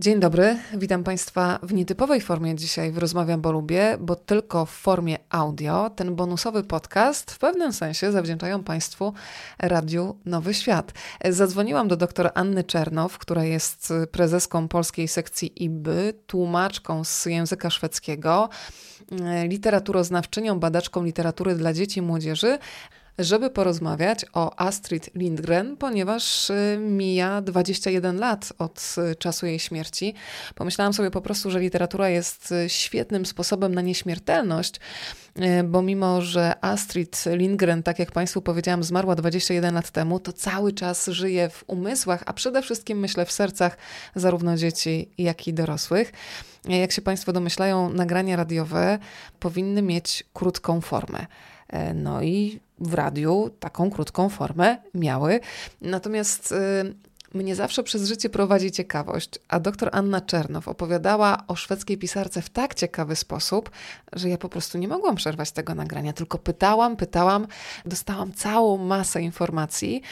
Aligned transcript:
Dzień 0.00 0.20
dobry, 0.20 0.56
witam 0.74 1.04
Państwa 1.04 1.58
w 1.62 1.72
nietypowej 1.72 2.20
formie 2.20 2.54
dzisiaj 2.54 2.92
w 2.92 2.98
Rozmawiam, 2.98 3.40
bo 3.40 3.52
lubię, 3.52 3.96
bo 4.00 4.16
tylko 4.16 4.66
w 4.66 4.70
formie 4.70 5.18
audio. 5.30 5.90
Ten 5.90 6.16
bonusowy 6.16 6.64
podcast 6.64 7.30
w 7.30 7.38
pewnym 7.38 7.72
sensie 7.72 8.12
zawdzięczają 8.12 8.64
Państwu 8.64 9.12
Radiu 9.58 10.16
Nowy 10.24 10.54
Świat. 10.54 10.92
Zadzwoniłam 11.24 11.88
do 11.88 11.96
dr 11.96 12.30
Anny 12.34 12.64
Czernow, 12.64 13.18
która 13.18 13.44
jest 13.44 13.92
prezeską 14.12 14.68
polskiej 14.68 15.08
sekcji 15.08 15.64
IBY, 15.64 16.14
tłumaczką 16.26 17.04
z 17.04 17.26
języka 17.26 17.70
szwedzkiego, 17.70 18.48
literaturoznawczynią, 19.48 20.60
badaczką 20.60 21.04
literatury 21.04 21.54
dla 21.54 21.72
dzieci 21.72 21.98
i 21.98 22.02
młodzieży, 22.02 22.58
żeby 23.20 23.50
porozmawiać 23.50 24.26
o 24.32 24.60
Astrid 24.60 25.10
Lindgren, 25.14 25.76
ponieważ 25.76 26.50
y, 26.50 26.78
mija 26.80 27.42
21 27.42 28.18
lat 28.18 28.52
od 28.58 28.94
y, 29.12 29.16
czasu 29.16 29.46
jej 29.46 29.58
śmierci. 29.58 30.14
Pomyślałam 30.54 30.92
sobie 30.92 31.10
po 31.10 31.20
prostu, 31.20 31.50
że 31.50 31.60
literatura 31.60 32.08
jest 32.08 32.52
y, 32.52 32.68
świetnym 32.68 33.26
sposobem 33.26 33.74
na 33.74 33.80
nieśmiertelność, 33.80 34.80
bo 35.64 35.82
mimo, 35.82 36.22
że 36.22 36.64
Astrid 36.64 37.24
Lindgren, 37.26 37.82
tak 37.82 37.98
jak 37.98 38.12
Państwu 38.12 38.42
powiedziałam, 38.42 38.82
zmarła 38.82 39.14
21 39.14 39.74
lat 39.74 39.90
temu, 39.90 40.20
to 40.20 40.32
cały 40.32 40.72
czas 40.72 41.06
żyje 41.06 41.50
w 41.50 41.64
umysłach, 41.66 42.22
a 42.26 42.32
przede 42.32 42.62
wszystkim 42.62 42.98
myślę 42.98 43.26
w 43.26 43.32
sercach 43.32 43.76
zarówno 44.14 44.56
dzieci, 44.56 45.08
jak 45.18 45.48
i 45.48 45.54
dorosłych. 45.54 46.12
Jak 46.68 46.92
się 46.92 47.02
Państwo 47.02 47.32
domyślają, 47.32 47.90
nagrania 47.90 48.36
radiowe 48.36 48.98
powinny 49.40 49.82
mieć 49.82 50.24
krótką 50.32 50.80
formę. 50.80 51.26
E, 51.68 51.94
no 51.94 52.22
i 52.22 52.60
w 52.80 52.94
radiu 52.94 53.50
taką 53.60 53.90
krótką 53.90 54.28
formę 54.28 54.76
miały. 54.94 55.40
Natomiast 55.80 56.52
y, 56.52 56.56
mnie 57.34 57.54
zawsze 57.54 57.82
przez 57.82 58.08
życie 58.08 58.30
prowadzi 58.30 58.70
ciekawość, 58.70 59.30
a 59.48 59.60
doktor 59.60 59.88
Anna 59.92 60.20
Czernow 60.20 60.68
opowiadała 60.68 61.44
o 61.48 61.56
szwedzkiej 61.56 61.98
pisarce 61.98 62.42
w 62.42 62.50
tak 62.50 62.74
ciekawy 62.74 63.16
sposób, 63.16 63.70
że 64.12 64.28
ja 64.28 64.38
po 64.38 64.48
prostu 64.48 64.78
nie 64.78 64.88
mogłam 64.88 65.16
przerwać 65.16 65.52
tego 65.52 65.74
nagrania, 65.74 66.12
tylko 66.12 66.38
pytałam, 66.38 66.96
pytałam, 66.96 67.46
dostałam 67.86 68.32
całą 68.32 68.76
masę 68.76 69.22
informacji, 69.22 70.02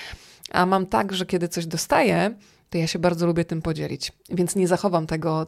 a 0.50 0.66
mam 0.66 0.86
tak, 0.86 1.12
że 1.12 1.26
kiedy 1.26 1.48
coś 1.48 1.66
dostaję, 1.66 2.34
to 2.70 2.78
ja 2.78 2.86
się 2.86 2.98
bardzo 2.98 3.26
lubię 3.26 3.44
tym 3.44 3.62
podzielić, 3.62 4.12
więc 4.30 4.56
nie 4.56 4.68
zachowam 4.68 5.06
tego 5.06 5.46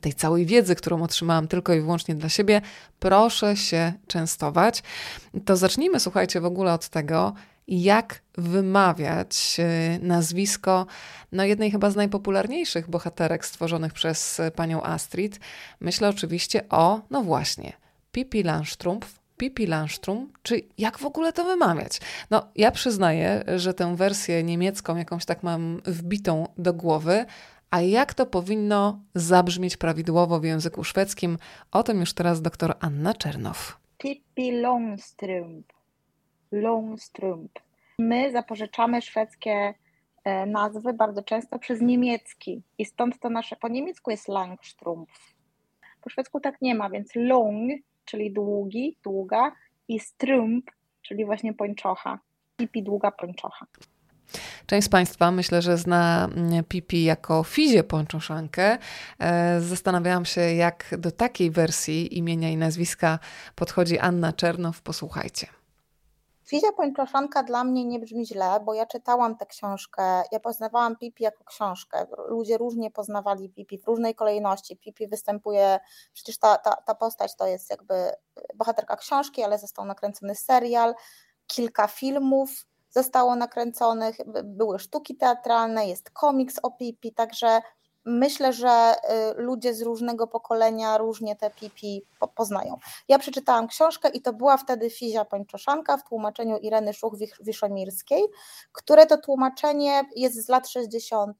tej 0.00 0.14
całej 0.14 0.46
wiedzy, 0.46 0.74
którą 0.74 1.02
otrzymałam 1.02 1.48
tylko 1.48 1.74
i 1.74 1.80
wyłącznie 1.80 2.14
dla 2.14 2.28
siebie, 2.28 2.60
proszę 2.98 3.56
się 3.56 3.92
częstować. 4.06 4.82
To 5.44 5.56
zacznijmy, 5.56 6.00
słuchajcie, 6.00 6.40
w 6.40 6.44
ogóle 6.44 6.72
od 6.72 6.88
tego, 6.88 7.34
jak 7.68 8.22
wymawiać 8.38 9.56
e, 9.58 9.98
nazwisko 10.02 10.86
no 11.32 11.44
jednej 11.44 11.70
chyba 11.70 11.90
z 11.90 11.96
najpopularniejszych 11.96 12.90
bohaterek 12.90 13.46
stworzonych 13.46 13.92
przez 13.92 14.40
e, 14.40 14.50
panią 14.50 14.82
Astrid. 14.82 15.40
Myślę 15.80 16.08
oczywiście 16.08 16.68
o, 16.68 17.00
no 17.10 17.22
właśnie, 17.22 17.72
Pippi 18.12 18.42
Langstrumpf, 18.42 19.18
Pippi 19.36 19.66
Langstrum, 19.66 20.32
czy 20.42 20.62
jak 20.78 20.98
w 20.98 21.04
ogóle 21.04 21.32
to 21.32 21.44
wymawiać? 21.44 22.00
No, 22.30 22.48
ja 22.56 22.70
przyznaję, 22.70 23.44
że 23.56 23.74
tę 23.74 23.96
wersję 23.96 24.42
niemiecką 24.42 24.96
jakąś 24.96 25.24
tak 25.24 25.42
mam 25.42 25.80
wbitą 25.84 26.48
do 26.58 26.74
głowy, 26.74 27.26
a 27.70 27.80
jak 27.80 28.14
to 28.14 28.26
powinno 28.26 29.00
zabrzmieć 29.14 29.76
prawidłowo 29.76 30.40
w 30.40 30.44
języku 30.44 30.84
szwedzkim? 30.84 31.38
O 31.72 31.82
tym 31.82 32.00
już 32.00 32.12
teraz 32.12 32.42
doktor 32.42 32.74
Anna 32.80 33.14
Czernow. 33.14 33.80
Pippi 33.98 34.52
Longstrump. 34.52 35.72
Longstrump. 36.52 37.58
My 37.98 38.32
zapożyczamy 38.32 39.02
szwedzkie 39.02 39.74
e, 40.24 40.46
nazwy 40.46 40.92
bardzo 40.92 41.22
często 41.22 41.58
przez 41.58 41.80
niemiecki 41.80 42.62
i 42.78 42.84
stąd 42.84 43.18
to 43.18 43.30
nasze, 43.30 43.56
po 43.56 43.68
niemiecku 43.68 44.10
jest 44.10 44.28
Langstrumpf. 44.28 45.34
Po 46.00 46.10
szwedzku 46.10 46.40
tak 46.40 46.62
nie 46.62 46.74
ma, 46.74 46.90
więc 46.90 47.10
long, 47.14 47.70
czyli 48.04 48.32
długi, 48.32 48.96
długa 49.04 49.52
i 49.88 50.00
strump, 50.00 50.70
czyli 51.02 51.24
właśnie 51.24 51.54
pończocha. 51.54 52.18
Pipi 52.56 52.82
długa 52.82 53.10
pończocha. 53.10 53.66
Część 54.66 54.86
z 54.86 54.90
Państwa 54.90 55.30
myślę, 55.30 55.62
że 55.62 55.78
zna 55.78 56.28
mm, 56.36 56.64
Pipi 56.64 57.04
jako 57.04 57.44
Fizie 57.44 57.84
Pończoszankę. 57.84 58.78
E, 59.20 59.60
zastanawiałam 59.60 60.24
się, 60.24 60.40
jak 60.40 60.94
do 60.98 61.10
takiej 61.10 61.50
wersji 61.50 62.18
imienia 62.18 62.50
i 62.50 62.56
nazwiska 62.56 63.18
podchodzi 63.54 63.98
Anna 63.98 64.32
Czernow. 64.32 64.82
Posłuchajcie. 64.82 65.46
Fizia 66.48 66.72
Pończoszanka 66.72 67.42
dla 67.42 67.64
mnie 67.64 67.84
nie 67.84 67.98
brzmi 67.98 68.26
źle, 68.26 68.60
bo 68.64 68.74
ja 68.74 68.86
czytałam 68.86 69.36
tę 69.36 69.46
książkę, 69.46 70.22
ja 70.32 70.40
poznawałam 70.40 70.96
Pipi 70.96 71.24
jako 71.24 71.44
książkę. 71.44 72.06
Ludzie 72.28 72.58
różnie 72.58 72.90
poznawali 72.90 73.50
Pipi 73.50 73.78
w 73.78 73.86
różnej 73.86 74.14
kolejności. 74.14 74.76
Pipi 74.76 75.08
występuje, 75.08 75.80
przecież 76.12 76.38
ta, 76.38 76.58
ta, 76.58 76.76
ta 76.76 76.94
postać 76.94 77.36
to 77.36 77.46
jest 77.46 77.70
jakby 77.70 77.94
bohaterka 78.54 78.96
książki, 78.96 79.42
ale 79.42 79.58
został 79.58 79.84
nakręcony 79.84 80.34
serial, 80.34 80.94
kilka 81.46 81.86
filmów 81.86 82.66
zostało 82.98 83.36
nakręconych, 83.36 84.16
były 84.44 84.78
sztuki 84.78 85.16
teatralne, 85.16 85.86
jest 85.86 86.10
komiks 86.10 86.58
o 86.62 86.70
Pipi, 86.70 87.12
także 87.12 87.60
myślę, 88.04 88.52
że 88.52 88.94
y, 88.94 89.42
ludzie 89.42 89.74
z 89.74 89.82
różnego 89.82 90.26
pokolenia 90.26 90.98
różnie 90.98 91.36
te 91.36 91.50
Pipi 91.50 92.02
poznają. 92.34 92.78
Ja 93.08 93.18
przeczytałam 93.18 93.68
książkę 93.68 94.08
i 94.08 94.22
to 94.22 94.32
była 94.32 94.56
wtedy 94.56 94.90
Fizia 94.90 95.24
Pończoszanka 95.24 95.96
w 95.96 96.08
tłumaczeniu 96.08 96.56
Ireny 96.56 96.92
Szuch-Wiszomirskiej, 96.92 98.22
które 98.72 99.06
to 99.06 99.18
tłumaczenie 99.18 100.02
jest 100.16 100.46
z 100.46 100.48
lat 100.48 100.68
60. 100.68 101.36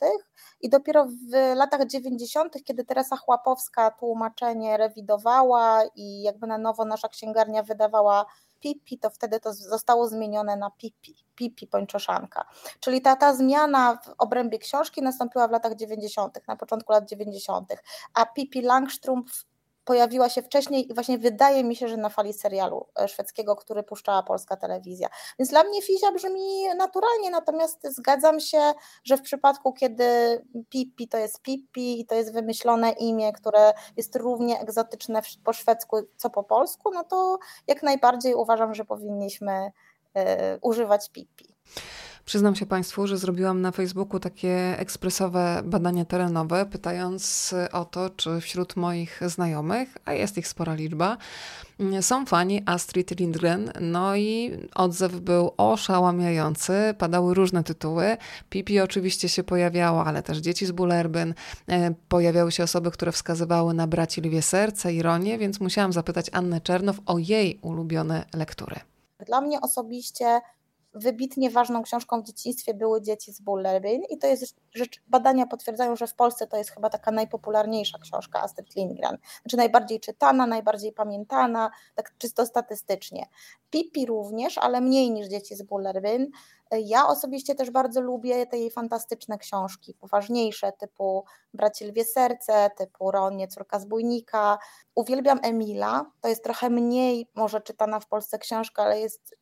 i 0.61 0.69
dopiero 0.69 1.05
w 1.05 1.55
latach 1.55 1.87
90., 1.87 2.65
kiedy 2.65 2.85
Teresa 2.85 3.17
Chłapowska 3.17 3.91
tłumaczenie 3.91 4.77
rewidowała 4.77 5.83
i 5.97 6.23
jakby 6.23 6.47
na 6.47 6.59
nowo 6.59 6.85
nasza 6.85 7.09
księgarnia 7.09 7.63
wydawała 7.63 8.27
Pipi, 8.61 8.99
to 8.99 9.11
wtedy 9.11 9.41
to 9.41 9.53
zostało 9.53 10.09
zmienione 10.09 10.57
na 10.57 10.71
Pipi, 10.71 11.15
Pipi 11.35 11.67
Pończoszanka. 11.67 12.49
Czyli 12.81 13.03
ta, 13.03 13.17
ta 13.17 13.35
zmiana 13.35 13.97
w 13.97 14.15
obrębie 14.19 14.59
książki 14.59 15.03
nastąpiła 15.03 15.49
w 15.49 15.51
latach 15.51 15.75
90., 15.75 16.49
na 16.49 16.57
początku 16.57 16.93
lat 16.93 17.09
90., 17.09 17.73
a 18.15 18.27
Pipi 18.27 18.63
Langstrumpf 18.63 19.45
pojawiła 19.89 20.29
się 20.29 20.43
wcześniej 20.43 20.91
i 20.91 20.95
właśnie 20.95 21.19
wydaje 21.19 21.65
mi 21.65 21.77
się, 21.77 21.89
że 21.89 21.97
na 21.97 22.09
fali 22.09 22.33
serialu 22.33 22.87
e, 23.01 23.09
szwedzkiego, 23.09 23.57
który 23.57 23.83
puszczała 23.83 24.23
polska 24.23 24.57
telewizja. 24.57 25.09
Więc 25.39 25.51
dla 25.51 25.65
mnie 25.65 25.83
Fizia 25.83 26.13
brzmi 26.13 26.67
naturalnie, 26.77 27.31
natomiast 27.31 27.79
zgadzam 27.83 28.41
się, 28.41 28.73
że 29.05 29.17
w 29.17 29.23
przypadku, 29.23 29.73
kiedy 29.73 30.05
Pipi 30.69 31.09
to 31.09 31.19
jest 31.19 31.43
Pipi 31.43 32.01
i 32.01 32.07
to 32.07 32.15
jest 32.15 32.33
wymyślone 32.33 32.91
imię, 32.91 33.33
które 33.33 33.73
jest 33.97 34.17
równie 34.17 34.61
egzotyczne 34.61 35.23
po 35.45 35.53
szwedzku 35.53 35.97
co 36.17 36.31
po 36.31 36.45
polsku, 36.45 36.91
no 36.95 37.05
to 37.05 37.39
jak 37.67 37.83
najbardziej 37.83 38.35
uważam, 38.35 38.75
że 38.75 38.85
powinniśmy 38.85 39.67
y, 40.19 40.21
używać 40.61 41.11
Pipi. 41.11 41.55
Przyznam 42.29 42.55
się 42.55 42.67
Państwu, 42.67 43.07
że 43.07 43.19
zrobiłam 43.19 43.61
na 43.61 43.73
Facebooku 43.73 44.21
takie 44.21 44.79
ekspresowe 44.79 45.63
badania 45.65 46.05
terenowe, 46.05 46.67
pytając 46.67 47.55
o 47.73 47.85
to, 47.85 48.11
czy 48.11 48.41
wśród 48.41 48.77
moich 48.77 49.21
znajomych, 49.27 49.97
a 50.05 50.13
jest 50.13 50.39
ich 50.39 50.49
spora 50.49 50.75
liczba, 50.75 51.17
są 52.01 52.27
fani 52.27 52.63
Astrid 52.67 53.21
Lindgren. 53.21 53.73
No 53.81 54.17
i 54.17 54.51
odzew 54.75 55.21
był 55.21 55.51
oszałamiający, 55.57 56.95
padały 56.99 57.35
różne 57.35 57.65
tytuły. 57.65 58.17
Pipi 58.51 58.81
oczywiście 58.81 59.29
się 59.29 59.45
pojawiało, 59.45 60.05
ale 60.05 60.23
też 60.23 60.39
dzieci 60.39 60.67
z 60.67 60.73
Bullerbyn. 60.73 61.35
E, 61.69 61.95
pojawiały 62.09 62.53
się 62.53 62.63
osoby, 62.63 62.91
które 62.91 63.13
wskazywały 63.13 63.75
na 63.75 63.87
braci 63.87 64.21
Lwie 64.21 64.43
Serce, 64.43 64.93
ironię, 64.93 65.39
więc 65.39 65.61
musiałam 65.61 65.93
zapytać 65.93 66.27
Annę 66.33 66.61
Czernow 66.61 66.97
o 67.07 67.19
jej 67.19 67.59
ulubione 67.63 68.25
lektury. 68.35 68.77
Dla 69.27 69.41
mnie 69.41 69.61
osobiście 69.61 70.41
wybitnie 70.99 71.51
ważną 71.51 71.83
książką 71.83 72.21
w 72.21 72.25
dzieciństwie 72.25 72.75
były 72.75 73.03
Dzieci 73.03 73.33
z 73.33 73.41
Bullerbyn 73.41 74.03
i 74.11 74.19
to 74.19 74.27
jest 74.27 74.57
rzecz, 74.75 75.03
badania 75.07 75.47
potwierdzają, 75.47 75.97
że 75.97 76.07
w 76.07 76.15
Polsce 76.15 76.47
to 76.47 76.57
jest 76.57 76.71
chyba 76.71 76.91
taka 76.91 77.11
najpopularniejsza 77.11 77.99
książka 77.99 78.43
Astrid 78.43 78.77
Lindgren, 78.77 79.19
znaczy 79.43 79.57
najbardziej 79.57 80.01
czytana, 80.01 80.47
najbardziej 80.47 80.93
pamiętana, 80.93 81.71
tak 81.95 82.19
czysto 82.19 82.47
statystycznie. 82.47 83.27
Pippi 83.71 84.07
również, 84.07 84.59
ale 84.59 84.81
mniej 84.81 85.11
niż 85.11 85.29
Dzieci 85.29 85.55
z 85.55 85.63
Bullerbyn. 85.63 86.31
Ja 86.71 87.07
osobiście 87.07 87.55
też 87.55 87.71
bardzo 87.71 88.01
lubię 88.01 88.47
te 88.47 88.59
jej 88.59 88.71
fantastyczne 88.71 89.39
książki, 89.39 89.95
poważniejsze, 89.95 90.73
typu 90.73 91.25
Braci 91.55 91.85
Lwie 91.85 92.05
Serce, 92.05 92.71
typu 92.77 93.11
Ronie, 93.11 93.49
Córka 93.49 93.81
Zbójnika. 93.81 94.59
Uwielbiam 94.95 95.41
Emila, 95.43 96.11
to 96.21 96.29
jest 96.29 96.45
trochę 96.45 96.71
mniej 96.71 97.29
może 97.35 97.61
czytana 97.61 98.01
w 98.01 98.07
Polsce 98.07 98.39
książka, 98.39 98.83
ale 98.83 99.01
jest 99.01 99.39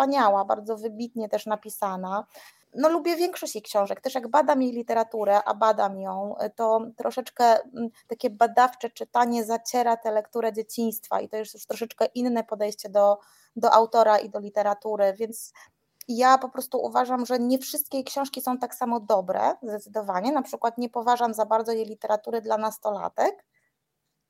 wspaniała, 0.00 0.44
bardzo 0.44 0.76
wybitnie 0.76 1.28
też 1.28 1.46
napisana 1.46 2.26
no 2.74 2.88
lubię 2.88 3.16
większość 3.16 3.54
jej 3.54 3.62
książek, 3.62 4.00
też 4.00 4.14
jak 4.14 4.28
badam 4.28 4.62
jej 4.62 4.72
literaturę, 4.72 5.44
a 5.44 5.54
badam 5.54 6.00
ją, 6.00 6.34
to 6.56 6.80
troszeczkę 6.96 7.44
mm, 7.44 7.88
takie 8.06 8.30
badawcze 8.30 8.90
czytanie 8.90 9.44
zaciera 9.44 9.96
tę 9.96 10.12
lekturę 10.12 10.52
dzieciństwa 10.52 11.20
i 11.20 11.28
to 11.28 11.36
jest 11.36 11.54
już 11.54 11.66
troszeczkę 11.66 12.06
inne 12.14 12.44
podejście 12.44 12.88
do, 12.88 13.18
do 13.56 13.72
autora 13.72 14.18
i 14.18 14.30
do 14.30 14.38
literatury, 14.38 15.14
więc 15.18 15.52
ja 16.08 16.38
po 16.38 16.48
prostu 16.48 16.78
uważam, 16.82 17.26
że 17.26 17.38
nie 17.38 17.58
wszystkie 17.58 18.04
książki 18.04 18.40
są 18.40 18.58
tak 18.58 18.74
samo 18.74 19.00
dobre, 19.00 19.54
zdecydowanie. 19.62 20.32
Na 20.32 20.42
przykład 20.42 20.78
nie 20.78 20.88
poważam 20.88 21.34
za 21.34 21.46
bardzo 21.46 21.72
jej 21.72 21.86
literatury 21.86 22.40
dla 22.40 22.58
nastolatek. 22.58 23.44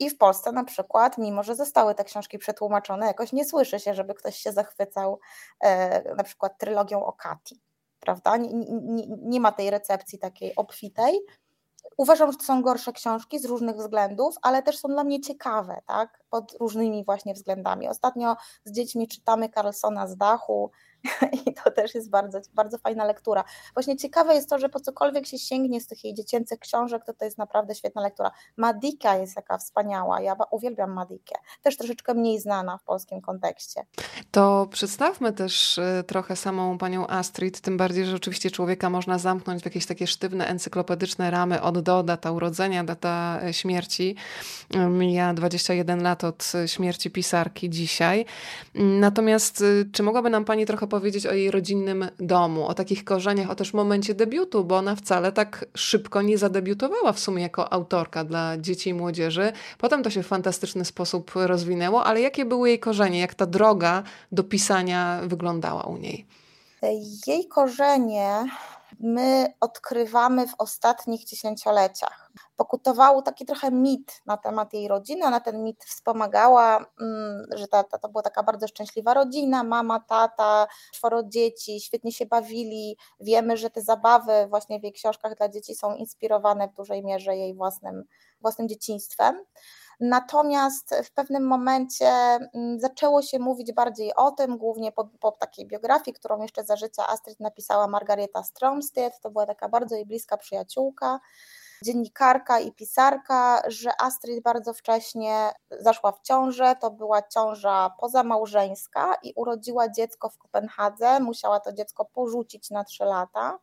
I 0.00 0.11
w 0.11 0.19
Polsce 0.19 0.52
na 0.52 0.64
przykład, 0.64 1.19
mimo 1.19 1.43
że 1.43 1.55
zostały 1.55 1.94
te 1.94 2.05
książki 2.05 2.38
przetłumaczone, 2.38 3.06
jakoś 3.06 3.32
nie 3.32 3.44
słyszy 3.44 3.81
się, 3.81 3.94
żeby 3.94 4.14
ktoś 4.14 4.37
się 4.37 4.52
zachwycał 4.52 5.20
e, 5.61 6.14
na 6.14 6.25
przykład 6.25 6.58
trylogią 6.58 7.05
o 7.05 7.12
Kati, 7.12 7.61
prawda? 8.00 8.37
Nie, 8.37 8.49
nie, 8.52 9.06
nie 9.08 9.41
ma 9.41 9.52
tej 9.52 9.70
recepcji 9.70 10.19
takiej 10.19 10.55
obfitej. 10.56 11.20
Uważam, 11.97 12.32
że 12.32 12.38
to 12.38 12.44
są 12.44 12.62
gorsze 12.62 12.93
książki 12.93 13.38
z 13.38 13.44
różnych 13.44 13.76
względów, 13.76 14.35
ale 14.43 14.62
też 14.62 14.79
są 14.79 14.88
dla 14.88 15.05
mnie 15.05 15.20
ciekawe, 15.20 15.82
tak? 15.87 16.25
Pod 16.31 16.56
różnymi 16.61 17.05
właśnie 17.05 17.35
względami. 17.35 17.88
Ostatnio 17.88 18.37
z 18.64 18.73
dziećmi 18.73 19.08
czytamy 19.08 19.49
Carlsona 19.49 20.06
z 20.06 20.17
dachu, 20.17 20.70
I 21.47 21.55
to 21.55 21.70
też 21.70 21.94
jest 21.94 22.11
bardzo, 22.11 22.41
bardzo 22.55 22.79
fajna 22.79 23.05
lektura. 23.05 23.44
Właśnie 23.75 23.97
ciekawe 23.97 24.35
jest 24.35 24.50
to, 24.50 24.58
że 24.58 24.69
po 24.69 24.81
cokolwiek 24.81 25.26
się 25.26 25.38
sięgnie 25.38 25.81
z 25.81 25.87
tych 25.87 26.05
jej 26.05 26.14
dziecięcych 26.14 26.58
książek, 26.58 27.05
to 27.05 27.14
to 27.14 27.25
jest 27.25 27.38
naprawdę 27.38 27.75
świetna 27.75 28.02
lektura. 28.02 28.31
Madika 28.56 29.17
jest 29.17 29.37
jaka 29.37 29.58
wspaniała, 29.58 30.20
ja 30.20 30.37
uwielbiam 30.50 30.93
Madikę. 30.93 31.35
Też 31.62 31.76
troszeczkę 31.76 32.14
mniej 32.14 32.41
znana 32.41 32.79
w 32.79 32.85
polskim 32.85 33.20
kontekście. 33.20 33.87
To 34.31 34.69
przedstawmy 34.70 35.32
też 35.32 35.79
y, 35.79 36.05
trochę 36.06 36.37
samą 36.37 36.79
panią 36.79 37.06
Astrid, 37.06 37.61
tym 37.61 37.76
bardziej, 37.76 38.05
że 38.05 38.17
oczywiście 38.17 38.50
człowieka 38.50 38.91
można 38.91 39.19
zamknąć 39.19 39.62
w 39.62 39.64
jakieś 39.64 39.87
takie 39.87 40.06
sztywne, 40.06 40.47
encyklopedyczne 40.47 41.31
ramy 41.31 41.62
od 41.62 41.81
do, 41.81 42.02
data 42.02 42.31
urodzenia, 42.31 42.85
data 42.85 43.41
e, 43.43 43.52
śmierci. 43.52 44.17
Mija 44.91 45.35
21 45.35 46.02
lat 46.02 46.25
od 46.25 46.52
śmierci 46.67 47.11
pisarki 47.11 47.70
dzisiaj. 47.70 48.26
Natomiast 48.75 49.64
czy 49.93 50.02
mogłaby 50.02 50.31
nam 50.31 50.44
pani 50.44 50.67
trochę 50.67 50.87
powiedzieć 50.91 51.27
o 51.27 51.35
jej 51.35 51.51
rodzinnym 51.51 52.09
domu, 52.19 52.67
o 52.67 52.75
takich 52.75 53.05
korzeniach, 53.05 53.51
o 53.51 53.55
też 53.55 53.75
momencie 53.75 54.15
debiutu, 54.15 54.65
bo 54.65 54.77
ona 54.77 54.97
wcale 54.97 55.33
tak 55.33 55.65
szybko 55.75 56.23
nie 56.23 56.39
zadebiutowała 56.39 57.13
w 57.13 57.21
sumie 57.21 57.43
jako 57.43 57.73
autorka 57.73 58.25
dla 58.25 58.59
dzieci 58.59 58.91
i 58.91 58.95
młodzieży. 58.95 59.53
Potem 59.79 60.03
to 60.03 60.11
się 60.11 60.23
w 60.23 60.27
fantastyczny 60.27 60.85
sposób 60.85 61.33
rozwinęło, 61.35 62.05
ale 62.05 62.21
jakie 62.21 62.45
były 62.45 62.69
jej 62.69 62.79
korzenie, 62.79 63.21
jak 63.21 63.35
ta 63.35 63.47
droga 63.47 64.03
do 64.33 64.45
pisania 64.45 65.21
wyglądała 65.25 65.83
u 65.83 65.97
niej? 65.97 66.27
Jej 67.27 67.49
korzenie 67.49 68.49
my 69.00 69.55
odkrywamy 69.61 70.47
w 70.47 70.55
ostatnich 70.58 71.25
dziesięcioleciach. 71.25 72.31
Pokutował 72.56 73.23
taki 73.23 73.47
trochę 73.47 73.70
mit 73.70 74.23
na 74.26 74.37
temat 74.37 74.73
jej 74.73 74.88
rodziny, 74.88 75.26
ona 75.26 75.41
ten 75.41 75.64
mit 75.64 75.85
wspomagała, 75.85 76.87
mm, 77.00 77.47
że 77.56 77.69
ta, 77.69 77.85
ta, 77.85 77.99
to 77.99 78.08
była 78.08 78.23
taka 78.23 78.43
bardzo 78.43 78.69
szczęśliwa 78.69 79.14
rodzina, 79.14 79.64
mama, 79.64 80.00
tata, 80.00 80.67
czworo 80.93 81.23
dzieci, 81.23 81.81
świetnie 81.81 82.12
się 82.12 82.26
bawili. 82.26 82.97
Wiemy, 83.20 83.56
że 83.56 83.70
te 83.70 83.82
zabawy 83.82 84.47
właśnie 84.49 84.81
w 84.81 84.82
jej 84.82 84.93
książkach 84.93 85.37
dla 85.37 85.49
dzieci 85.49 85.75
są 85.75 85.94
inspirowane 85.94 86.69
w 86.69 86.75
dużej 86.75 87.05
mierze 87.05 87.37
jej 87.37 87.55
własnym, 87.55 88.05
własnym 88.41 88.69
dzieciństwem. 88.69 89.44
Natomiast 90.00 90.94
w 91.05 91.12
pewnym 91.12 91.47
momencie 91.47 92.06
mm, 92.06 92.81
zaczęło 92.81 93.23
się 93.23 93.38
mówić 93.38 93.73
bardziej 93.73 94.14
o 94.14 94.31
tym, 94.31 94.58
głównie 94.58 94.93
po, 94.93 95.08
po 95.20 95.32
takiej 95.32 95.67
biografii, 95.67 96.14
którą 96.14 96.43
jeszcze 96.43 96.64
za 96.64 96.76
życia 96.76 97.06
Astrid 97.08 97.41
napisała 97.41 97.87
Margareta 97.87 98.43
Stromstedt, 98.43 99.20
to 99.20 99.31
była 99.31 99.47
taka 99.47 99.69
bardzo 99.69 99.94
jej 99.94 100.06
bliska 100.06 100.37
przyjaciółka, 100.37 101.20
dziennikarka 101.85 102.61
i 102.61 102.73
pisarka, 102.73 103.62
że 103.67 103.91
Astrid 104.02 104.43
bardzo 104.43 104.75
wcześnie 104.75 105.52
zaszła 105.70 106.12
w 106.12 106.20
ciążę, 106.20 106.75
to 106.81 106.91
była 106.91 107.23
ciąża 107.23 107.91
pozamałżeńska 108.00 109.14
i 109.23 109.32
urodziła 109.37 109.88
dziecko 109.88 110.29
w 110.29 110.38
Kopenhadze, 110.38 111.20
musiała 111.20 111.61
to 111.61 111.73
dziecko 111.73 112.05
porzucić 112.05 112.70
na 112.70 112.85
trzy 112.85 113.05
lata. 113.05 113.58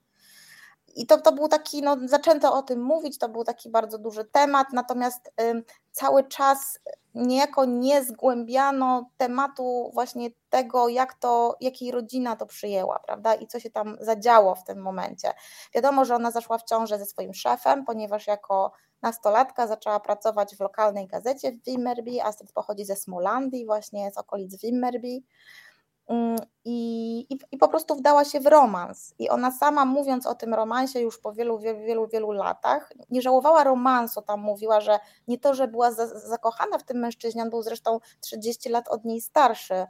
I 0.97 1.07
to, 1.07 1.17
to 1.17 1.31
był 1.31 1.47
taki, 1.47 1.81
no, 1.81 1.97
zaczęto 2.05 2.53
o 2.53 2.61
tym 2.61 2.81
mówić, 2.81 3.17
to 3.17 3.29
był 3.29 3.44
taki 3.44 3.69
bardzo 3.69 3.97
duży 3.97 4.25
temat, 4.25 4.67
natomiast 4.73 5.27
y, 5.41 5.63
cały 5.91 6.23
czas 6.23 6.79
niejako 7.15 7.65
nie 7.65 8.03
zgłębiano 8.03 9.09
tematu 9.17 9.91
właśnie 9.94 10.29
tego, 10.49 10.89
jak 10.89 11.13
to, 11.13 11.57
jak 11.61 11.81
jej 11.81 11.91
rodzina 11.91 12.35
to 12.35 12.45
przyjęła, 12.45 12.99
prawda, 12.99 13.35
i 13.35 13.47
co 13.47 13.59
się 13.59 13.69
tam 13.69 13.97
zadziało 13.99 14.55
w 14.55 14.63
tym 14.63 14.81
momencie. 14.81 15.33
Wiadomo, 15.75 16.05
że 16.05 16.15
ona 16.15 16.31
zaszła 16.31 16.57
w 16.57 16.63
ciążę 16.63 16.99
ze 16.99 17.05
swoim 17.05 17.33
szefem, 17.33 17.85
ponieważ 17.85 18.27
jako 18.27 18.71
nastolatka 19.01 19.67
zaczęła 19.67 19.99
pracować 19.99 20.55
w 20.55 20.59
lokalnej 20.59 21.07
gazecie 21.07 21.51
w 21.51 21.63
Wimmerby, 21.65 22.23
Astrid 22.23 22.51
pochodzi 22.51 22.85
ze 22.85 22.95
Smolandii, 22.95 23.65
właśnie 23.65 24.11
z 24.11 24.17
okolic 24.17 24.61
Wimmerby, 24.61 25.07
Mm, 25.07 25.21
I, 26.65 27.19
i, 27.30 27.39
I, 27.51 27.57
po 27.57 27.68
prostu 27.68 27.95
wdała 27.95 28.25
się 28.25 28.39
w 28.39 28.48
romans. 28.48 29.13
I 29.19 29.30
ona 29.30 29.51
sama, 29.51 29.86
mówiąc 29.86 30.25
o 30.25 30.36
tym 30.36 30.54
romansie 30.54 31.00
już 31.00 31.19
po 31.19 31.33
wielu, 31.33 31.59
wielu, 31.59 31.80
wielu, 31.80 32.07
wielu 32.07 32.31
latach, 32.31 32.94
nie 33.09 33.21
żałowała 33.21 33.63
romansu. 33.63 34.21
Tam 34.21 34.39
mówiła, 34.39 34.81
że 34.81 35.00
nie 35.27 35.39
to, 35.39 35.54
że 35.54 35.68
była 35.68 35.92
za, 35.92 36.07
zakochana 36.07 36.77
w 36.77 36.83
tym 36.83 36.98
mężczyźnie, 36.98 37.42
on 37.44 37.50
był 37.50 37.62
zresztą 37.62 38.00
30 38.21 38.69
lat 38.69 38.88
od 38.88 39.06
niej 39.06 39.21
starszy. 39.21 39.86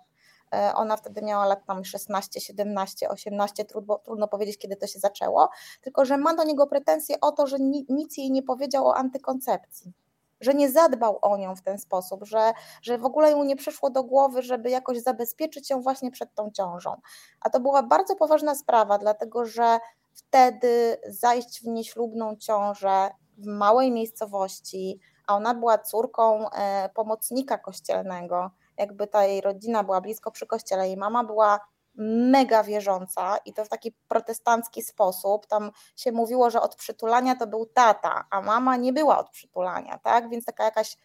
E, 0.53 0.73
ona 0.75 0.97
wtedy 0.97 1.21
miała 1.21 1.45
lat 1.45 1.65
tam 1.65 1.85
16, 1.85 2.41
17, 2.41 3.09
18, 3.09 3.65
trudno, 3.65 3.99
trudno 3.99 4.27
powiedzieć, 4.27 4.57
kiedy 4.57 4.75
to 4.75 4.87
się 4.87 4.99
zaczęło, 4.99 5.49
tylko 5.81 6.05
że 6.05 6.17
ma 6.17 6.35
do 6.35 6.43
niego 6.43 6.67
pretensje 6.67 7.15
o 7.21 7.31
to, 7.31 7.47
że 7.47 7.57
nic 7.89 8.17
jej 8.17 8.31
nie 8.31 8.43
powiedział 8.43 8.87
o 8.87 8.95
antykoncepcji 8.95 9.93
że 10.41 10.53
nie 10.53 10.71
zadbał 10.71 11.19
o 11.21 11.37
nią 11.37 11.55
w 11.55 11.61
ten 11.61 11.79
sposób, 11.79 12.25
że, 12.25 12.51
że 12.81 12.97
w 12.97 13.05
ogóle 13.05 13.35
mu 13.35 13.43
nie 13.43 13.55
przyszło 13.55 13.89
do 13.89 14.03
głowy, 14.03 14.41
żeby 14.41 14.69
jakoś 14.69 14.99
zabezpieczyć 14.99 15.69
ją 15.69 15.81
właśnie 15.81 16.11
przed 16.11 16.35
tą 16.35 16.51
ciążą. 16.51 17.01
A 17.41 17.49
to 17.49 17.59
była 17.59 17.83
bardzo 17.83 18.15
poważna 18.15 18.55
sprawa, 18.55 18.97
dlatego 18.97 19.45
że 19.45 19.79
wtedy 20.13 20.97
zajść 21.07 21.61
w 21.61 21.67
nieślubną 21.67 22.35
ciążę 22.35 23.09
w 23.37 23.45
małej 23.45 23.91
miejscowości, 23.91 24.99
a 25.27 25.35
ona 25.35 25.53
była 25.53 25.77
córką 25.77 26.49
e, 26.49 26.89
pomocnika 26.89 27.57
kościelnego, 27.57 28.51
jakby 28.77 29.07
ta 29.07 29.25
jej 29.25 29.41
rodzina 29.41 29.83
była 29.83 30.01
blisko 30.01 30.31
przy 30.31 30.47
kościele, 30.47 30.87
jej 30.87 30.97
mama 30.97 31.23
była 31.23 31.59
mega 31.97 32.63
wierząca 32.63 33.37
i 33.37 33.53
to 33.53 33.65
w 33.65 33.69
taki 33.69 33.93
protestancki 34.07 34.81
sposób. 34.81 35.47
Tam 35.47 35.71
się 35.95 36.11
mówiło, 36.11 36.49
że 36.49 36.61
od 36.61 36.75
przytulania 36.75 37.35
to 37.35 37.47
był 37.47 37.65
tata, 37.65 38.25
a 38.29 38.41
mama 38.41 38.75
nie 38.75 38.93
była 38.93 39.17
od 39.17 39.29
przytulania, 39.29 39.99
tak? 40.03 40.29
Więc 40.29 40.45
taka 40.45 40.63
jakaś, 40.63 40.97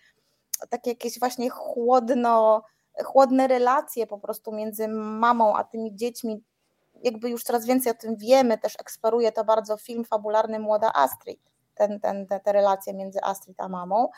takie 0.69 0.91
jakieś 0.91 1.19
właśnie 1.19 1.51
chłodno, 1.51 2.63
chłodne 3.05 3.49
relacje 3.49 4.07
po 4.07 4.19
prostu 4.19 4.53
między 4.53 4.89
mamą 4.89 5.57
a 5.57 5.65
tymi 5.65 5.97
dziećmi. 5.97 6.43
Jakby 7.03 7.31
już 7.31 7.43
coraz 7.43 7.67
więcej 7.67 7.93
o 7.93 7.95
tym 7.95 8.17
wiemy, 8.17 8.59
też 8.59 8.75
eksploruje 8.81 9.33
to 9.33 9.45
bardzo 9.45 9.77
film 9.77 10.05
fabularny 10.05 10.59
Młoda 10.59 10.93
Astrid, 10.95 11.41
ten, 11.75 12.01
ten, 12.01 12.27
te, 12.27 12.41
te 12.41 12.53
relacje 12.53 12.95
między 12.95 13.23
Astrid 13.23 13.61
a 13.61 13.69
mamą. 13.69 14.09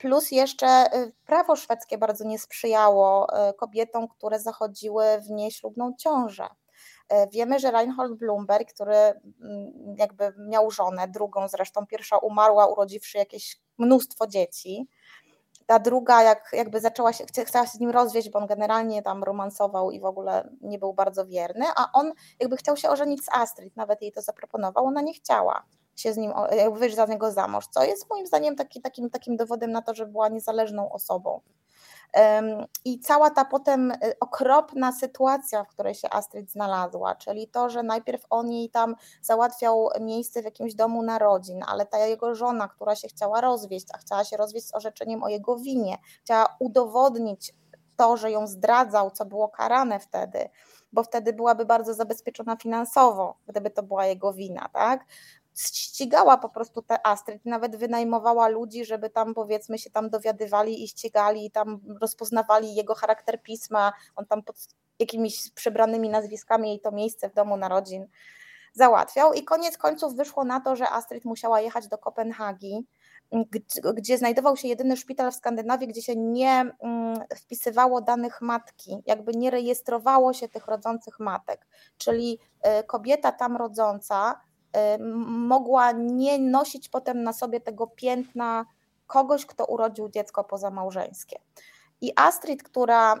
Plus 0.00 0.30
jeszcze 0.30 0.96
y, 0.96 1.12
prawo 1.26 1.56
szwedzkie 1.56 1.98
bardzo 1.98 2.24
nie 2.24 2.38
sprzyjało 2.38 3.28
y, 3.50 3.54
kobietom, 3.54 4.08
które 4.08 4.40
zachodziły 4.40 5.04
w 5.20 5.30
nieślubną 5.30 5.94
ciążę. 5.98 6.46
Y, 7.12 7.28
wiemy, 7.32 7.58
że 7.58 7.70
Reinhold 7.70 8.18
Bloomberg, 8.18 8.72
który 8.72 8.94
mm, 8.94 9.22
jakby 9.98 10.34
miał 10.38 10.70
żonę, 10.70 11.08
drugą 11.08 11.48
zresztą, 11.48 11.86
pierwsza 11.86 12.18
umarła, 12.18 12.66
urodziwszy 12.66 13.18
jakieś 13.18 13.60
mnóstwo 13.78 14.26
dzieci. 14.26 14.88
Ta 15.66 15.78
druga, 15.78 16.22
jak, 16.22 16.48
jakby 16.52 16.80
zaczęła 16.80 17.12
się, 17.12 17.24
chciała 17.44 17.66
się 17.66 17.72
z 17.72 17.80
nim 17.80 17.90
rozwieść, 17.90 18.30
bo 18.30 18.38
on 18.38 18.46
generalnie 18.46 19.02
tam 19.02 19.24
romansował 19.24 19.90
i 19.90 20.00
w 20.00 20.04
ogóle 20.04 20.50
nie 20.60 20.78
był 20.78 20.94
bardzo 20.94 21.26
wierny, 21.26 21.64
a 21.76 21.92
on 21.92 22.12
jakby 22.40 22.56
chciał 22.56 22.76
się 22.76 22.90
ożenić 22.90 23.24
z 23.24 23.28
Astrid, 23.32 23.76
nawet 23.76 24.02
jej 24.02 24.12
to 24.12 24.22
zaproponował, 24.22 24.86
ona 24.86 25.00
nie 25.00 25.14
chciała 25.14 25.64
się 26.00 26.12
z 26.12 26.16
nim, 26.16 26.32
wyjść 26.72 26.96
za 26.96 27.06
niego 27.06 27.32
za 27.32 27.48
mąż, 27.48 27.66
co 27.66 27.84
jest 27.84 28.10
moim 28.10 28.26
zdaniem 28.26 28.56
taki, 28.56 28.80
takim, 28.80 29.10
takim 29.10 29.36
dowodem 29.36 29.72
na 29.72 29.82
to, 29.82 29.94
że 29.94 30.06
była 30.06 30.28
niezależną 30.28 30.92
osobą. 30.92 31.40
I 32.84 33.00
cała 33.00 33.30
ta 33.30 33.44
potem 33.44 33.90
y, 33.90 33.96
okropna 34.20 34.92
sytuacja, 34.92 35.64
w 35.64 35.68
której 35.68 35.94
się 35.94 36.10
Astrid 36.10 36.50
znalazła, 36.50 37.14
czyli 37.14 37.48
to, 37.48 37.70
że 37.70 37.82
najpierw 37.82 38.22
on 38.30 38.52
jej 38.52 38.70
tam 38.70 38.96
załatwiał 39.22 39.88
miejsce 40.00 40.42
w 40.42 40.44
jakimś 40.44 40.74
domu 40.74 41.02
narodzin, 41.02 41.62
ale 41.66 41.86
ta 41.86 41.98
jego 41.98 42.34
żona, 42.34 42.68
która 42.68 42.96
się 42.96 43.08
chciała 43.08 43.40
rozwieść, 43.40 43.86
a 43.94 43.98
chciała 43.98 44.24
się 44.24 44.36
rozwieść 44.36 44.66
z 44.66 44.74
orzeczeniem 44.74 45.22
o 45.22 45.28
jego 45.28 45.56
winie, 45.56 45.98
chciała 46.24 46.56
udowodnić 46.60 47.54
to, 47.96 48.16
że 48.16 48.30
ją 48.30 48.46
zdradzał, 48.46 49.10
co 49.10 49.24
było 49.24 49.48
karane 49.48 50.00
wtedy, 50.00 50.48
bo 50.92 51.02
wtedy 51.02 51.32
byłaby 51.32 51.64
bardzo 51.64 51.94
zabezpieczona 51.94 52.56
finansowo, 52.56 53.36
gdyby 53.46 53.70
to 53.70 53.82
była 53.82 54.06
jego 54.06 54.32
wina, 54.32 54.68
tak? 54.72 55.04
Ścigała 55.56 56.38
po 56.38 56.48
prostu 56.48 56.82
te 56.82 57.06
Astrid, 57.06 57.46
nawet 57.46 57.76
wynajmowała 57.76 58.48
ludzi, 58.48 58.84
żeby 58.84 59.10
tam 59.10 59.34
powiedzmy 59.34 59.78
się 59.78 59.90
tam 59.90 60.10
dowiadywali 60.10 60.84
i 60.84 60.88
ścigali 60.88 61.46
i 61.46 61.50
tam 61.50 61.80
rozpoznawali 62.00 62.74
jego 62.74 62.94
charakter 62.94 63.42
pisma, 63.42 63.92
on 64.16 64.26
tam 64.26 64.42
pod 64.42 64.56
jakimiś 64.98 65.50
przybranymi 65.50 66.08
nazwiskami 66.08 66.68
jej 66.68 66.80
to 66.80 66.92
miejsce 66.92 67.28
w 67.28 67.34
domu 67.34 67.56
narodzin 67.56 68.06
załatwiał. 68.72 69.32
I 69.32 69.44
koniec 69.44 69.78
końców 69.78 70.16
wyszło 70.16 70.44
na 70.44 70.60
to, 70.60 70.76
że 70.76 70.90
Astrid 70.90 71.24
musiała 71.24 71.60
jechać 71.60 71.88
do 71.88 71.98
Kopenhagi, 71.98 72.86
gdzie, 73.94 74.18
znajdował 74.18 74.56
się 74.56 74.68
jedyny 74.68 74.96
szpital 74.96 75.32
w 75.32 75.34
Skandynawii, 75.34 75.88
gdzie 75.88 76.02
się 76.02 76.16
nie 76.16 76.50
mm, 76.50 77.16
wpisywało 77.36 78.00
danych 78.00 78.40
matki, 78.40 79.02
jakby 79.06 79.32
nie 79.32 79.50
rejestrowało 79.50 80.32
się 80.32 80.48
tych 80.48 80.66
rodzących 80.66 81.20
matek, 81.20 81.66
czyli 81.98 82.38
y, 82.80 82.84
kobieta 82.84 83.32
tam 83.32 83.56
rodząca 83.56 84.40
mogła 85.26 85.92
nie 85.92 86.38
nosić 86.38 86.88
potem 86.88 87.22
na 87.22 87.32
sobie 87.32 87.60
tego 87.60 87.86
piętna 87.86 88.66
kogoś, 89.06 89.46
kto 89.46 89.64
urodził 89.64 90.08
dziecko 90.08 90.44
pozamałżeńskie. 90.44 91.38
I 92.00 92.12
Astrid, 92.16 92.62
która 92.62 93.14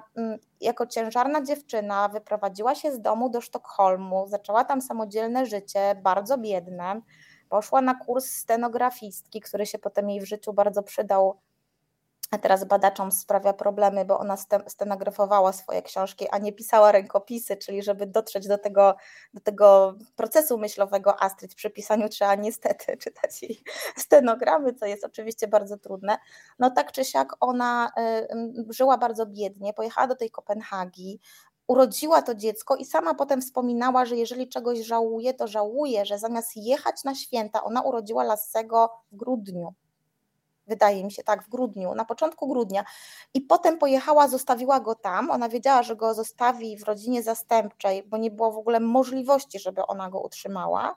jako 0.60 0.86
ciężarna 0.86 1.42
dziewczyna 1.42 2.08
wyprowadziła 2.08 2.74
się 2.74 2.92
z 2.92 3.00
domu 3.00 3.30
do 3.30 3.40
Sztokholmu, 3.40 4.26
zaczęła 4.28 4.64
tam 4.64 4.80
samodzielne 4.80 5.46
życie, 5.46 6.00
bardzo 6.02 6.38
biedne, 6.38 7.00
poszła 7.48 7.80
na 7.80 7.94
kurs 7.94 8.26
stenografistki, 8.26 9.40
który 9.40 9.66
się 9.66 9.78
potem 9.78 10.10
jej 10.10 10.20
w 10.20 10.24
życiu 10.24 10.52
bardzo 10.52 10.82
przydał 10.82 11.36
a 12.30 12.38
teraz 12.38 12.64
badaczom 12.64 13.12
sprawia 13.12 13.52
problemy, 13.52 14.04
bo 14.04 14.18
ona 14.18 14.36
stenografowała 14.68 15.52
swoje 15.52 15.82
książki, 15.82 16.28
a 16.30 16.38
nie 16.38 16.52
pisała 16.52 16.92
rękopisy, 16.92 17.56
czyli 17.56 17.82
żeby 17.82 18.06
dotrzeć 18.06 18.48
do 18.48 18.58
tego, 18.58 18.96
do 19.34 19.40
tego 19.40 19.94
procesu 20.16 20.58
myślowego 20.58 21.22
Astrid 21.22 21.54
przy 21.54 21.70
pisaniu 21.70 22.08
trzeba 22.08 22.34
niestety 22.34 22.96
czytać 23.02 23.42
jej 23.42 23.62
stenogramy, 23.96 24.74
co 24.74 24.86
jest 24.86 25.04
oczywiście 25.04 25.48
bardzo 25.48 25.76
trudne. 25.78 26.18
No 26.58 26.70
tak 26.70 26.92
czy 26.92 27.04
siak 27.04 27.36
ona 27.40 27.92
y, 28.68 28.72
żyła 28.72 28.98
bardzo 28.98 29.26
biednie, 29.26 29.72
pojechała 29.74 30.06
do 30.06 30.16
tej 30.16 30.30
Kopenhagi, 30.30 31.20
urodziła 31.66 32.22
to 32.22 32.34
dziecko 32.34 32.76
i 32.76 32.84
sama 32.84 33.14
potem 33.14 33.40
wspominała, 33.40 34.04
że 34.04 34.16
jeżeli 34.16 34.48
czegoś 34.48 34.78
żałuje, 34.78 35.34
to 35.34 35.46
żałuje, 35.46 36.06
że 36.06 36.18
zamiast 36.18 36.56
jechać 36.56 37.04
na 37.04 37.14
święta, 37.14 37.62
ona 37.62 37.82
urodziła 37.82 38.24
Lassego 38.24 38.90
w 39.12 39.16
grudniu 39.16 39.74
wydaje 40.70 41.04
mi 41.04 41.12
się, 41.12 41.22
tak, 41.22 41.42
w 41.44 41.48
grudniu, 41.48 41.94
na 41.94 42.04
początku 42.04 42.48
grudnia. 42.48 42.84
I 43.34 43.40
potem 43.40 43.78
pojechała, 43.78 44.28
zostawiła 44.28 44.80
go 44.80 44.94
tam. 44.94 45.30
Ona 45.30 45.48
wiedziała, 45.48 45.82
że 45.82 45.96
go 45.96 46.14
zostawi 46.14 46.78
w 46.78 46.84
rodzinie 46.84 47.22
zastępczej, 47.22 48.02
bo 48.02 48.16
nie 48.16 48.30
było 48.30 48.52
w 48.52 48.58
ogóle 48.58 48.80
możliwości, 48.80 49.58
żeby 49.58 49.86
ona 49.86 50.10
go 50.10 50.20
utrzymała. 50.20 50.96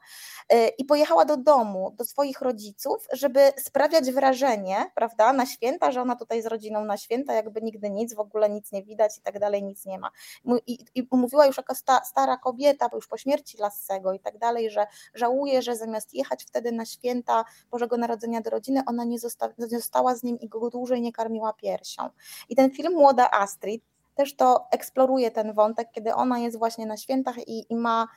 Y, 0.54 0.68
I 0.78 0.86
pojechała 0.86 1.26
do 1.26 1.38
domu, 1.38 1.92
do 1.98 2.06
swoich 2.06 2.42
rodziców, 2.42 3.08
żeby 3.12 3.52
sprawiać 3.58 4.12
wrażenie, 4.12 4.92
prawda, 4.96 5.34
na 5.34 5.46
święta, 5.46 5.92
że 5.92 6.02
ona 6.02 6.16
tutaj 6.16 6.42
z 6.42 6.46
rodziną 6.46 6.86
na 6.86 6.98
święta, 6.98 7.34
jakby 7.34 7.62
nigdy 7.62 7.90
nic, 7.90 8.14
w 8.14 8.20
ogóle 8.20 8.50
nic 8.50 8.72
nie 8.72 8.84
widać 8.84 9.18
i 9.18 9.22
tak 9.22 9.40
dalej, 9.40 9.64
nic 9.64 9.86
nie 9.86 10.00
ma. 10.00 10.12
I, 10.68 11.08
mówiła 11.12 11.46
już 11.46 11.58
jako 11.58 11.76
sta, 11.76 12.06
stara 12.06 12.38
kobieta, 12.38 12.90
bo 12.90 12.96
już 12.96 13.08
po 13.08 13.18
śmierci 13.18 13.58
Lassego 13.58 14.14
i 14.14 14.20
tak 14.20 14.38
dalej, 14.38 14.70
że 14.70 14.88
żałuje, 15.14 15.62
że 15.62 15.76
zamiast 15.76 16.14
jechać 16.14 16.44
wtedy 16.44 16.72
na 16.72 16.86
święta 16.86 17.46
Bożego 17.72 17.98
Narodzenia 17.98 18.42
do 18.42 18.50
rodziny, 18.50 18.82
ona 18.86 19.04
nie 19.04 19.20
została 19.20 19.54
została 19.68 20.16
z 20.16 20.24
nim 20.24 20.40
i 20.40 20.50
go 20.50 20.70
dłużej 20.70 21.02
nie 21.02 21.12
karmiła 21.12 21.54
piersią. 21.54 22.10
I 22.50 22.56
ten 22.56 22.72
film 22.72 22.94
Młoda 22.94 23.32
Astrid 23.32 23.84
też 24.16 24.36
to 24.36 24.68
eksploruje 24.72 25.32
ten 25.32 25.54
wątek, 25.54 25.88
kiedy 25.92 26.14
ona 26.14 26.40
jest 26.40 26.58
właśnie 26.58 26.86
na 26.86 26.98
świętach 26.98 27.48
i, 27.48 27.74
i 27.74 27.76
ma 27.76 28.08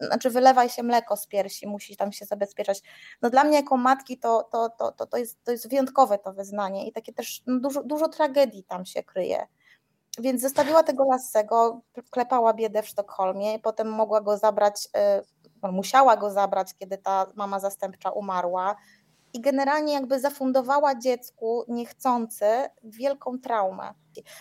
znaczy 0.00 0.30
wylewa 0.30 0.68
się 0.68 0.82
mleko 0.82 1.16
z 1.16 1.26
piersi, 1.26 1.66
musi 1.66 1.96
tam 1.96 2.12
się 2.12 2.24
zabezpieczać. 2.24 2.82
No 3.22 3.30
dla 3.30 3.44
mnie 3.44 3.56
jako 3.56 3.76
matki 3.76 4.18
to, 4.18 4.42
to, 4.52 4.68
to, 4.68 4.92
to, 4.92 5.06
to, 5.06 5.16
jest, 5.16 5.44
to 5.44 5.52
jest 5.52 5.68
wyjątkowe 5.70 6.18
to 6.18 6.32
wyznanie 6.32 6.86
i 6.88 6.92
takie 6.92 7.12
też 7.12 7.42
no 7.46 7.60
dużo, 7.60 7.82
dużo 7.82 8.08
tragedii 8.08 8.64
tam 8.64 8.86
się 8.86 9.02
kryje. 9.02 9.46
Więc 10.18 10.42
zostawiła 10.42 10.82
tego 10.82 11.04
Lassego, 11.04 11.80
klepała 12.10 12.54
biedę 12.54 12.82
w 12.82 12.88
Sztokholmie, 12.88 13.58
potem 13.58 13.88
mogła 13.88 14.20
go 14.20 14.38
zabrać, 14.38 14.88
y, 15.64 15.72
musiała 15.72 16.16
go 16.16 16.30
zabrać, 16.30 16.74
kiedy 16.74 16.98
ta 16.98 17.26
mama 17.34 17.60
zastępcza 17.60 18.10
umarła 18.10 18.76
i 19.36 19.40
generalnie 19.40 19.92
jakby 19.92 20.20
zafundowała 20.20 20.94
dziecku 20.94 21.64
niechcący 21.68 22.46
wielką 22.84 23.38
traumę. 23.38 23.94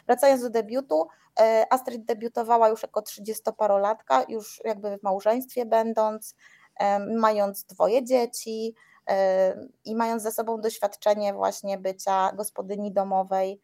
Wracając 0.06 0.42
do 0.42 0.50
debiutu, 0.50 1.08
e, 1.40 1.66
Astrid 1.70 2.06
debiutowała 2.06 2.70
już 2.70 2.84
jako 2.84 3.02
30-parolatka, 3.02 4.26
już 4.30 4.62
jakby 4.66 4.98
w 4.98 5.04
małżeństwie 5.04 5.66
będąc, 5.66 6.36
mając 7.18 7.64
dwoje 7.64 8.04
dzieci 8.04 8.76
e, 9.10 9.56
i 9.86 9.96
mając 9.96 10.24
za 10.24 10.32
sobą 10.32 10.62
doświadczenie 10.62 11.34
właśnie 11.34 11.78
bycia 11.78 12.32
gospodyni 12.32 12.92
domowej 12.92 13.62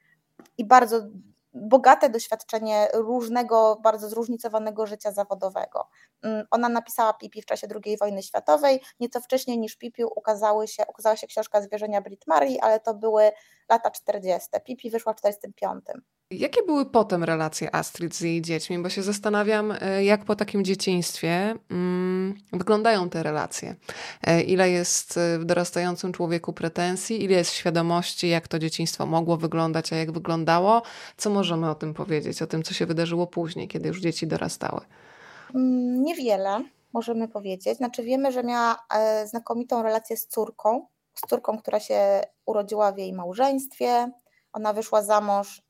i 0.57 0.65
bardzo 0.65 1.01
bogate 1.53 2.09
doświadczenie 2.09 2.87
różnego, 2.93 3.79
bardzo 3.83 4.09
zróżnicowanego 4.09 4.85
życia 4.85 5.11
zawodowego. 5.11 5.87
Mm, 6.21 6.45
ona 6.51 6.69
napisała 6.69 7.13
Pipi 7.13 7.41
w 7.41 7.45
czasie 7.45 7.67
II 7.85 7.97
wojny 7.97 8.23
światowej. 8.23 8.81
Nieco 8.99 9.21
wcześniej 9.21 9.59
niż 9.59 9.75
Pipi 9.75 10.03
ukazały 10.05 10.67
się, 10.67 10.83
ukazała 10.87 11.15
się 11.15 11.27
książka 11.27 11.61
Zwierzenia 11.61 12.01
Brit 12.01 12.27
Marii, 12.27 12.59
ale 12.59 12.79
to 12.79 12.93
były 12.93 13.31
lata 13.69 13.91
40. 13.91 14.49
Pipi 14.65 14.89
wyszła 14.89 15.13
w 15.13 15.15
45. 15.15 15.85
Jakie 16.31 16.63
były 16.63 16.85
potem 16.85 17.23
relacje 17.23 17.75
Astrid 17.75 18.15
z 18.15 18.21
jej 18.21 18.41
dziećmi? 18.41 18.79
Bo 18.79 18.89
się 18.89 19.03
zastanawiam, 19.03 19.73
e, 19.81 20.03
jak 20.03 20.25
po 20.25 20.35
takim 20.35 20.65
dzieciństwie 20.65 21.55
mm, 21.71 22.37
wyglądają 22.53 23.09
te 23.09 23.23
relacje. 23.23 23.75
E, 24.23 24.41
ile 24.41 24.69
jest 24.69 25.17
e, 25.17 25.39
w 25.39 25.45
dorastającym 25.45 26.13
człowieku 26.13 26.53
pretensji, 26.53 27.23
ile 27.23 27.33
jest 27.35 27.53
świadomości, 27.53 28.29
jak 28.29 28.47
to 28.47 28.59
dzieciństwo 28.59 29.05
mogło 29.05 29.37
wyglądać, 29.37 29.93
a 29.93 29.95
jak 29.95 30.11
wyglądało. 30.11 30.81
Co 31.17 31.29
możemy 31.29 31.69
o 31.69 31.75
tym 31.75 31.93
powiedzieć, 31.93 32.41
o 32.41 32.47
tym, 32.47 32.63
co 32.63 32.73
się 32.73 32.85
wydarzyło 32.85 33.27
później, 33.27 33.67
kiedy 33.67 33.87
już 33.87 34.01
dzieci 34.01 34.27
dorastały? 34.27 34.81
Mm, 35.55 36.03
niewiele 36.03 36.63
możemy 36.93 37.27
powiedzieć. 37.27 37.77
Znaczy 37.77 38.03
wiemy, 38.03 38.31
że 38.31 38.43
miała 38.43 38.77
znakomitą 39.25 39.83
relację 39.83 40.17
z 40.17 40.27
córką, 40.27 40.85
z 41.13 41.29
córką, 41.29 41.57
która 41.57 41.79
się 41.79 42.21
urodziła 42.45 42.91
w 42.91 42.97
jej 42.97 43.13
małżeństwie. 43.13 44.11
Ona 44.53 44.73
wyszła 44.73 45.03
za 45.03 45.21
mąż 45.21 45.61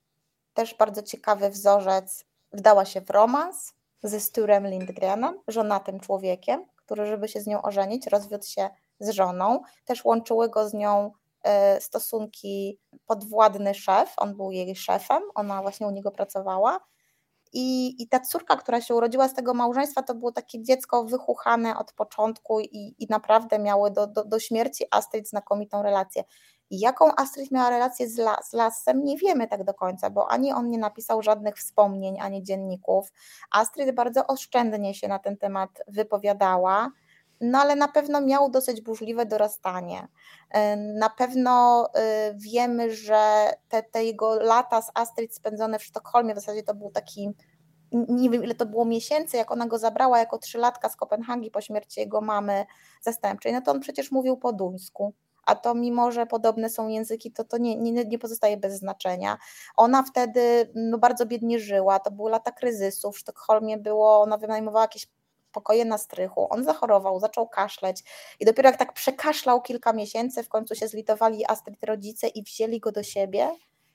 też 0.53 0.75
bardzo 0.75 1.03
ciekawy 1.03 1.49
wzorzec, 1.49 2.25
wdała 2.53 2.85
się 2.85 3.01
w 3.01 3.09
romans 3.09 3.73
ze 4.03 4.19
Sturem 4.19 4.67
Lindgrenem, 4.67 5.39
żonatym 5.47 5.99
człowiekiem, 5.99 6.65
który, 6.75 7.05
żeby 7.05 7.27
się 7.27 7.41
z 7.41 7.47
nią 7.47 7.61
ożenić, 7.61 8.07
rozwiódł 8.07 8.45
się 8.45 8.69
z 8.99 9.09
żoną. 9.09 9.61
Też 9.85 10.05
łączyły 10.05 10.49
go 10.49 10.69
z 10.69 10.73
nią 10.73 11.11
e, 11.43 11.81
stosunki 11.81 12.79
podwładny 13.05 13.73
szef, 13.73 14.13
on 14.17 14.35
był 14.35 14.51
jej 14.51 14.75
szefem, 14.75 15.23
ona 15.35 15.61
właśnie 15.61 15.87
u 15.87 15.91
niego 15.91 16.11
pracowała. 16.11 16.79
I, 17.53 17.95
I 18.03 18.07
ta 18.07 18.19
córka, 18.19 18.55
która 18.57 18.81
się 18.81 18.95
urodziła 18.95 19.27
z 19.27 19.33
tego 19.33 19.53
małżeństwa, 19.53 20.03
to 20.03 20.15
było 20.15 20.31
takie 20.31 20.63
dziecko 20.63 21.03
wychuchane 21.03 21.77
od 21.77 21.93
początku 21.93 22.59
i, 22.59 22.95
i 22.99 23.07
naprawdę 23.09 23.59
miały 23.59 23.91
do, 23.91 24.07
do, 24.07 24.25
do 24.25 24.39
śmierci 24.39 24.85
Astrid 24.91 25.29
znakomitą 25.29 25.83
relację. 25.83 26.23
Jaką 26.71 27.15
Astrid 27.15 27.51
miała 27.51 27.69
relację 27.69 28.09
z, 28.09 28.17
las, 28.17 28.49
z 28.49 28.53
Lasem, 28.53 29.03
nie 29.03 29.17
wiemy 29.17 29.47
tak 29.47 29.63
do 29.63 29.73
końca, 29.73 30.09
bo 30.09 30.31
ani 30.31 30.53
on 30.53 30.69
nie 30.69 30.77
napisał 30.77 31.21
żadnych 31.23 31.55
wspomnień, 31.55 32.19
ani 32.19 32.43
dzienników. 32.43 33.11
Astrid 33.51 33.95
bardzo 33.95 34.27
oszczędnie 34.27 34.93
się 34.93 35.07
na 35.07 35.19
ten 35.19 35.37
temat 35.37 35.69
wypowiadała, 35.87 36.91
no 37.41 37.59
ale 37.59 37.75
na 37.75 37.87
pewno 37.87 38.21
miał 38.21 38.51
dosyć 38.51 38.81
burzliwe 38.81 39.25
dorastanie. 39.25 40.07
E, 40.49 40.77
na 40.77 41.09
pewno 41.09 41.87
e, 41.93 42.33
wiemy, 42.35 42.95
że 42.95 43.53
te, 43.69 43.83
te 43.83 44.03
jego 44.03 44.35
lata 44.35 44.81
z 44.81 44.91
Astrid 44.93 45.35
spędzone 45.35 45.79
w 45.79 45.83
Sztokholmie, 45.83 46.33
w 46.33 46.39
zasadzie 46.39 46.63
to 46.63 46.75
był 46.75 46.91
taki 46.91 47.29
nie 47.91 48.29
wiem 48.29 48.43
ile 48.43 48.55
to 48.55 48.65
było 48.65 48.85
miesięcy, 48.85 49.37
jak 49.37 49.51
ona 49.51 49.67
go 49.67 49.79
zabrała 49.79 50.19
jako 50.19 50.37
trzylatka 50.37 50.89
z 50.89 50.95
Kopenhagi 50.95 51.51
po 51.51 51.61
śmierci 51.61 51.99
jego 51.99 52.21
mamy 52.21 52.65
zastępczej, 53.01 53.53
no 53.53 53.61
to 53.61 53.71
on 53.71 53.79
przecież 53.79 54.11
mówił 54.11 54.37
po 54.37 54.53
duńsku 54.53 55.13
a 55.45 55.55
to 55.55 55.75
mimo, 55.75 56.11
że 56.11 56.25
podobne 56.25 56.69
są 56.69 56.87
języki, 56.87 57.31
to 57.31 57.43
to 57.43 57.57
nie, 57.57 57.75
nie, 57.75 58.05
nie 58.05 58.19
pozostaje 58.19 58.57
bez 58.57 58.79
znaczenia. 58.79 59.37
Ona 59.77 60.03
wtedy 60.03 60.71
no, 60.75 60.97
bardzo 60.97 61.25
biednie 61.25 61.59
żyła, 61.59 61.99
to 61.99 62.11
były 62.11 62.31
lata 62.31 62.51
kryzysu, 62.51 63.11
w 63.11 63.19
Sztokholmie 63.19 63.77
było, 63.77 64.21
ona 64.21 64.37
wynajmowała 64.37 64.83
jakieś 64.83 65.07
pokoje 65.51 65.85
na 65.85 65.97
strychu. 65.97 66.47
On 66.49 66.63
zachorował, 66.63 67.19
zaczął 67.19 67.47
kaszleć 67.47 68.03
i 68.39 68.45
dopiero 68.45 68.69
jak 68.69 68.79
tak 68.79 68.93
przekaszlał 68.93 69.61
kilka 69.61 69.93
miesięcy, 69.93 70.43
w 70.43 70.49
końcu 70.49 70.75
się 70.75 70.87
zlitowali 70.87 71.45
Astrid 71.47 71.83
rodzice 71.83 72.27
i 72.27 72.43
wzięli 72.43 72.79
go 72.79 72.91
do 72.91 73.03
siebie 73.03 73.49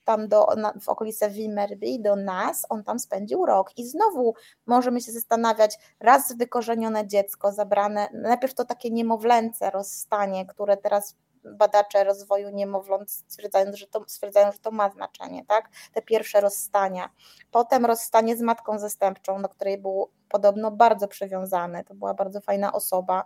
tam 0.07 0.27
do, 0.27 0.47
na, 0.57 0.73
w 0.81 0.89
okolice 0.89 1.29
Wilmerby, 1.29 1.99
do 1.99 2.15
nas, 2.15 2.65
on 2.69 2.83
tam 2.83 2.99
spędził 2.99 3.45
rok. 3.45 3.77
I 3.77 3.87
znowu 3.87 4.33
możemy 4.65 5.01
się 5.01 5.11
zastanawiać, 5.11 5.77
raz 5.99 6.37
wykorzenione 6.37 7.07
dziecko 7.07 7.51
zabrane, 7.51 8.07
najpierw 8.13 8.53
to 8.53 8.65
takie 8.65 8.91
niemowlęce 8.91 9.71
rozstanie, 9.71 10.45
które 10.45 10.77
teraz 10.77 11.15
badacze 11.53 12.03
rozwoju 12.03 12.49
niemowląt 12.49 13.11
stwierdzają, 13.11 13.71
że 13.73 13.87
to, 13.87 14.03
stwierdzają, 14.07 14.51
że 14.51 14.59
to 14.59 14.71
ma 14.71 14.89
znaczenie, 14.89 15.45
tak? 15.45 15.69
Te 15.93 16.01
pierwsze 16.01 16.41
rozstania. 16.41 17.09
Potem 17.51 17.85
rozstanie 17.85 18.37
z 18.37 18.41
matką 18.41 18.79
zastępczą, 18.79 19.41
do 19.41 19.49
której 19.49 19.77
był 19.77 20.09
podobno 20.29 20.71
bardzo 20.71 21.07
przywiązany, 21.07 21.83
to 21.83 21.93
była 21.93 22.13
bardzo 22.13 22.41
fajna 22.41 22.73
osoba. 22.73 23.23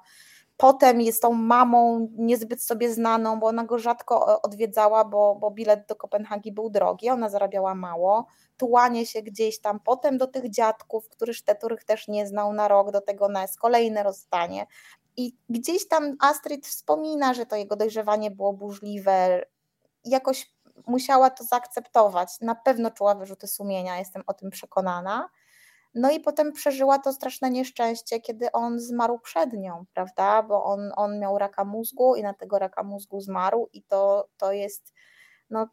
Potem 0.62 1.02
jest 1.02 1.22
tą 1.22 1.34
mamą 1.34 2.08
niezbyt 2.18 2.64
sobie 2.64 2.94
znaną, 2.94 3.40
bo 3.40 3.48
ona 3.48 3.64
go 3.64 3.80
rzadko 3.80 4.42
odwiedzała, 4.42 5.06
bo, 5.06 5.36
bo 5.36 5.52
bilet 5.52 5.88
do 5.88 5.96
Kopenhagi 5.96 6.52
był 6.52 6.70
drogi, 6.70 7.10
ona 7.10 7.30
zarabiała 7.30 7.76
mało. 7.76 8.26
Tułanie 8.58 9.06
się 9.06 9.22
gdzieś 9.22 9.60
tam, 9.60 9.80
potem 9.80 10.18
do 10.18 10.28
tych 10.28 10.50
dziadków, 10.50 11.10
których, 11.10 11.38
których 11.58 11.84
też 11.84 12.08
nie 12.08 12.28
znał 12.28 12.54
na 12.54 12.68
rok, 12.68 12.92
do 12.92 13.02
tego 13.02 13.28
NES, 13.28 13.56
kolejne 13.56 14.04
rozstanie. 14.04 14.68
I 15.18 15.38
gdzieś 15.50 15.88
tam 15.88 16.16
Astrid 16.20 16.68
wspomina, 16.68 17.34
że 17.34 17.46
to 17.46 17.56
jego 17.56 17.76
dojrzewanie 17.76 18.32
było 18.32 18.54
burzliwe, 18.54 19.46
jakoś 20.06 20.52
musiała 20.88 21.30
to 21.30 21.44
zaakceptować. 21.44 22.30
Na 22.42 22.56
pewno 22.56 22.92
czuła 22.92 23.16
wyrzuty 23.16 23.48
sumienia, 23.48 24.00
jestem 24.00 24.24
o 24.28 24.34
tym 24.34 24.50
przekonana. 24.50 25.30
No 25.96 26.12
i 26.12 26.20
potem 26.20 26.52
przeżyła 26.52 27.00
to 27.00 27.14
straszne 27.14 27.50
nieszczęście, 27.50 28.20
kiedy 28.20 28.52
on 28.52 28.80
zmarł 28.80 29.20
przed 29.20 29.54
nią, 29.54 29.86
prawda? 29.94 30.44
Bo 30.44 30.64
on, 30.64 30.92
on 30.96 31.20
miał 31.20 31.38
raka 31.38 31.66
mózgu 31.66 32.16
i 32.16 32.24
na 32.24 32.34
tego 32.34 32.60
raka 32.60 32.84
mózgu 32.84 33.22
zmarł, 33.22 33.70
i 33.74 33.84
to, 33.84 34.28
to 34.38 34.52
jest 34.52 34.94
no, 35.50 35.68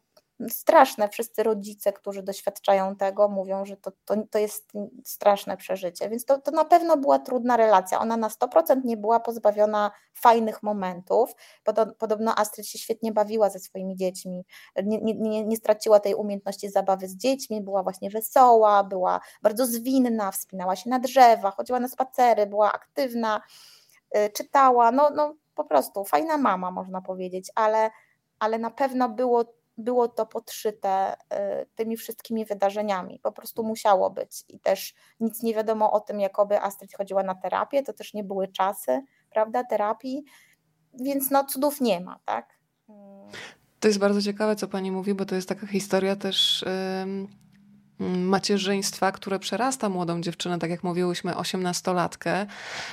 straszne. 0.47 1.09
Wszyscy 1.09 1.43
rodzice, 1.43 1.93
którzy 1.93 2.23
doświadczają 2.23 2.95
tego, 2.95 3.29
mówią, 3.29 3.65
że 3.65 3.77
to, 3.77 3.91
to, 4.05 4.15
to 4.31 4.39
jest 4.39 4.71
straszne 5.03 5.57
przeżycie. 5.57 6.09
Więc 6.09 6.25
to, 6.25 6.41
to 6.41 6.51
na 6.51 6.65
pewno 6.65 6.97
była 6.97 7.19
trudna 7.19 7.57
relacja. 7.57 7.99
Ona 7.99 8.17
na 8.17 8.27
100% 8.27 8.83
nie 8.83 8.97
była 8.97 9.19
pozbawiona 9.19 9.91
fajnych 10.13 10.63
momentów. 10.63 11.35
Podobno 11.97 12.39
Astrid 12.39 12.67
się 12.67 12.79
świetnie 12.79 13.11
bawiła 13.11 13.49
ze 13.49 13.59
swoimi 13.59 13.95
dziećmi. 13.95 14.45
Nie, 14.83 14.99
nie, 15.01 15.45
nie 15.45 15.57
straciła 15.57 15.99
tej 15.99 16.15
umiejętności 16.15 16.69
zabawy 16.69 17.07
z 17.07 17.15
dziećmi, 17.15 17.61
była 17.61 17.83
właśnie 17.83 18.09
wesoła, 18.09 18.83
była 18.83 19.19
bardzo 19.41 19.65
zwinna, 19.65 20.31
wspinała 20.31 20.75
się 20.75 20.89
na 20.89 20.99
drzewa, 20.99 21.51
chodziła 21.51 21.79
na 21.79 21.87
spacery, 21.87 22.45
była 22.45 22.71
aktywna, 22.71 23.41
y, 24.17 24.29
czytała. 24.29 24.91
No, 24.91 25.09
no 25.09 25.35
po 25.55 25.63
prostu 25.63 26.03
fajna 26.03 26.37
mama, 26.37 26.71
można 26.71 27.01
powiedzieć, 27.01 27.51
ale, 27.55 27.91
ale 28.39 28.59
na 28.59 28.71
pewno 28.71 29.09
było 29.09 29.58
było 29.79 30.07
to 30.07 30.25
podszyte 30.25 31.13
y, 31.13 31.17
tymi 31.75 31.97
wszystkimi 31.97 32.45
wydarzeniami. 32.45 33.19
Po 33.23 33.31
prostu 33.31 33.63
musiało 33.63 34.09
być. 34.09 34.43
I 34.47 34.59
też 34.59 34.93
nic 35.19 35.43
nie 35.43 35.53
wiadomo 35.53 35.91
o 35.91 35.99
tym, 35.99 36.19
jakoby 36.19 36.61
Astrid 36.61 36.97
chodziła 36.97 37.23
na 37.23 37.35
terapię, 37.35 37.83
to 37.83 37.93
też 37.93 38.13
nie 38.13 38.23
były 38.23 38.47
czasy, 38.47 39.01
prawda, 39.29 39.63
terapii, 39.63 40.23
więc 40.93 41.31
no 41.31 41.45
cudów 41.45 41.81
nie 41.81 41.99
ma, 41.99 42.19
tak? 42.25 42.59
To 43.79 43.87
jest 43.87 43.99
bardzo 43.99 44.21
ciekawe, 44.21 44.55
co 44.55 44.67
pani 44.67 44.91
mówi, 44.91 45.13
bo 45.13 45.25
to 45.25 45.35
jest 45.35 45.49
taka 45.49 45.67
historia 45.67 46.15
też. 46.15 46.65
Yy 47.07 47.48
macierzyństwa, 47.99 49.11
które 49.11 49.39
przerasta 49.39 49.89
młodą 49.89 50.21
dziewczynę, 50.21 50.59
tak 50.59 50.69
jak 50.69 50.83
mówiłyśmy, 50.83 51.35
osiemnastolatkę, 51.35 52.45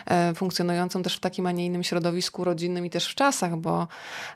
e, 0.07 0.35
funkcjonującą 0.35 1.03
też 1.03 1.17
w 1.17 1.21
takim, 1.21 1.47
a 1.47 1.53
nie 1.53 1.67
innym 1.67 1.85
środowisku 1.85 2.45
rodzinnym 2.45 2.87
i 2.87 2.91
też 2.91 3.09
w 3.09 3.15
czasach, 3.15 3.57
bo 3.57 3.89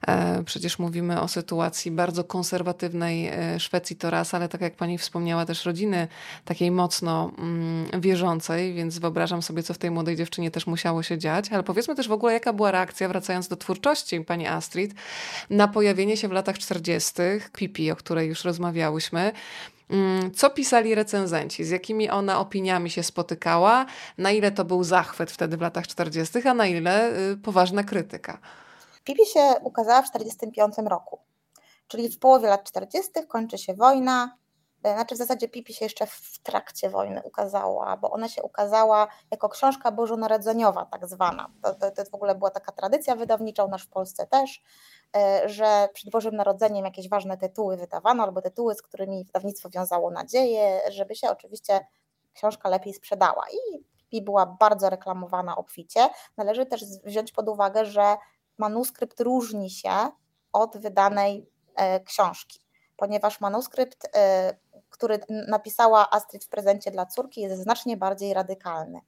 e, 0.07 0.43
przecież 0.45 0.79
mówimy 0.79 1.21
o 1.21 1.29
sytuacji 1.29 1.91
bardzo 1.91 2.25
konserwatywnej 2.25 3.27
e, 3.27 3.61
Szwecji 3.61 3.97
to 3.97 4.11
raz, 4.11 4.35
ale 4.35 4.49
tak 4.49 4.61
jak 4.61 4.75
pani 4.75 4.99
wspomniała, 4.99 5.47
też 5.47 5.65
rodziny 5.65 6.09
takiej 6.45 6.71
mocno 6.71 7.33
mm, 7.39 8.01
wierzącej, 8.01 8.75
więc 8.75 8.99
wyobrażam 8.99 9.43
sobie, 9.43 9.63
co 9.63 9.75
w 9.75 9.79
tej 9.79 9.91
młodej 9.91 10.17
dziewczynie 10.17 10.51
też 10.51 10.67
musiało 10.67 11.03
się 11.03 11.19
dziać, 11.19 11.53
ale 11.53 11.63
powiedzmy 11.63 11.95
też 11.95 12.09
w 12.09 12.13
ogóle, 12.13 12.33
jaka 12.33 12.53
była 12.53 12.71
reakcja, 12.71 13.09
wracając 13.09 13.49
do 13.49 13.57
twórczości 13.57 14.21
pani 14.21 14.47
Astrid, 14.47 14.95
na 15.51 15.69
pojawienie 15.69 16.17
się 16.17 16.29
w 16.29 16.33
latach 16.33 16.59
40. 16.59 17.13
Pipi, 17.53 17.91
o 17.91 17.97
której 17.97 18.29
już 18.29 18.45
rozmawiałyśmy, 18.45 19.21
Mm, 19.21 19.33
co 20.37 20.51
pisali 20.51 20.95
recenzenci? 20.95 21.65
Z 21.65 21.71
jakimi 21.71 22.11
ona 22.11 22.41
opiniami 22.41 22.91
się 22.91 23.03
spotykała? 23.03 23.87
Na 24.19 24.31
ile 24.31 24.53
to 24.53 24.65
był 24.65 24.85
zachwyt 24.85 25.31
wtedy 25.31 25.57
w 25.57 25.61
latach 25.61 25.87
40., 25.87 26.49
a 26.49 26.55
na 26.55 26.67
ile 26.67 27.19
y, 27.33 27.37
poważna 27.37 27.85
krytyka? 27.85 28.39
Pipi 29.05 29.27
się 29.27 29.41
ukazała 29.63 30.03
w 30.03 30.11
1945 30.11 30.89
roku, 30.89 31.19
czyli 31.89 32.09
w 32.09 32.19
połowie 32.19 32.49
lat 32.49 32.65
40. 32.65 33.11
kończy 33.29 33.59
się 33.59 33.75
wojna. 33.75 34.37
E, 34.83 34.95
znaczy 34.95 35.15
w 35.15 35.19
zasadzie 35.19 35.49
Pipi 35.49 35.75
się 35.75 35.85
jeszcze 35.85 36.07
w 36.07 36.39
trakcie 36.43 36.91
wojny 36.91 37.23
ukazała, 37.25 37.97
bo 37.97 38.11
ona 38.11 38.29
się 38.29 38.43
ukazała 38.43 39.09
jako 39.31 39.49
książka 39.49 39.93
bożonarodzeniowa 39.93 40.85
tak 40.85 41.09
zwana. 41.09 41.51
To, 41.63 41.75
to, 41.75 41.91
to 41.91 42.05
w 42.05 42.15
ogóle 42.15 42.35
była 42.35 42.51
taka 42.51 42.73
tradycja 42.73 43.17
wydawnicza 43.17 43.65
u 43.65 43.69
nas 43.69 43.83
w 43.83 43.89
Polsce 43.89 44.27
też, 44.27 44.63
że 45.47 45.89
przed 45.95 46.11
Bożym 46.11 46.37
Narodzeniem 46.37 46.85
jakieś 46.85 47.09
ważne 47.09 47.37
tytuły 47.37 47.77
wydawano, 47.77 48.23
albo 48.23 48.43
tytuły, 48.43 48.75
z 48.75 48.83
którymi 48.83 49.25
wydawnictwo 49.25 49.71
wiązało 49.71 50.11
nadzieję, 50.11 50.81
żeby 50.91 51.15
się 51.15 51.31
oczywiście 51.31 51.87
książka 52.35 52.69
lepiej 52.69 52.95
sprzedała. 52.95 53.45
I, 53.53 53.85
i 54.17 54.23
była 54.23 54.47
bardzo 54.47 54.91
reklamowana 54.91 55.57
obficie. 55.57 56.09
Należy 56.37 56.67
też 56.67 56.85
wziąć 56.85 57.33
pod 57.33 57.49
uwagę, 57.49 57.85
że 57.87 58.17
manuskrypt 58.59 59.21
różni 59.21 59.71
się 59.71 60.11
od 60.53 60.77
wydanej 60.77 61.51
e, 61.77 62.01
książki, 62.01 62.61
ponieważ 62.97 63.41
manuskrypt, 63.41 64.17
e, 64.17 64.55
który 64.91 65.21
napisała 65.49 66.11
Astrid 66.11 66.45
w 66.45 66.49
prezencie 66.49 66.91
dla 66.91 67.07
córki, 67.07 67.41
jest 67.41 67.63
znacznie 67.63 67.97
bardziej 67.97 68.35
radykalny. 68.35 69.01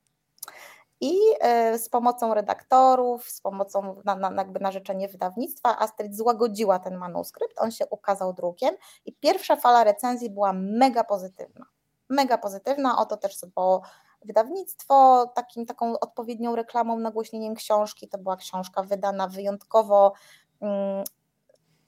I 1.03 1.19
e, 1.41 1.79
z 1.79 1.89
pomocą 1.89 2.35
redaktorów, 2.35 3.31
z 3.31 3.41
pomocą 3.41 4.03
na, 4.05 4.17
na, 4.17 4.33
jakby 4.37 4.61
na 4.61 4.73
życzenie 4.73 5.09
wydawnictwa, 5.09 5.79
Astrid 5.79 6.17
złagodziła 6.17 6.79
ten 6.79 6.97
manuskrypt, 6.97 7.61
on 7.61 7.71
się 7.71 7.87
ukazał 7.87 8.33
drukiem 8.33 8.75
i 9.07 9.13
pierwsza 9.13 9.57
fala 9.57 9.85
recenzji 9.85 10.31
była 10.31 10.53
mega 10.53 11.05
pozytywna. 11.05 11.67
Mega 12.09 12.39
pozytywna, 12.39 12.99
o 12.99 13.07
to 13.07 13.17
też 13.17 13.37
bo 13.55 13.83
wydawnictwo, 14.25 15.27
takim, 15.35 15.67
taką 15.67 15.99
odpowiednią 15.99 16.57
reklamą, 16.57 16.99
nagłośnieniem 16.99 17.55
książki. 17.55 18.09
To 18.09 18.19
była 18.19 18.37
książka 18.37 18.83
wydana 18.83 19.29
wyjątkowo 19.29 20.13
mm, 20.61 21.05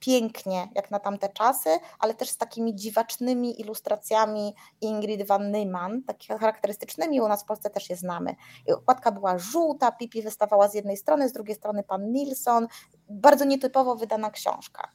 pięknie, 0.07 0.69
jak 0.75 0.91
na 0.91 1.01
tamte 1.01 1.29
czasy, 1.29 1.79
ale 1.99 2.15
też 2.15 2.29
z 2.29 2.37
takimi 2.37 2.75
dziwacznymi 2.75 3.61
ilustracjami 3.61 4.55
Ingrid 4.81 5.27
van 5.27 5.51
Nyman, 5.51 6.03
takimi 6.03 6.39
charakterystycznymi, 6.39 7.21
u 7.21 7.29
nas 7.29 7.43
w 7.43 7.47
Polsce 7.47 7.71
też 7.71 7.91
je 7.91 7.97
znamy. 7.97 8.35
I 8.67 8.73
okładka 8.73 9.13
była 9.13 9.39
żółta, 9.39 9.93
Pipi 9.93 10.23
wystawała 10.23 10.69
z 10.69 10.75
jednej 10.75 10.97
strony, 10.97 11.29
z 11.29 11.33
drugiej 11.33 11.57
strony 11.57 11.83
pan 11.83 12.13
Nilsson, 12.13 12.67
bardzo 13.09 13.45
nietypowo 13.45 13.95
wydana 13.97 14.31
książka, 14.31 14.89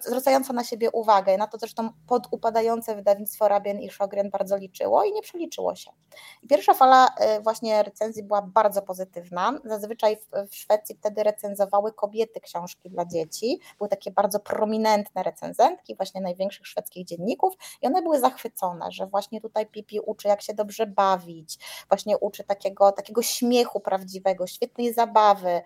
zwracająca 0.00 0.52
na 0.52 0.64
siebie 0.64 0.90
uwagę, 0.90 1.36
na 1.36 1.46
to 1.46 1.58
zresztą 1.58 1.90
podupadające 2.06 2.96
wydawnictwo 2.96 3.48
Rabien 3.48 3.80
i 3.80 3.90
Szogren 3.90 4.30
bardzo 4.30 4.56
liczyło 4.56 5.04
i 5.04 5.12
nie 5.12 5.22
przeliczyło 5.22 5.74
się. 5.74 5.90
pierwsza 6.48 6.74
fala 6.74 7.14
e, 7.18 7.40
właśnie 7.40 7.82
recenzji 7.82 8.22
była 8.22 8.42
bardzo 8.42 8.82
pozytywna, 8.82 9.58
zazwyczaj 9.64 10.16
w 10.50 10.54
Szwecji 10.54 10.96
wtedy 10.96 11.22
recenzowały 11.22 11.92
kobiety 11.92 12.40
książki 12.40 12.90
dla 12.90 13.04
dzieci, 13.04 13.60
były 13.78 13.88
takie 13.88 14.10
bardzo 14.10 14.40
prominentne 14.40 15.22
recenzentki 15.22 15.96
właśnie 15.96 16.20
największych 16.20 16.66
szwedzkich 16.66 17.06
dzienników 17.06 17.54
i 17.82 17.86
one 17.86 18.02
były 18.02 18.20
zachwycone, 18.20 18.92
że 18.92 19.06
właśnie 19.06 19.40
tutaj 19.40 19.66
Pipi 19.66 20.00
uczy 20.00 20.28
jak 20.28 20.42
się 20.42 20.54
dobrze 20.54 20.86
bawić, 20.86 21.58
właśnie 21.88 22.18
uczy 22.18 22.44
takiego, 22.44 22.92
takiego 22.92 23.22
śmiechu 23.22 23.80
prawdziwego, 23.80 24.46
świetnej 24.46 24.94
zabawy, 24.94 25.62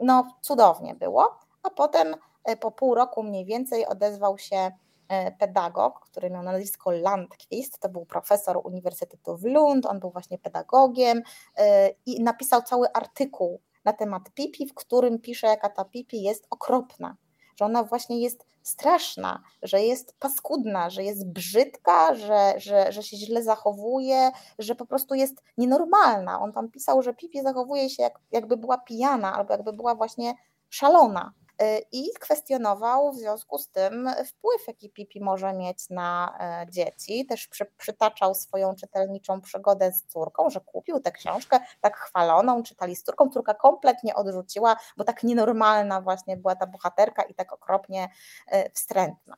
no 0.00 0.26
cudownie 0.40 0.94
było, 0.94 1.38
a 1.62 1.70
potem 1.70 2.14
e, 2.44 2.56
po 2.56 2.70
pół 2.70 2.94
roku 2.94 3.22
mniej 3.22 3.44
więcej 3.44 3.86
odezwał 3.86 4.38
się 4.38 4.70
e, 5.08 5.32
pedagog, 5.32 6.00
który 6.00 6.30
miał 6.30 6.42
nazwisko 6.42 6.90
Landquist, 6.90 7.78
to 7.78 7.88
był 7.88 8.06
profesor 8.06 8.60
Uniwersytetu 8.64 9.36
w 9.36 9.44
Lund, 9.44 9.86
on 9.86 10.00
był 10.00 10.10
właśnie 10.10 10.38
pedagogiem 10.38 11.22
e, 11.56 11.90
i 12.06 12.22
napisał 12.22 12.62
cały 12.62 12.92
artykuł 12.92 13.60
na 13.84 13.92
temat 13.92 14.22
Pipi, 14.34 14.66
w 14.66 14.74
którym 14.74 15.18
pisze, 15.18 15.46
jaka 15.46 15.68
ta 15.68 15.84
Pipi 15.84 16.22
jest 16.22 16.46
okropna, 16.50 17.16
że 17.58 17.64
ona 17.64 17.84
właśnie 17.84 18.20
jest 18.20 18.46
straszna, 18.62 19.42
że 19.62 19.82
jest 19.82 20.14
paskudna, 20.18 20.90
że 20.90 21.04
jest 21.04 21.32
brzydka, 21.32 22.14
że, 22.14 22.54
że, 22.56 22.92
że 22.92 23.02
się 23.02 23.16
źle 23.16 23.42
zachowuje, 23.42 24.30
że 24.58 24.74
po 24.74 24.86
prostu 24.86 25.14
jest 25.14 25.42
nienormalna. 25.56 26.40
On 26.40 26.52
tam 26.52 26.70
pisał, 26.70 27.02
że 27.02 27.14
Pipi 27.14 27.42
zachowuje 27.42 27.90
się 27.90 28.02
jak, 28.02 28.18
jakby 28.32 28.56
była 28.56 28.78
pijana 28.78 29.34
albo 29.34 29.52
jakby 29.52 29.72
była 29.72 29.94
właśnie 29.94 30.34
szalona. 30.70 31.32
Y, 31.62 31.84
i 31.92 32.10
kwestionował 32.20 33.12
w 33.12 33.16
związku 33.16 33.58
z 33.58 33.68
tym 33.70 34.10
wpływ, 34.26 34.66
jaki 34.66 34.90
Pipi 34.90 35.20
może 35.20 35.52
mieć 35.52 35.90
na 35.90 36.38
e, 36.40 36.70
dzieci. 36.70 37.26
Też 37.26 37.48
przy, 37.48 37.64
przytaczał 37.64 38.34
swoją 38.34 38.74
czytelniczą 38.74 39.40
przygodę 39.40 39.92
z 39.92 40.04
córką, 40.06 40.50
że 40.50 40.60
kupił 40.60 41.00
tę 41.00 41.12
książkę 41.12 41.60
tak 41.80 41.96
chwaloną, 41.96 42.62
czytali 42.62 42.96
z 42.96 43.02
córką. 43.02 43.30
Córka 43.30 43.54
kompletnie 43.54 44.14
odrzuciła, 44.14 44.76
bo 44.96 45.04
tak 45.04 45.22
nienormalna 45.22 46.00
właśnie 46.00 46.36
była 46.36 46.56
ta 46.56 46.66
bohaterka 46.66 47.22
i 47.22 47.34
tak 47.34 47.52
okropnie 47.52 48.08
e, 48.46 48.70
wstrętna. 48.70 49.36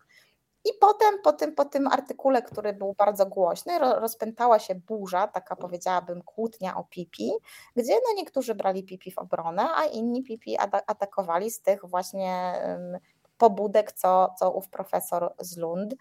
I 0.64 0.68
potem 0.81 1.23
po 1.25 1.33
tym, 1.33 1.55
po 1.55 1.64
tym 1.64 1.87
artykule, 1.87 2.42
który 2.42 2.73
był 2.73 2.94
bardzo 2.94 3.27
głośny, 3.27 3.79
rozpętała 3.79 4.59
się 4.59 4.75
burza, 4.75 5.27
taka 5.27 5.57
powiedziałabym 5.57 6.23
kłótnia 6.23 6.77
o 6.77 6.85
Pipi, 6.85 7.33
gdzie 7.77 7.94
no 7.94 8.14
niektórzy 8.16 8.55
brali 8.55 8.85
Pipi 8.85 9.11
w 9.11 9.18
obronę, 9.18 9.68
a 9.75 9.85
inni 9.85 10.23
Pipi 10.23 10.57
atakowali 10.87 11.51
z 11.51 11.61
tych 11.61 11.85
właśnie 11.85 12.55
pobudek, 13.38 13.92
co, 13.92 14.35
co 14.38 14.51
ów 14.53 14.68
profesor 14.68 15.35
z 15.38 15.57
Lund. 15.57 15.94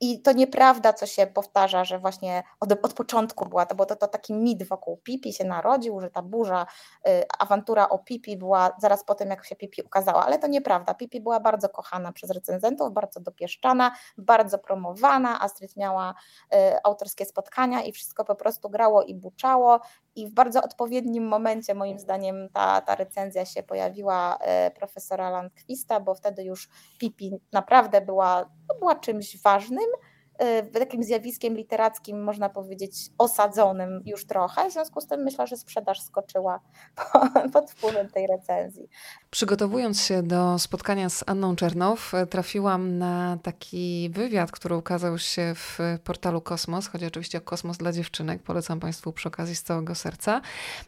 I 0.00 0.22
to 0.22 0.32
nieprawda, 0.32 0.92
co 0.92 1.06
się 1.06 1.26
powtarza, 1.26 1.84
że 1.84 1.98
właśnie 1.98 2.42
od, 2.60 2.72
od 2.72 2.94
początku 2.94 3.46
była 3.46 3.66
to, 3.66 3.74
bo 3.74 3.86
to, 3.86 3.96
to 3.96 4.08
taki 4.08 4.34
mit 4.34 4.68
wokół 4.68 4.96
Pipi 4.96 5.32
się 5.32 5.44
narodził, 5.44 6.00
że 6.00 6.10
ta 6.10 6.22
burza, 6.22 6.66
y, 7.08 7.10
awantura 7.38 7.88
o 7.88 7.98
Pipi 7.98 8.36
była 8.36 8.76
zaraz 8.80 9.04
po 9.04 9.14
tym, 9.14 9.30
jak 9.30 9.44
się 9.46 9.56
Pipi 9.56 9.82
ukazała, 9.82 10.26
ale 10.26 10.38
to 10.38 10.46
nieprawda. 10.46 10.94
Pipi 10.94 11.20
była 11.20 11.40
bardzo 11.40 11.68
kochana 11.68 12.12
przez 12.12 12.30
recenzentów, 12.30 12.92
bardzo 12.92 13.20
dopieszczana, 13.20 13.94
bardzo 14.18 14.58
promowana. 14.58 15.40
Astrid 15.40 15.76
miała 15.76 16.14
y, 16.54 16.56
autorskie 16.84 17.24
spotkania 17.24 17.82
i 17.82 17.92
wszystko 17.92 18.24
po 18.24 18.34
prostu 18.34 18.70
grało 18.70 19.02
i 19.02 19.14
buczało. 19.14 19.80
I 20.16 20.26
w 20.28 20.32
bardzo 20.32 20.62
odpowiednim 20.62 21.28
momencie, 21.28 21.74
moim 21.74 21.98
zdaniem, 21.98 22.48
ta, 22.52 22.80
ta 22.80 22.94
recenzja 22.94 23.46
się 23.46 23.62
pojawiła 23.62 24.38
y, 24.68 24.70
profesora 24.70 25.30
Landquista, 25.30 26.00
bo 26.00 26.14
wtedy 26.14 26.44
już 26.44 26.68
Pipi 26.98 27.32
naprawdę 27.52 28.00
była, 28.00 28.50
no, 28.68 28.74
była 28.78 28.94
czymś 28.94 29.42
ważnym 29.42 29.86
takim 30.78 31.02
zjawiskiem 31.02 31.56
literackim, 31.56 32.22
można 32.22 32.48
powiedzieć, 32.48 32.92
osadzonym 33.18 34.02
już 34.06 34.26
trochę. 34.26 34.70
W 34.70 34.72
związku 34.72 35.00
z 35.00 35.06
tym 35.06 35.20
myślę, 35.20 35.46
że 35.46 35.56
sprzedaż 35.56 36.00
skoczyła 36.00 36.60
pod 37.52 37.70
wpływem 37.70 38.08
tej 38.08 38.26
recenzji. 38.26 38.88
Przygotowując 39.30 40.02
się 40.02 40.22
do 40.22 40.58
spotkania 40.58 41.08
z 41.10 41.24
Anną 41.26 41.56
Czernow, 41.56 42.12
trafiłam 42.30 42.98
na 42.98 43.38
taki 43.42 44.10
wywiad, 44.12 44.52
który 44.52 44.76
ukazał 44.76 45.18
się 45.18 45.54
w 45.54 45.78
portalu 46.04 46.40
Kosmos. 46.40 46.86
Chodzi 46.86 47.06
oczywiście 47.06 47.38
o 47.38 47.40
Kosmos 47.40 47.76
dla 47.76 47.92
dziewczynek. 47.92 48.42
Polecam 48.42 48.80
Państwu 48.80 49.12
przy 49.12 49.28
okazji 49.28 49.56
z 49.56 49.62
całego 49.62 49.94
serca. 49.94 50.40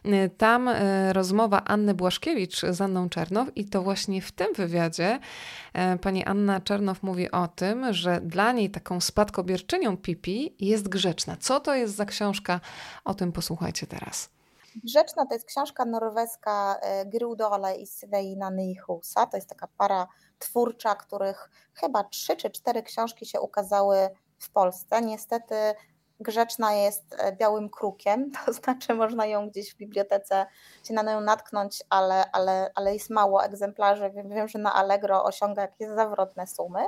Y, 0.05 0.29
tam 0.37 0.67
y, 0.67 1.13
rozmowa 1.13 1.63
Anny 1.63 1.93
Błaszkiewicz 1.93 2.61
z 2.61 2.81
Anną 2.81 3.09
Czernow 3.09 3.57
i 3.57 3.65
to 3.65 3.81
właśnie 3.81 4.21
w 4.21 4.31
tym 4.31 4.53
wywiadzie 4.53 5.19
pani 6.01 6.25
Anna 6.25 6.61
Czernow 6.61 7.03
mówi 7.03 7.31
o 7.31 7.47
tym, 7.47 7.93
że 7.93 8.21
dla 8.21 8.51
niej 8.51 8.69
taką 8.69 9.01
spadkową 9.01 9.36
spadkobierczynią 9.37 9.97
Pipi 9.97 10.55
jest 10.59 10.87
grzeczna. 10.89 11.37
Co 11.39 11.59
to 11.59 11.75
jest 11.75 11.95
za 11.95 12.05
książka? 12.05 12.59
O 13.05 13.13
tym 13.13 13.31
posłuchajcie 13.31 13.87
teraz. 13.87 14.29
Grzeczna 14.83 15.25
to 15.25 15.33
jest 15.33 15.45
książka 15.45 15.85
norweska 15.85 16.79
e, 16.81 17.05
Grudole 17.05 17.75
i 17.75 17.87
Sveina 17.87 18.49
Nyhusa. 18.49 19.25
To 19.25 19.37
jest 19.37 19.49
taka 19.49 19.67
para 19.77 20.07
twórcza, 20.39 20.95
których 20.95 21.49
chyba 21.73 22.03
trzy 22.03 22.35
czy 22.35 22.49
cztery 22.49 22.83
książki 22.83 23.25
się 23.25 23.41
ukazały 23.41 24.09
w 24.39 24.49
Polsce. 24.49 25.01
Niestety 25.01 25.55
Grzeczna 26.19 26.73
jest 26.73 27.15
e, 27.17 27.35
białym 27.35 27.69
krukiem, 27.69 28.31
to 28.45 28.53
znaczy 28.53 28.93
można 28.93 29.25
ją 29.25 29.49
gdzieś 29.49 29.73
w 29.73 29.77
bibliotece 29.77 30.45
się 30.83 30.93
na 30.93 31.03
nią 31.03 31.21
natknąć, 31.21 31.83
ale, 31.89 32.31
ale, 32.31 32.71
ale 32.75 32.93
jest 32.93 33.09
mało 33.09 33.43
egzemplarzy. 33.43 34.11
Wiem, 34.25 34.47
że 34.47 34.59
na 34.59 34.73
Allegro 34.73 35.23
osiąga 35.23 35.61
jakieś 35.61 35.87
zawrotne 35.87 36.47
sumy 36.47 36.79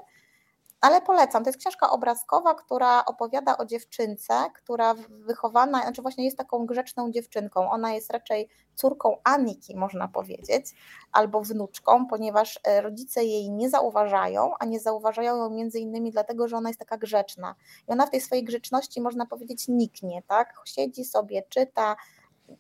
ale 0.82 1.02
polecam. 1.02 1.44
To 1.44 1.50
jest 1.50 1.60
książka 1.60 1.90
obrazkowa, 1.90 2.56
która 2.56 3.06
opowiada 3.06 3.58
o 3.58 3.66
dziewczynce, 3.66 4.34
która 4.56 4.94
wychowana, 5.10 5.82
znaczy 5.82 6.02
właśnie 6.02 6.26
jest 6.26 6.38
taką 6.38 6.66
grzeczną 6.66 7.12
dziewczynką. 7.12 7.72
Ona 7.72 7.94
jest 7.94 8.12
raczej 8.12 8.50
córką 8.76 9.18
Aniki, 9.24 9.76
można 9.76 10.08
powiedzieć, 10.08 10.66
albo 11.12 11.42
wnuczką, 11.42 12.08
ponieważ 12.08 12.60
e, 12.64 12.82
rodzice 12.82 13.24
jej 13.24 13.52
nie 13.52 13.70
zauważają, 13.70 14.52
a 14.60 14.66
nie 14.66 14.80
zauważają 14.80 15.38
ją 15.38 15.50
między 15.50 15.80
innymi 15.80 16.12
dlatego, 16.12 16.48
że 16.48 16.58
ona 16.58 16.70
jest 16.70 16.80
taka 16.80 16.98
grzeczna. 16.98 17.56
I 17.88 17.92
ona 17.92 18.06
w 18.06 18.10
tej 18.10 18.22
swojej 18.22 18.44
grzeczności, 18.44 19.02
można 19.02 19.26
powiedzieć, 19.26 19.68
niknie, 19.68 20.24
tak? 20.28 20.54
Siedzi 20.66 21.06
sobie, 21.06 21.44
czyta, 21.50 21.96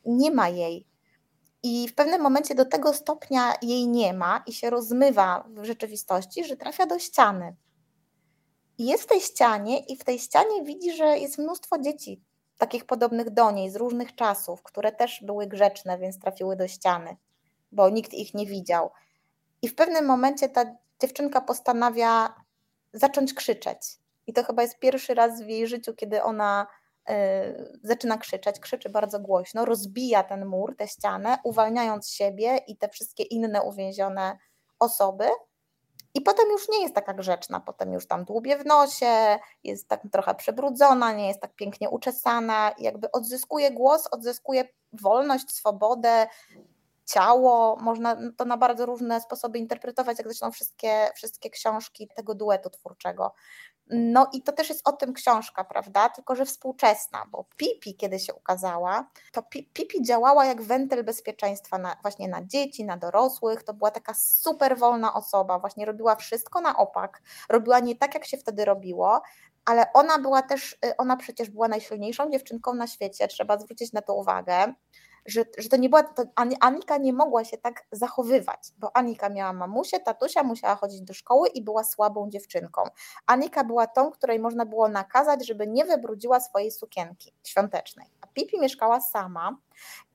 nie 0.05 0.31
ma 0.31 0.49
jej. 0.49 0.85
I 1.63 1.87
w 1.87 1.95
pewnym 1.95 2.21
momencie 2.21 2.55
do 2.55 2.65
tego 2.65 2.93
stopnia 2.93 3.53
jej 3.61 3.87
nie 3.87 4.13
ma 4.13 4.43
i 4.45 4.53
się 4.53 4.69
rozmywa 4.69 5.45
w 5.47 5.63
rzeczywistości, 5.63 6.45
że 6.45 6.57
trafia 6.57 6.85
do 6.85 6.99
ściany. 6.99 7.55
Jest 8.79 9.03
w 9.03 9.07
tej 9.07 9.21
ścianie 9.21 9.79
i 9.79 9.97
w 9.97 10.03
tej 10.03 10.19
ścianie 10.19 10.63
widzi, 10.63 10.91
że 10.91 11.05
jest 11.05 11.37
mnóstwo 11.37 11.79
dzieci 11.79 12.21
takich 12.57 12.85
podobnych 12.85 13.29
do 13.29 13.51
niej 13.51 13.69
z 13.69 13.75
różnych 13.75 14.15
czasów, 14.15 14.63
które 14.63 14.91
też 14.91 15.23
były 15.23 15.47
grzeczne, 15.47 15.97
więc 15.97 16.19
trafiły 16.19 16.55
do 16.55 16.67
ściany, 16.67 17.17
bo 17.71 17.89
nikt 17.89 18.13
ich 18.13 18.33
nie 18.33 18.45
widział. 18.45 18.89
I 19.61 19.67
w 19.67 19.75
pewnym 19.75 20.05
momencie 20.05 20.49
ta 20.49 20.75
dziewczynka 21.01 21.41
postanawia 21.41 22.35
zacząć 22.93 23.33
krzyczeć. 23.33 23.77
I 24.27 24.33
to 24.33 24.43
chyba 24.43 24.61
jest 24.61 24.79
pierwszy 24.79 25.13
raz 25.13 25.41
w 25.41 25.47
jej 25.47 25.67
życiu, 25.67 25.93
kiedy 25.93 26.23
ona 26.23 26.67
y, 27.09 27.13
zaczyna 27.83 28.17
krzyczeć, 28.17 28.59
krzyczy 28.59 28.89
bardzo 28.89 29.19
głośno, 29.19 29.65
rozbija 29.65 30.23
ten 30.23 30.45
mur, 30.45 30.75
tę 30.77 30.87
ścianę, 30.87 31.37
uwalniając 31.43 32.09
siebie 32.09 32.59
i 32.67 32.77
te 32.77 32.89
wszystkie 32.89 33.23
inne 33.23 33.61
uwięzione 33.61 34.37
osoby 34.79 35.25
i 36.13 36.21
potem 36.21 36.49
już 36.51 36.69
nie 36.69 36.81
jest 36.81 36.95
taka 36.95 37.13
grzeczna, 37.13 37.59
potem 37.59 37.93
już 37.93 38.07
tam 38.07 38.25
dłubie 38.25 38.57
w 38.57 38.65
nosie, 38.65 39.39
jest 39.63 39.87
tak 39.87 40.01
trochę 40.11 40.35
przebrudzona, 40.35 41.11
nie 41.11 41.27
jest 41.27 41.39
tak 41.41 41.55
pięknie 41.55 41.89
uczesana, 41.89 42.75
jakby 42.79 43.11
odzyskuje 43.11 43.71
głos, 43.71 44.07
odzyskuje 44.11 44.69
wolność, 44.93 45.51
swobodę, 45.51 46.27
ciało, 47.05 47.77
można 47.81 48.17
to 48.37 48.45
na 48.45 48.57
bardzo 48.57 48.85
różne 48.85 49.21
sposoby 49.21 49.59
interpretować, 49.59 50.17
jak 50.17 50.27
zresztą 50.27 50.51
wszystkie, 50.51 51.09
wszystkie 51.15 51.49
książki 51.49 52.07
tego 52.15 52.35
duetu 52.35 52.69
twórczego. 52.69 53.33
No 53.89 54.27
i 54.33 54.41
to 54.41 54.51
też 54.51 54.69
jest 54.69 54.87
o 54.87 54.91
tym 54.91 55.13
książka, 55.13 55.63
prawda? 55.63 56.09
Tylko, 56.09 56.35
że 56.35 56.45
współczesna, 56.45 57.25
bo 57.31 57.45
Pipi, 57.57 57.95
kiedy 57.95 58.19
się 58.19 58.33
ukazała, 58.33 59.09
to 59.31 59.43
Pipi 59.73 60.03
działała 60.03 60.45
jak 60.45 60.61
wentyl 60.61 61.03
bezpieczeństwa 61.03 61.77
na, 61.77 61.95
właśnie 62.01 62.27
na 62.27 62.45
dzieci, 62.45 62.85
na 62.85 62.97
dorosłych. 62.97 63.63
To 63.63 63.73
była 63.73 63.91
taka 63.91 64.13
super 64.13 64.77
wolna 64.77 65.13
osoba, 65.13 65.59
właśnie 65.59 65.85
robiła 65.85 66.15
wszystko 66.15 66.61
na 66.61 66.77
opak, 66.77 67.21
robiła 67.49 67.79
nie 67.79 67.95
tak, 67.95 68.13
jak 68.13 68.25
się 68.25 68.37
wtedy 68.37 68.65
robiło, 68.65 69.21
ale 69.65 69.93
ona 69.93 70.19
była 70.19 70.41
też, 70.41 70.77
y, 70.85 70.97
ona 70.97 71.17
przecież 71.17 71.49
była 71.49 71.67
najsilniejszą 71.67 72.31
dziewczynką 72.31 72.73
na 72.73 72.87
świecie, 72.87 73.27
trzeba 73.27 73.57
zwrócić 73.57 73.93
na 73.93 74.01
to 74.01 74.15
uwagę 74.15 74.73
że, 75.25 75.45
że 75.57 75.69
to 75.69 75.77
nie 75.77 75.89
była, 75.89 76.03
to 76.03 76.23
Anika 76.59 76.97
nie 76.97 77.13
mogła 77.13 77.43
się 77.43 77.57
tak 77.57 77.83
zachowywać, 77.91 78.59
bo 78.77 78.97
Anika 78.97 79.29
miała 79.29 79.53
mamusię, 79.53 79.99
tatusia, 79.99 80.43
musiała 80.43 80.75
chodzić 80.75 81.01
do 81.01 81.13
szkoły 81.13 81.47
i 81.47 81.61
była 81.61 81.83
słabą 81.83 82.29
dziewczynką. 82.29 82.83
Anika 83.25 83.63
była 83.63 83.87
tą, 83.87 84.11
której 84.11 84.39
można 84.39 84.65
było 84.65 84.87
nakazać, 84.87 85.47
żeby 85.47 85.67
nie 85.67 85.85
wybrudziła 85.85 86.39
swojej 86.39 86.71
sukienki 86.71 87.33
świątecznej. 87.43 88.07
A 88.21 88.27
Pipi 88.27 88.59
mieszkała 88.59 89.01
sama 89.01 89.57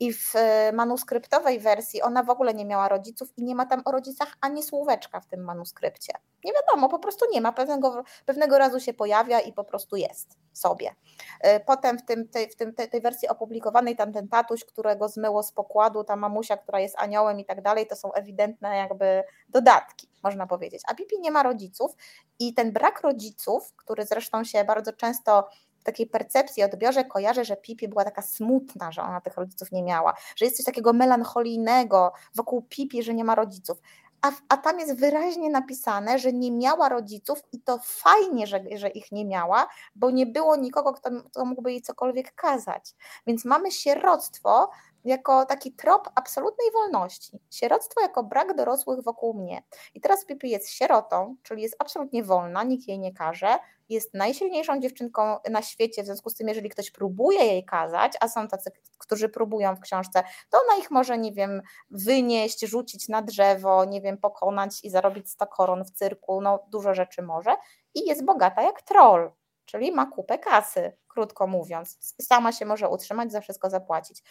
i 0.00 0.12
w 0.12 0.36
e, 0.36 0.72
manuskryptowej 0.72 1.60
wersji 1.60 2.02
ona 2.02 2.22
w 2.22 2.30
ogóle 2.30 2.54
nie 2.54 2.64
miała 2.64 2.88
rodziców 2.88 3.32
i 3.36 3.44
nie 3.44 3.54
ma 3.54 3.66
tam 3.66 3.82
o 3.84 3.92
rodzicach 3.92 4.36
ani 4.40 4.62
słóweczka 4.62 5.20
w 5.20 5.26
tym 5.26 5.44
manuskrypcie. 5.44 6.12
Nie 6.44 6.52
wiadomo, 6.52 6.88
po 6.88 6.98
prostu 6.98 7.26
nie 7.32 7.40
ma. 7.40 7.52
Pewnego, 7.52 8.04
pewnego 8.26 8.58
razu 8.58 8.80
się 8.80 8.94
pojawia 8.94 9.40
i 9.40 9.52
po 9.52 9.64
prostu 9.64 9.96
jest 9.96 10.38
sobie. 10.52 10.94
E, 11.40 11.60
potem 11.60 11.98
w, 11.98 12.04
tym, 12.04 12.28
tej, 12.28 12.50
w 12.50 12.56
tym, 12.56 12.74
tej, 12.74 12.90
tej 12.90 13.00
wersji 13.00 13.28
opublikowanej 13.28 13.96
tam 13.96 14.12
ten 14.12 14.28
tatuś, 14.28 14.64
którego 14.64 15.08
zmyło 15.08 15.42
z 15.42 15.52
pokładu, 15.52 16.04
ta 16.04 16.16
mamusia, 16.16 16.56
która 16.56 16.80
jest 16.80 16.98
aniołem 16.98 17.40
i 17.40 17.44
tak 17.44 17.62
dalej, 17.62 17.86
to 17.86 17.96
są 17.96 18.12
ewidentne 18.12 18.76
jakby 18.76 19.24
dodatki, 19.48 20.08
można 20.22 20.46
powiedzieć. 20.46 20.82
A 20.88 20.94
Pipi 20.94 21.20
nie 21.20 21.30
ma 21.30 21.42
rodziców 21.42 21.96
i 22.38 22.54
ten 22.54 22.72
brak 22.72 23.00
rodziców, 23.00 23.72
który 23.76 24.06
zresztą 24.06 24.44
się 24.44 24.64
bardzo 24.64 24.92
często 24.92 25.48
w 25.84 25.86
takiej 25.86 26.06
percepcji, 26.06 26.62
odbiorze 26.62 27.04
kojarzę, 27.04 27.44
że 27.44 27.56
Pipi 27.56 27.88
była 27.88 28.04
taka 28.04 28.22
smutna, 28.22 28.92
że 28.92 29.02
ona 29.02 29.20
tych 29.20 29.36
rodziców 29.36 29.72
nie 29.72 29.82
miała, 29.82 30.14
że 30.36 30.44
jest 30.44 30.56
coś 30.56 30.66
takiego 30.66 30.92
melancholijnego 30.92 32.12
wokół 32.34 32.62
Pipi, 32.62 33.02
że 33.02 33.14
nie 33.14 33.24
ma 33.24 33.34
rodziców. 33.34 33.78
A, 34.24 34.32
a, 34.48 34.56
tam 34.56 34.80
jest 34.80 35.00
wyraźnie 35.00 35.50
napisane, 35.50 36.18
że 36.18 36.32
nie 36.32 36.52
miała 36.52 36.88
rodziców 36.88 37.42
i 37.52 37.60
to 37.60 37.78
fajnie, 37.82 38.46
że, 38.46 38.60
że 38.74 38.88
ich 38.88 39.12
nie 39.12 39.24
miała, 39.24 39.68
bo 39.94 40.10
nie 40.10 40.26
było 40.26 40.56
nikogo, 40.56 40.92
kto, 40.92 41.10
kto 41.30 41.44
mógłby 41.44 41.72
jej 41.72 41.82
cokolwiek 41.82 42.34
kazać. 42.34 42.94
Więc 43.26 43.44
mamy 43.44 43.70
sieroctwo 43.70 44.70
jako 45.04 45.46
taki 45.46 45.72
trop 45.72 46.10
absolutnej 46.14 46.70
wolności. 46.72 47.38
Sieroctwo 47.50 48.00
jako 48.00 48.22
brak 48.22 48.56
dorosłych 48.56 49.02
wokół 49.02 49.34
mnie. 49.34 49.62
I 49.94 50.00
teraz 50.00 50.24
Pipi 50.24 50.50
jest 50.50 50.70
sierotą, 50.70 51.36
czyli 51.42 51.62
jest 51.62 51.76
absolutnie 51.78 52.24
wolna, 52.24 52.62
nikt 52.62 52.88
jej 52.88 52.98
nie 52.98 53.12
każe, 53.14 53.58
jest 53.88 54.14
najsilniejszą 54.14 54.80
dziewczynką 54.80 55.36
na 55.50 55.62
świecie, 55.62 56.02
w 56.02 56.06
związku 56.06 56.30
z 56.30 56.34
tym, 56.34 56.48
jeżeli 56.48 56.68
ktoś 56.70 56.90
próbuje 56.90 57.44
jej 57.44 57.64
kazać, 57.64 58.12
a 58.20 58.28
są 58.28 58.48
tacy, 58.48 58.70
którzy 59.06 59.28
próbują 59.28 59.76
w 59.76 59.80
książce, 59.80 60.22
to 60.50 60.58
ona 60.58 60.80
ich 60.80 60.90
może, 60.90 61.18
nie 61.18 61.32
wiem, 61.32 61.62
wynieść, 61.90 62.60
rzucić 62.60 63.08
na 63.08 63.22
drzewo, 63.22 63.84
nie 63.84 64.00
wiem, 64.00 64.18
pokonać 64.18 64.84
i 64.84 64.90
zarobić 64.90 65.30
100 65.30 65.46
koron 65.46 65.84
w 65.84 65.90
cyrku, 65.90 66.40
no 66.40 66.66
dużo 66.68 66.94
rzeczy 66.94 67.22
może 67.22 67.56
i 67.94 68.08
jest 68.08 68.24
bogata 68.24 68.62
jak 68.62 68.82
troll, 68.82 69.30
czyli 69.64 69.92
ma 69.92 70.06
kupę 70.06 70.38
kasy, 70.38 70.96
krótko 71.08 71.46
mówiąc. 71.46 72.14
Sama 72.22 72.52
się 72.52 72.66
może 72.66 72.88
utrzymać, 72.88 73.32
za 73.32 73.40
wszystko 73.40 73.70
zapłacić. 73.70 74.22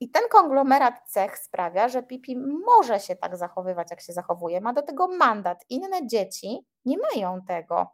I 0.00 0.10
ten 0.10 0.22
konglomerat 0.30 0.94
cech 1.06 1.38
sprawia, 1.38 1.88
że 1.88 2.02
Pipi 2.02 2.36
może 2.66 3.00
się 3.00 3.16
tak 3.16 3.36
zachowywać, 3.36 3.88
jak 3.90 4.00
się 4.00 4.12
zachowuje, 4.12 4.60
ma 4.60 4.72
do 4.72 4.82
tego 4.82 5.08
mandat. 5.08 5.64
Inne 5.68 6.06
dzieci 6.06 6.66
nie 6.84 6.96
mają 6.98 7.42
tego. 7.48 7.86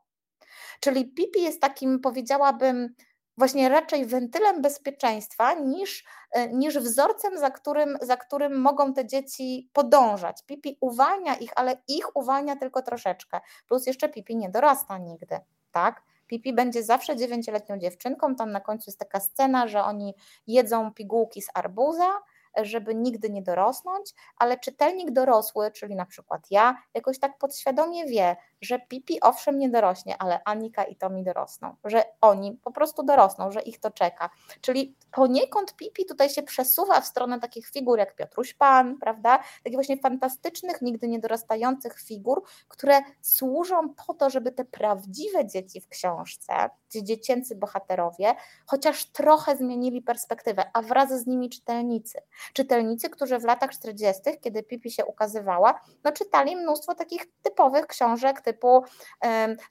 Czyli 0.80 1.12
Pipi 1.12 1.42
jest 1.42 1.60
takim, 1.60 2.00
powiedziałabym, 2.00 2.94
właśnie 3.38 3.68
raczej 3.68 4.06
wentylem 4.06 4.62
bezpieczeństwa 4.62 5.54
niż, 5.54 6.04
e, 6.32 6.48
niż 6.48 6.78
wzorcem, 6.78 7.38
za 7.38 7.50
którym, 7.50 7.98
za 8.02 8.16
którym 8.16 8.60
mogą 8.60 8.94
te 8.94 9.06
dzieci 9.06 9.70
podążać. 9.72 10.42
Pipi 10.46 10.78
uwalnia 10.80 11.34
ich, 11.34 11.50
ale 11.56 11.76
ich 11.88 12.16
uwalnia 12.16 12.56
tylko 12.56 12.82
troszeczkę. 12.82 13.40
Plus 13.68 13.86
jeszcze 13.86 14.08
Pipi 14.08 14.36
nie 14.36 14.50
dorasta 14.50 14.98
nigdy, 14.98 15.40
tak? 15.72 16.02
Pipi 16.26 16.52
będzie 16.52 16.82
zawsze 16.82 17.16
dziewięcioletnią 17.16 17.78
dziewczynką, 17.78 18.36
tam 18.36 18.52
na 18.52 18.60
końcu 18.60 18.90
jest 18.90 18.98
taka 18.98 19.20
scena, 19.20 19.68
że 19.68 19.84
oni 19.84 20.14
jedzą 20.46 20.92
pigułki 20.92 21.42
z 21.42 21.48
arbuza, 21.54 22.10
żeby 22.56 22.94
nigdy 22.94 23.30
nie 23.30 23.42
dorosnąć, 23.42 24.14
ale 24.36 24.58
czytelnik 24.58 25.10
dorosły, 25.10 25.70
czyli 25.70 25.96
na 25.96 26.06
przykład 26.06 26.46
ja, 26.50 26.82
jakoś 26.94 27.18
tak 27.18 27.38
podświadomie 27.38 28.06
wie, 28.06 28.36
że 28.60 28.78
Pipi 28.78 29.20
owszem 29.20 29.58
nie 29.58 29.68
dorośnie, 29.68 30.16
ale 30.18 30.40
Anika 30.44 30.84
i 30.84 30.96
Tomi 30.96 31.24
dorosną, 31.24 31.76
że 31.84 32.02
oni 32.20 32.58
po 32.64 32.70
prostu 32.70 33.02
dorosną, 33.02 33.50
że 33.50 33.62
ich 33.62 33.80
to 33.80 33.90
czeka. 33.90 34.30
Czyli 34.60 34.96
poniekąd 35.12 35.76
Pipi 35.76 36.06
tutaj 36.06 36.30
się 36.30 36.42
przesuwa 36.42 37.00
w 37.00 37.06
stronę 37.06 37.40
takich 37.40 37.68
figur 37.68 37.98
jak 37.98 38.16
Piotruś 38.16 38.54
Pan, 38.54 38.98
prawda? 38.98 39.38
Takich 39.64 39.76
właśnie 39.76 39.96
fantastycznych, 39.96 40.82
nigdy 40.82 41.08
nie 41.08 41.18
dorastających 41.18 42.00
figur, 42.00 42.42
które 42.68 43.00
służą 43.20 43.94
po 44.06 44.14
to, 44.14 44.30
żeby 44.30 44.52
te 44.52 44.64
prawdziwe 44.64 45.46
dzieci 45.46 45.80
w 45.80 45.88
książce, 45.88 46.70
ci 46.88 47.04
dziecięcy 47.04 47.56
bohaterowie, 47.56 48.34
chociaż 48.66 49.04
trochę 49.04 49.56
zmienili 49.56 50.02
perspektywę, 50.02 50.70
a 50.74 50.82
wraz 50.82 51.10
z 51.10 51.26
nimi 51.26 51.50
czytelnicy. 51.50 52.18
Czytelnicy, 52.52 53.10
którzy 53.10 53.38
w 53.38 53.44
latach 53.44 53.70
40., 53.70 54.22
kiedy 54.40 54.62
Pipi 54.62 54.90
się 54.90 55.04
ukazywała, 55.04 55.80
no 56.04 56.12
czytali 56.12 56.56
mnóstwo 56.56 56.94
takich 56.94 57.26
typowych 57.42 57.86
książek 57.86 58.40
typu 58.52 58.84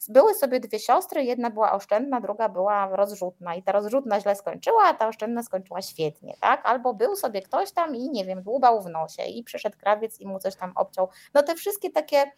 były 0.08 0.36
sobie 0.36 0.60
dwie 0.60 0.80
siostry, 0.80 1.24
jedna 1.24 1.50
była 1.50 1.72
oszczędna, 1.72 2.22
druga 2.22 2.50
była 2.50 2.96
rozrzutna 2.96 3.56
i 3.56 3.64
ta 3.64 3.72
rozrzutna 3.72 4.22
źle 4.22 4.36
skończyła, 4.36 4.84
a 4.84 4.94
ta 4.94 5.08
oszczędna 5.08 5.44
skończyła 5.44 5.82
świetnie, 5.82 6.34
tak? 6.42 6.62
Albo 6.64 6.94
był 6.94 7.16
sobie 7.16 7.42
ktoś 7.42 7.72
tam 7.72 7.96
i 7.96 8.10
nie 8.10 8.26
wiem, 8.26 8.44
dłubał 8.44 8.82
w 8.82 8.90
nosie 8.90 9.24
i 9.24 9.44
przyszedł 9.44 9.78
krawiec 9.78 10.20
i 10.20 10.28
mu 10.28 10.40
coś 10.40 10.56
tam 10.56 10.72
obciął. 10.76 11.10
No 11.34 11.44
te 11.44 11.56
wszystkie 11.56 11.90
takie 11.90 12.32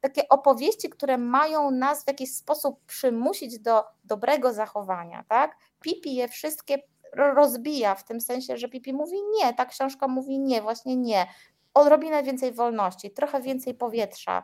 takie 0.00 0.28
opowieści, 0.28 0.88
które 0.90 1.18
mają 1.18 1.70
nas 1.70 2.04
w 2.04 2.08
jakiś 2.08 2.34
sposób 2.34 2.80
przymusić 2.86 3.58
do 3.58 3.84
dobrego 4.04 4.52
zachowania, 4.52 5.24
tak? 5.28 5.56
Pipi 5.80 6.14
je 6.14 6.28
wszystkie 6.28 6.78
rozbija 7.12 7.94
w 7.94 8.04
tym 8.04 8.20
sensie, 8.20 8.56
że 8.56 8.68
Pipi 8.68 8.92
mówi 8.92 9.16
nie, 9.22 9.54
ta 9.54 9.66
książka 9.66 10.08
mówi 10.08 10.38
nie, 10.38 10.62
właśnie 10.62 10.96
nie. 10.96 11.26
Odrobinę 11.74 12.22
więcej 12.22 12.52
wolności, 12.52 13.10
trochę 13.10 13.40
więcej 13.40 13.74
powietrza, 13.74 14.42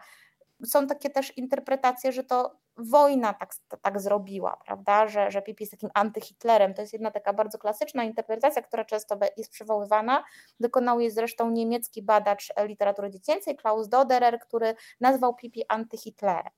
są 0.64 0.86
takie 0.86 1.10
też 1.10 1.38
interpretacje, 1.38 2.12
że 2.12 2.24
to 2.24 2.56
wojna 2.76 3.34
tak, 3.34 3.54
tak 3.82 4.00
zrobiła, 4.00 4.56
prawda, 4.64 5.08
że, 5.08 5.30
że 5.30 5.42
Pipi 5.42 5.62
jest 5.62 5.70
takim 5.70 5.90
antyhitlerem. 5.94 6.74
To 6.74 6.80
jest 6.80 6.92
jedna 6.92 7.10
taka 7.10 7.32
bardzo 7.32 7.58
klasyczna 7.58 8.04
interpretacja, 8.04 8.62
która 8.62 8.84
często 8.84 9.18
jest 9.36 9.50
przywoływana. 9.50 10.24
Dokonał 10.60 11.00
jej 11.00 11.10
zresztą 11.10 11.50
niemiecki 11.50 12.02
badacz 12.02 12.52
literatury 12.64 13.10
dziecięcej 13.10 13.56
Klaus 13.56 13.88
Doderer, 13.88 14.40
który 14.40 14.74
nazwał 15.00 15.34
Pipi 15.34 15.62
antyhitlerem. 15.68 16.52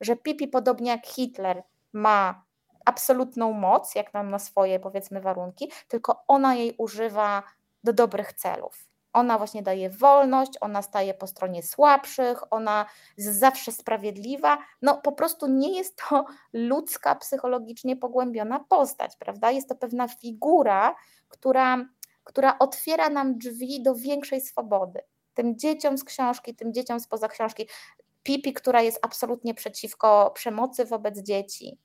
Że 0.00 0.16
Pipi, 0.16 0.48
podobnie 0.48 0.90
jak 0.90 1.06
Hitler, 1.06 1.62
ma 1.92 2.44
absolutną 2.84 3.52
moc, 3.52 3.94
jak 3.94 4.14
nam 4.14 4.30
na 4.30 4.38
swoje, 4.38 4.80
powiedzmy, 4.80 5.20
warunki, 5.20 5.72
tylko 5.88 6.24
ona 6.28 6.54
jej 6.54 6.74
używa 6.78 7.42
do 7.84 7.92
dobrych 7.92 8.32
celów 8.32 8.88
ona 9.12 9.38
właśnie 9.38 9.62
daje 9.62 9.90
wolność, 9.90 10.52
ona 10.60 10.82
staje 10.82 11.14
po 11.14 11.26
stronie 11.26 11.62
słabszych, 11.62 12.52
ona 12.52 12.86
jest 13.16 13.38
zawsze 13.38 13.72
sprawiedliwa. 13.72 14.58
No 14.82 14.96
po 14.96 15.12
prostu 15.12 15.46
nie 15.46 15.76
jest 15.76 16.02
to 16.08 16.24
ludzka, 16.52 17.14
psychologicznie 17.14 17.96
pogłębiona 17.96 18.64
postać, 18.68 19.16
prawda? 19.16 19.50
Jest 19.50 19.68
to 19.68 19.74
pewna 19.74 20.08
figura, 20.08 20.94
która, 21.28 21.88
która 22.24 22.58
otwiera 22.58 23.10
nam 23.10 23.38
drzwi 23.38 23.82
do 23.82 23.94
większej 23.94 24.40
swobody. 24.40 25.00
Tym 25.34 25.58
dzieciom 25.58 25.98
z 25.98 26.04
książki, 26.04 26.54
tym 26.54 26.72
dzieciom 26.72 27.00
spoza 27.00 27.28
książki. 27.28 27.68
Pipi, 28.22 28.52
która 28.52 28.82
jest 28.82 28.98
absolutnie 29.02 29.54
przeciwko 29.54 30.30
przemocy 30.34 30.84
wobec 30.84 31.18
dzieci, 31.18 31.78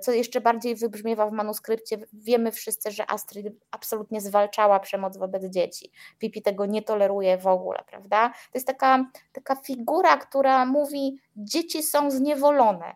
co 0.00 0.12
jeszcze 0.12 0.40
bardziej 0.40 0.74
wybrzmiewa 0.74 1.26
w 1.26 1.32
manuskrypcie, 1.32 1.98
wiemy 2.12 2.52
wszyscy, 2.52 2.90
że 2.90 3.10
Astrid 3.10 3.46
absolutnie 3.70 4.20
zwalczała 4.20 4.80
przemoc 4.80 5.16
wobec 5.16 5.44
dzieci. 5.44 5.90
Pipi 6.18 6.42
tego 6.42 6.66
nie 6.66 6.82
toleruje 6.82 7.38
w 7.38 7.46
ogóle, 7.46 7.78
prawda? 7.86 8.28
To 8.28 8.50
jest 8.54 8.66
taka, 8.66 9.10
taka 9.32 9.56
figura, 9.56 10.16
która 10.16 10.66
mówi: 10.66 11.18
dzieci 11.36 11.82
są 11.82 12.10
zniewolone. 12.10 12.94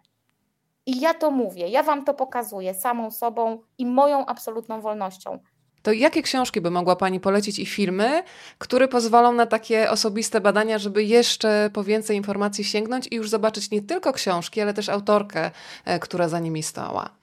I 0.87 1.01
ja 1.01 1.15
to 1.15 1.31
mówię, 1.31 1.69
ja 1.69 1.83
wam 1.83 2.05
to 2.05 2.15
pokazuję 2.15 2.75
samą 2.75 3.11
sobą 3.11 3.63
i 3.79 3.87
moją 3.87 4.27
absolutną 4.27 4.81
wolnością. 4.81 5.39
To 5.83 5.93
jakie 5.93 6.23
książki 6.23 6.61
by 6.61 6.71
mogła 6.71 6.97
Pani 6.97 7.21
polecić 7.21 7.59
i 7.59 7.67
filmy, 7.67 8.23
które 8.59 8.89
pozwolą 8.89 9.33
na 9.33 9.47
takie 9.47 9.91
osobiste 9.91 10.41
badania, 10.41 10.79
żeby 10.79 11.05
jeszcze 11.05 11.71
po 11.73 11.85
więcej 11.85 12.17
informacji 12.17 12.65
sięgnąć 12.65 13.09
i 13.11 13.15
już 13.15 13.29
zobaczyć 13.29 13.71
nie 13.71 13.83
tylko 13.83 14.13
książki, 14.13 14.61
ale 14.61 14.75
też 14.75 14.89
autorkę, 14.89 15.51
e, 15.85 15.99
która 15.99 16.29
za 16.29 16.39
nimi 16.39 16.63
stała? 16.63 17.20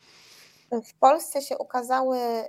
W 0.71 0.93
Polsce 0.99 1.41
się 1.41 1.57
ukazały 1.57 2.17
y, 2.17 2.43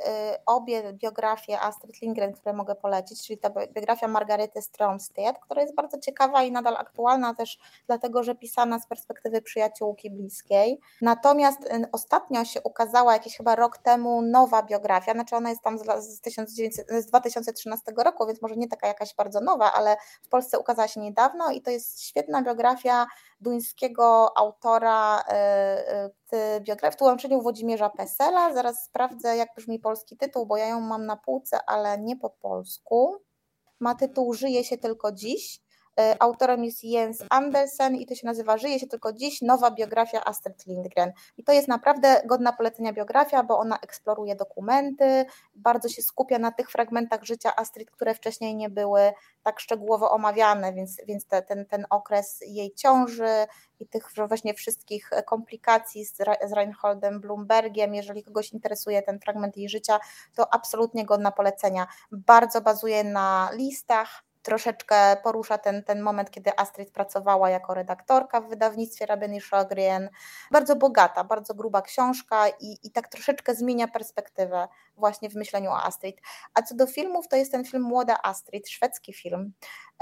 obie 0.47 0.93
biografie 0.93 1.61
Astrid 1.61 2.03
Lindgren, 2.03 2.33
które 2.33 2.53
mogę 2.53 2.75
polecić, 2.75 3.27
czyli 3.27 3.39
ta 3.39 3.51
biografia 3.51 4.09
Margarety 4.09 4.63
Stromstedt, 4.63 5.39
która 5.39 5.63
jest 5.63 5.75
bardzo 5.75 5.99
ciekawa 5.99 6.43
i 6.43 6.53
nadal 6.53 6.77
aktualna 6.77 7.35
też 7.35 7.59
dlatego, 7.87 8.23
że 8.23 8.35
pisana 8.35 8.79
z 8.79 8.87
perspektywy 8.87 9.43
przyjaciółki 9.43 10.11
bliskiej. 10.11 10.81
Natomiast 11.03 11.65
y, 11.65 11.85
ostatnio 11.93 12.45
się 12.45 12.61
ukazała 12.63 13.13
jakiś 13.13 13.37
chyba 13.37 13.57
rok 13.57 13.79
temu 13.79 14.23
nowa 14.23 14.63
biografia, 14.63 15.13
znaczy 15.13 15.37
ona 15.37 15.51
jest 15.51 15.63
tam 15.63 15.79
z, 15.79 16.21
1900, 16.21 16.89
z 16.89 17.07
2013 17.07 17.93
roku, 17.97 18.27
więc 18.27 18.43
może 18.43 18.57
nie 18.57 18.69
taka 18.69 18.87
jakaś 18.87 19.15
bardzo 19.15 19.41
nowa, 19.41 19.73
ale 19.73 19.97
w 20.23 20.29
Polsce 20.29 20.59
ukazała 20.59 20.89
się 20.89 21.01
niedawno 21.01 21.51
i 21.51 21.63
to 21.63 21.71
jest 21.71 22.03
świetna 22.03 22.43
biografia 22.43 23.07
duńskiego 23.41 24.39
autora 24.39 25.25
biografii 26.61 26.93
w 26.93 26.97
tłumaczeniu 26.97 27.43
Włodzimierza 27.43 27.91
Pesela. 27.91 28.55
Zaraz 28.55 28.85
sprawdzę, 28.85 29.37
jak 29.37 29.49
brzmi 29.57 29.79
polski 29.79 30.17
tytuł, 30.17 30.47
bo 30.47 30.57
ja 30.57 30.67
ją 30.67 30.81
mam 30.81 31.07
na 31.07 31.17
półce, 31.17 31.59
ale 31.67 31.99
nie 31.99 32.17
po 32.17 32.31
polsku. 32.31 33.17
Ma 33.81 33.95
tytuł 33.95 34.35
Żyje 34.35 34.65
się 34.65 34.79
tylko 34.79 35.13
dziś. 35.13 35.61
Y, 36.01 36.17
autorem 36.21 36.65
jest 36.65 36.85
Jens 36.85 37.25
Andersen 37.31 37.97
i 37.97 38.07
to 38.07 38.15
się 38.15 38.27
nazywa 38.27 38.59
Żyje 38.59 38.81
się 38.81 38.87
tylko 38.87 39.13
dziś, 39.13 39.43
nowa 39.43 39.71
biografia 39.71 40.25
Astrid 40.25 40.67
Lindgren. 40.67 41.13
I 41.37 41.45
to 41.45 41.53
jest 41.53 41.69
naprawdę 41.69 42.23
godna 42.27 42.53
polecenia 42.53 42.93
biografia, 42.93 43.43
bo 43.43 43.59
ona 43.59 43.79
eksploruje 43.79 44.37
dokumenty, 44.37 45.25
bardzo 45.55 45.89
się 45.89 46.03
skupia 46.03 46.39
na 46.39 46.53
tych 46.53 46.71
fragmentach 46.71 47.25
życia 47.25 47.57
Astrid, 47.57 47.91
które 47.91 48.15
wcześniej 48.15 48.57
nie 48.57 48.71
były 48.71 49.13
tak 49.43 49.61
szczegółowo 49.61 50.11
omawiane, 50.11 50.73
więc, 50.73 50.97
więc 51.07 51.27
te, 51.27 51.43
ten, 51.43 51.67
ten 51.67 51.87
okres 51.91 52.41
jej 52.47 52.75
ciąży 52.75 53.47
i 53.81 53.87
tych 53.87 54.09
właśnie 54.29 54.55
wszystkich 54.55 55.11
komplikacji 55.27 56.05
z, 56.05 56.17
z 56.47 56.53
Reinholdem 56.53 57.21
Bloombergiem, 57.21 57.95
jeżeli 57.95 58.25
kogoś 58.25 58.53
interesuje 58.53 59.03
ten 59.03 59.21
fragment 59.21 59.57
jej 59.57 59.69
życia, 59.69 59.99
to 60.35 60.55
absolutnie 60.55 61.07
godna 61.07 61.33
polecenia. 61.33 61.87
Bardzo 62.13 62.61
bazuje 62.61 63.05
na 63.05 63.51
listach, 63.53 64.28
troszeczkę 64.43 65.17
porusza 65.23 65.59
ten, 65.59 65.85
ten 65.85 66.01
moment, 66.01 66.31
kiedy 66.31 66.59
Astrid 66.59 66.91
pracowała 66.91 67.51
jako 67.51 67.75
redaktorka 67.75 68.41
w 68.41 68.49
wydawnictwie 68.49 69.07
Rabiny 69.07 69.41
Szogrien. 69.41 70.11
Bardzo 70.51 70.77
bogata, 70.77 71.25
bardzo 71.25 71.55
gruba 71.55 71.83
książka 71.83 72.49
i, 72.49 72.79
i 72.83 72.91
tak 72.91 73.09
troszeczkę 73.09 73.55
zmienia 73.55 73.89
perspektywę 73.89 74.69
właśnie 74.97 75.31
w 75.31 75.35
myśleniu 75.35 75.71
o 75.71 75.83
Astrid. 75.83 76.21
A 76.55 76.63
co 76.63 76.75
do 76.75 76.87
filmów, 76.87 77.29
to 77.29 77.37
jest 77.37 77.53
ten 77.53 77.65
film 77.65 77.83
Młoda 77.83 78.19
Astrid, 78.23 78.69
szwedzki 78.69 79.13
film. 79.13 79.53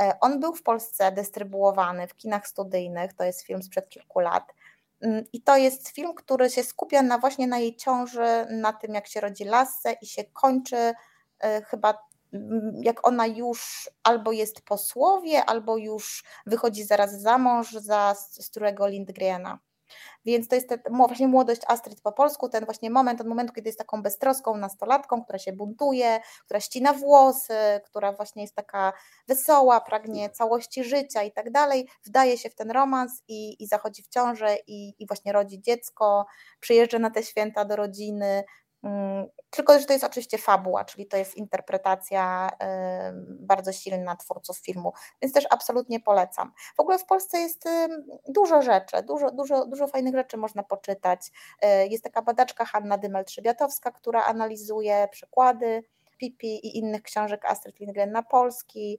E, 0.01 0.13
on 0.21 0.41
był 0.41 0.55
w 0.55 0.63
Polsce 0.63 1.13
dystrybuowany 1.13 2.09
w 2.09 2.17
kinach 2.17 2.49
studyjnych, 2.49 3.13
to 3.13 3.25
jest 3.25 3.43
film 3.43 3.63
sprzed 3.63 3.89
kilku 3.89 4.21
lat. 4.21 4.53
Mm, 5.01 5.25
I 5.33 5.43
to 5.43 5.57
jest 5.57 5.89
film, 5.89 6.15
który 6.15 6.51
się 6.51 6.63
skupia 6.63 7.03
na 7.03 7.19
właśnie 7.19 7.47
na 7.47 7.59
jej 7.59 7.77
ciąży, 7.77 8.47
na 8.51 8.73
tym, 8.73 8.95
jak 8.95 9.07
się 9.07 9.21
rodzi 9.21 9.45
Lasse 9.45 9.93
i 10.03 10.07
się 10.07 10.25
kończy 10.25 10.95
e, 11.41 11.63
chyba 11.63 12.07
jak 12.83 13.07
ona 13.07 13.27
już 13.27 13.91
albo 14.05 14.33
jest 14.33 14.61
po 14.61 14.79
słowie, 14.79 15.45
albo 15.45 15.77
już 15.77 16.25
wychodzi 16.47 16.85
zaraz 16.85 17.21
za 17.21 17.39
mąż 17.39 17.73
za 17.73 18.15
którego 18.51 18.87
Lindgrena. 18.87 19.59
Więc 20.25 20.49
to 20.49 20.55
jest 20.55 20.69
właśnie 20.89 21.29
młodość 21.29 21.61
Astrid 21.67 22.01
po 22.01 22.13
polsku, 22.13 22.49
ten 22.49 22.65
właśnie 22.65 22.91
moment, 22.91 23.21
od 23.21 23.27
momentu, 23.27 23.53
kiedy 23.53 23.69
jest 23.69 23.79
taką 23.79 24.03
beztroską 24.03 24.57
nastolatką, 24.57 25.25
która 25.25 25.39
się 25.39 25.53
buntuje, 25.53 26.21
która 26.45 26.61
ścina 26.61 26.93
włosy, 26.93 27.55
która 27.85 28.13
właśnie 28.13 28.43
jest 28.43 28.55
taka 28.55 28.93
wesoła, 29.29 29.81
pragnie 29.81 30.31
całości 30.31 30.85
życia 30.85 31.23
i 31.23 31.33
tak 31.33 31.51
dalej, 31.51 31.89
wdaje 32.05 32.39
się 32.39 32.51
w 32.51 32.55
ten 32.55 32.71
romans 32.71 33.23
i, 33.29 33.63
i 33.63 33.67
zachodzi 33.67 34.03
w 34.03 34.09
ciążę 34.09 34.57
i, 34.67 34.95
i 34.99 35.07
właśnie 35.07 35.33
rodzi 35.33 35.61
dziecko, 35.61 36.27
przyjeżdża 36.61 36.99
na 36.99 37.11
te 37.11 37.23
święta 37.23 37.65
do 37.65 37.77
rodziny, 37.77 38.45
tylko, 39.51 39.81
że 39.81 39.87
to 39.87 39.93
jest 39.93 40.05
oczywiście 40.05 40.39
fabuła, 40.39 40.85
czyli 40.85 41.07
to 41.07 41.17
jest 41.17 41.37
interpretacja 41.37 42.51
bardzo 43.29 43.73
silna 43.73 44.17
twórców 44.17 44.59
filmu, 44.59 44.93
więc 45.23 45.35
też 45.35 45.47
absolutnie 45.51 46.01
polecam. 46.01 46.53
W 46.77 46.81
ogóle 46.81 46.99
w 46.99 47.05
Polsce 47.07 47.39
jest 47.39 47.65
dużo 48.29 48.63
rzeczy, 48.63 49.03
dużo, 49.03 49.31
dużo, 49.31 49.67
dużo 49.67 49.87
fajnych 49.87 50.15
rzeczy 50.15 50.37
można 50.37 50.63
poczytać. 50.63 51.31
E, 51.63 51.87
jest 51.87 52.05
taka 52.05 52.23
badaczka 52.23 52.65
Hanna 52.65 52.99
Dymel-Trzebiatowska, 52.99 53.93
która 53.93 54.25
analizuje 54.25 55.09
przykłady 55.11 55.83
Pipi 56.17 56.67
i 56.67 56.79
innych 56.79 57.03
książek 57.03 57.45
Astrid 57.45 57.81
Lindgren 57.81 58.13
na 58.13 58.23
polski, 58.23 58.99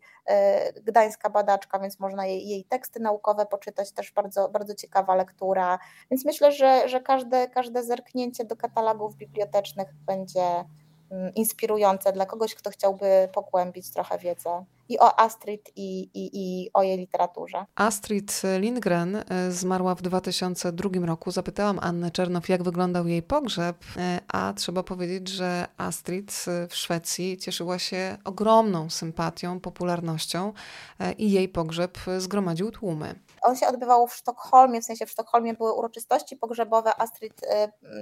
gdańska 0.83 1.29
badaczka, 1.29 1.79
więc 1.79 1.99
można 1.99 2.25
jej, 2.25 2.47
jej 2.47 2.63
teksty 2.63 2.99
naukowe 2.99 3.45
poczytać, 3.45 3.91
też 3.91 4.11
bardzo, 4.11 4.49
bardzo 4.49 4.75
ciekawa 4.75 5.15
lektura, 5.15 5.79
więc 6.11 6.25
myślę, 6.25 6.51
że, 6.51 6.89
że 6.89 7.01
każde, 7.01 7.47
każde 7.49 7.83
zerknięcie 7.83 8.45
do 8.45 8.55
katalogów 8.55 9.15
bibliotecznych 9.15 9.87
będzie 10.05 10.65
Mm, 11.11 11.33
inspirujące 11.35 12.13
dla 12.13 12.25
kogoś, 12.25 12.55
kto 12.55 12.69
chciałby 12.69 13.29
pogłębić 13.33 13.91
trochę 13.91 14.17
wiedzę 14.17 14.65
i 14.89 14.99
o 14.99 15.19
Astrid, 15.19 15.71
i, 15.75 16.01
i, 16.13 16.29
i 16.33 16.69
o 16.73 16.83
jej 16.83 16.97
literaturze. 16.97 17.65
Astrid 17.75 18.41
Lindgren 18.59 19.15
e, 19.15 19.51
zmarła 19.51 19.95
w 19.95 20.01
2002 20.01 20.89
roku. 21.05 21.31
Zapytałam 21.31 21.79
Annę 21.81 22.11
Czernow, 22.11 22.49
jak 22.49 22.63
wyglądał 22.63 23.07
jej 23.07 23.23
pogrzeb, 23.23 23.77
e, 23.97 24.19
a 24.27 24.53
trzeba 24.53 24.83
powiedzieć, 24.83 25.27
że 25.27 25.67
Astrid 25.77 26.45
w 26.69 26.75
Szwecji 26.75 27.37
cieszyła 27.37 27.79
się 27.79 28.17
ogromną 28.25 28.89
sympatią, 28.89 29.59
popularnością 29.59 30.53
e, 30.99 31.13
i 31.13 31.31
jej 31.31 31.49
pogrzeb 31.49 31.97
zgromadził 32.17 32.71
tłumy. 32.71 33.15
On 33.41 33.55
się 33.55 33.67
odbywał 33.67 34.07
w 34.07 34.15
Sztokholmie, 34.15 34.81
w 34.81 34.85
sensie 34.85 35.05
w 35.05 35.11
Sztokholmie 35.11 35.53
były 35.53 35.73
uroczystości 35.73 36.37
pogrzebowe. 36.37 37.01
Astrid 37.01 37.41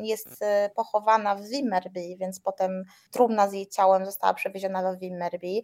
jest 0.04 0.40
pochowana 0.76 1.36
w 1.36 1.42
Wimmerby, 1.42 2.16
więc 2.20 2.40
potem 2.40 2.84
trumna 3.12 3.50
z 3.50 3.54
jej 3.54 3.68
ciałem 3.68 4.06
została 4.06 4.34
przewieziona 4.34 4.92
do 4.92 4.98
Wimmerby. 4.98 5.62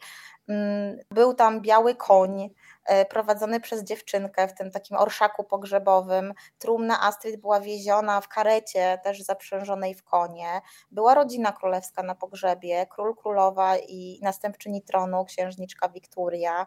Był 1.12 1.34
tam 1.34 1.62
biały 1.62 1.96
koń 1.96 2.42
y, 2.42 3.06
prowadzony 3.06 3.60
przez 3.60 3.84
dziewczynkę 3.84 4.48
w 4.48 4.54
tym 4.54 4.72
takim 4.72 4.98
orszaku 4.98 5.44
pogrzebowym. 5.44 6.34
Trumna 6.58 7.02
Astrid 7.04 7.42
była 7.42 7.60
wieziona 7.60 8.22
w 8.22 8.28
karecie, 8.28 9.00
też 9.04 9.22
zaprzężonej 9.22 9.96
w 9.96 10.04
konie. 10.04 10.62
Była 10.92 11.14
rodzina 11.14 11.52
królewska 11.52 12.04
na 12.04 12.16
pogrzebie, 12.16 12.88
król, 12.90 13.16
królowa 13.16 13.78
i 13.78 14.20
następczyni 14.22 14.82
tronu, 14.82 15.26
księżniczka 15.26 15.90
Wiktoria. 15.90 16.66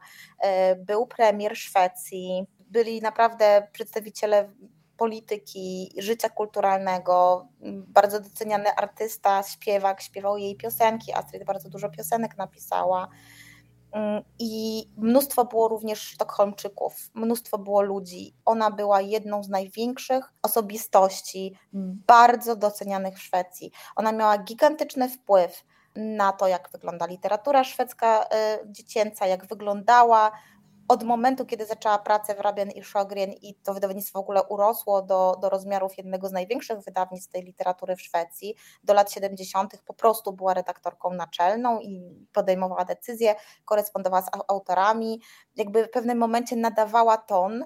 Był 0.76 1.06
premier 1.06 1.56
Szwecji, 1.56 2.46
byli 2.60 3.00
naprawdę 3.00 3.68
przedstawiciele 3.72 4.50
polityki, 4.96 5.92
życia 5.98 6.28
kulturalnego, 6.28 7.48
bardzo 7.86 8.20
doceniany 8.20 8.74
artysta, 8.74 9.42
śpiewak, 9.42 10.02
śpiewał 10.02 10.36
jej 10.36 10.56
piosenki, 10.56 11.12
Astrid 11.12 11.44
bardzo 11.44 11.68
dużo 11.68 11.88
piosenek 11.90 12.36
napisała. 12.36 13.08
Mm, 13.94 14.22
I 14.38 14.84
mnóstwo 14.96 15.44
było 15.44 15.68
również 15.68 16.00
Sztokholmczyków, 16.00 17.10
mnóstwo 17.14 17.58
było 17.58 17.82
ludzi. 17.82 18.34
Ona 18.44 18.70
była 18.70 19.00
jedną 19.00 19.42
z 19.42 19.48
największych 19.48 20.32
osobistości, 20.42 21.58
bardzo 22.06 22.56
docenianych 22.56 23.16
w 23.18 23.22
Szwecji. 23.22 23.72
Ona 23.96 24.12
miała 24.12 24.38
gigantyczny 24.38 25.08
wpływ 25.08 25.64
na 25.96 26.32
to, 26.32 26.48
jak 26.48 26.70
wygląda 26.72 27.06
literatura 27.06 27.64
szwedzka 27.64 28.24
y, 28.24 28.26
dziecięca, 28.66 29.26
jak 29.26 29.46
wyglądała 29.46 30.32
od 30.88 31.02
momentu, 31.02 31.46
kiedy 31.46 31.66
zaczęła 31.66 31.98
pracę 31.98 32.34
w 32.34 32.40
Rabian 32.40 32.70
i 32.70 32.82
Szogren 32.82 33.32
i 33.32 33.54
to 33.54 33.74
wydawnictwo 33.74 34.18
w 34.18 34.22
ogóle 34.22 34.42
urosło 34.42 35.02
do, 35.02 35.36
do 35.40 35.50
rozmiarów 35.50 35.98
jednego 35.98 36.28
z 36.28 36.32
największych 36.32 36.78
wydawnictw 36.80 37.32
tej 37.32 37.42
literatury 37.42 37.96
w 37.96 38.02
Szwecji, 38.02 38.54
do 38.84 38.94
lat 38.94 39.12
70. 39.12 39.82
po 39.86 39.94
prostu 39.94 40.32
była 40.32 40.54
redaktorką 40.54 41.10
naczelną 41.10 41.80
i 41.80 42.02
podejmowała 42.32 42.84
decyzje, 42.84 43.34
korespondowała 43.64 44.22
z 44.22 44.28
autorami, 44.48 45.20
jakby 45.56 45.84
w 45.84 45.90
pewnym 45.90 46.18
momencie 46.18 46.56
nadawała 46.56 47.16
ton, 47.16 47.64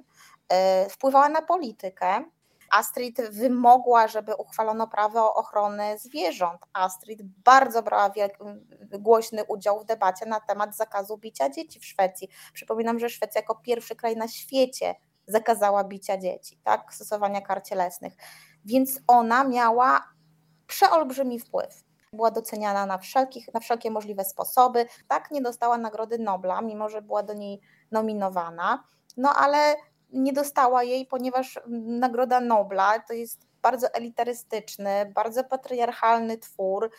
e, 0.48 0.88
wpływała 0.88 1.28
na 1.28 1.42
politykę, 1.42 2.24
Astrid 2.70 3.20
wymogła, 3.31 4.09
żeby 4.09 4.35
uchwalono 4.35 4.87
prawo 4.87 5.35
ochrony 5.35 5.98
zwierząt. 5.98 6.61
Astrid 6.72 7.22
bardzo 7.22 7.83
brała 7.83 8.11
głośny 8.98 9.44
udział 9.44 9.81
w 9.81 9.85
debacie 9.85 10.26
na 10.26 10.40
temat 10.40 10.76
zakazu 10.76 11.18
bicia 11.18 11.50
dzieci 11.50 11.81
w 11.81 11.87
Szwecji. 11.87 12.28
Przypominam, 12.52 12.98
że 12.98 13.09
Szwecja 13.09 13.40
jako 13.40 13.54
pierwszy 13.54 13.96
kraj 13.96 14.16
na 14.16 14.28
świecie 14.28 14.94
zakazała 15.26 15.85
bicia 15.85 16.18
dzieci, 16.18 16.61
tak, 16.64 16.94
stosowania 16.94 17.40
kar 17.40 17.62
cielesnych. 17.62 18.12
Więc 18.64 19.00
ona 19.07 19.44
miała 19.44 20.04
przeolbrzymi 20.66 21.40
wpływ. 21.40 21.85
Była 22.12 22.31
doceniana 22.31 22.87
na, 22.87 22.98
wszelkich, 22.98 23.54
na 23.54 23.61
wszelkie 23.61 23.90
możliwe 23.90 24.24
sposoby. 24.24 24.87
Tak 25.09 25.31
nie 25.31 25.42
dostała 25.42 25.78
Nagrody 25.78 26.18
Nobla, 26.18 26.62
mimo 26.62 26.88
że 26.88 27.02
była 27.02 27.22
do 27.22 27.35
niej 27.35 27.61
nominowana. 27.90 28.85
No 29.16 29.35
ale 29.35 29.76
nie 30.12 30.33
dostała 30.33 30.83
jej, 30.83 31.07
ponieważ 31.07 31.61
Nagroda 31.66 32.40
Nobla 32.40 33.01
to 33.01 33.12
jest 33.12 33.49
bardzo 33.62 33.94
elitarystyczny, 33.94 35.12
bardzo 35.14 35.44
patriarchalny 35.44 36.38
twór. 36.38 36.90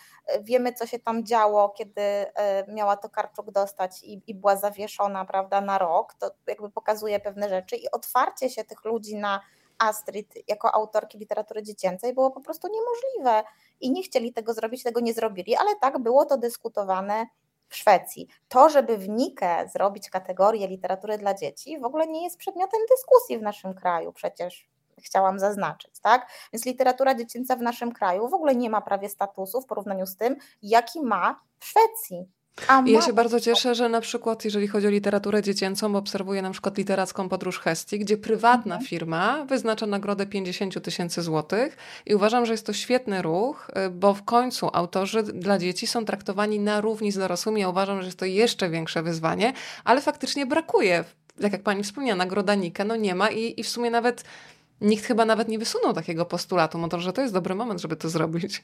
Wiemy, 0.42 0.74
co 0.74 0.88
się 0.88 1.00
tam 1.00 1.26
działo, 1.26 1.70
kiedy 1.70 2.02
e, 2.02 2.66
miała 2.74 2.98
to 2.98 3.10
Karczuk 3.10 3.52
dostać 3.52 4.04
i, 4.04 4.22
i 4.28 4.36
była 4.36 4.56
zawieszona 4.56 5.26
prawda, 5.26 5.62
na 5.62 5.78
rok. 5.78 6.14
To 6.14 6.32
jakby 6.48 6.70
pokazuje 6.70 7.20
pewne 7.20 7.50
rzeczy 7.50 7.76
i 7.76 7.92
otwarcie 7.92 8.50
się 8.50 8.64
tych 8.64 8.86
ludzi 8.86 9.16
na 9.16 9.42
Astrid 9.80 10.34
jako 10.48 10.76
autorki 10.76 11.18
literatury 11.18 11.64
dziecięcej 11.64 12.14
było 12.14 12.32
po 12.32 12.42
prostu 12.42 12.68
niemożliwe 12.68 13.50
i 13.82 13.92
nie 13.92 14.04
chcieli 14.04 14.34
tego 14.34 14.54
zrobić, 14.54 14.84
tego 14.84 15.00
nie 15.00 15.14
zrobili, 15.14 15.56
ale 15.56 15.76
tak 15.82 16.00
było 16.00 16.26
to 16.26 16.38
dyskutowane 16.38 17.26
w 17.70 17.76
Szwecji. 17.76 18.28
To, 18.48 18.70
żeby 18.70 18.98
w 18.98 19.10
Nikę 19.10 19.70
zrobić 19.74 20.10
kategorię 20.10 20.68
literatury 20.68 21.18
dla 21.18 21.34
dzieci, 21.34 21.80
w 21.80 21.86
ogóle 21.86 22.08
nie 22.08 22.24
jest 22.24 22.38
przedmiotem 22.38 22.80
dyskusji 22.90 23.38
w 23.38 23.42
naszym 23.42 23.74
kraju, 23.74 24.14
przecież 24.14 24.70
chciałam 25.04 25.40
zaznaczyć, 25.40 26.00
tak? 26.02 26.30
Więc 26.54 26.66
literatura 26.66 27.16
dziecięca 27.16 27.56
w 27.56 27.62
naszym 27.62 27.92
kraju 27.92 28.30
w 28.30 28.34
ogóle 28.34 28.56
nie 28.56 28.70
ma 28.70 28.82
prawie 28.82 29.10
statusu 29.10 29.62
w 29.62 29.66
porównaniu 29.66 30.06
z 30.06 30.16
tym, 30.16 30.36
jaki 30.62 31.02
ma 31.02 31.42
w 31.60 31.66
Szwecji. 31.66 32.30
A 32.68 32.84
ja 32.86 33.02
się 33.02 33.14
bardzo 33.14 33.40
cieszę, 33.40 33.76
że 33.76 33.90
na 33.90 34.02
przykład, 34.02 34.46
jeżeli 34.46 34.68
chodzi 34.68 34.88
o 34.88 34.90
literaturę 34.90 35.42
dziecięcą, 35.42 35.96
obserwuję 35.96 36.42
na 36.42 36.52
przykład 36.52 36.78
literacką 36.78 37.30
podróż 37.30 37.60
Hesti, 37.60 38.00
gdzie 38.00 38.18
prywatna 38.18 38.76
mhm. 38.76 38.88
firma 38.88 39.46
wyznacza 39.46 39.86
nagrodę 39.86 40.26
50 40.26 40.84
tysięcy 40.84 41.22
złotych 41.22 41.78
i 42.06 42.16
uważam, 42.16 42.46
że 42.46 42.54
jest 42.54 42.66
to 42.66 42.74
świetny 42.74 43.22
ruch, 43.22 43.72
y, 43.88 43.90
bo 43.90 44.14
w 44.14 44.24
końcu 44.24 44.70
autorzy 44.74 45.24
dla 45.24 45.58
dzieci 45.58 45.88
są 45.88 46.06
traktowani 46.06 46.60
na 46.60 46.82
równi 46.82 47.12
z 47.12 47.18
dorosłymi. 47.18 47.62
Ja 47.62 47.70
uważam, 47.70 48.00
że 48.02 48.06
jest 48.06 48.20
to 48.20 48.26
jeszcze 48.26 48.70
większe 48.70 49.04
wyzwanie, 49.04 49.54
ale 49.84 50.02
faktycznie 50.02 50.46
brakuje. 50.46 51.04
Tak 51.42 51.52
jak 51.52 51.64
pani 51.64 51.84
wspomniała, 51.84 52.18
nagroda 52.18 52.56
Nika, 52.56 52.86
no 52.86 52.96
nie 52.96 53.16
ma 53.16 53.30
i, 53.30 53.60
i 53.60 53.64
w 53.64 53.70
sumie 53.70 53.92
nawet 53.92 54.24
Nikt 54.82 55.06
chyba 55.06 55.26
nawet 55.26 55.48
nie 55.48 55.60
wysunął 55.60 55.94
takiego 55.94 56.26
postulatu, 56.26 56.78
może 56.78 57.00
że 57.00 57.14
to 57.14 57.22
jest 57.22 57.34
dobry 57.34 57.56
moment, 57.56 57.82
żeby 57.82 57.96
to 57.96 58.10
zrobić. 58.10 58.64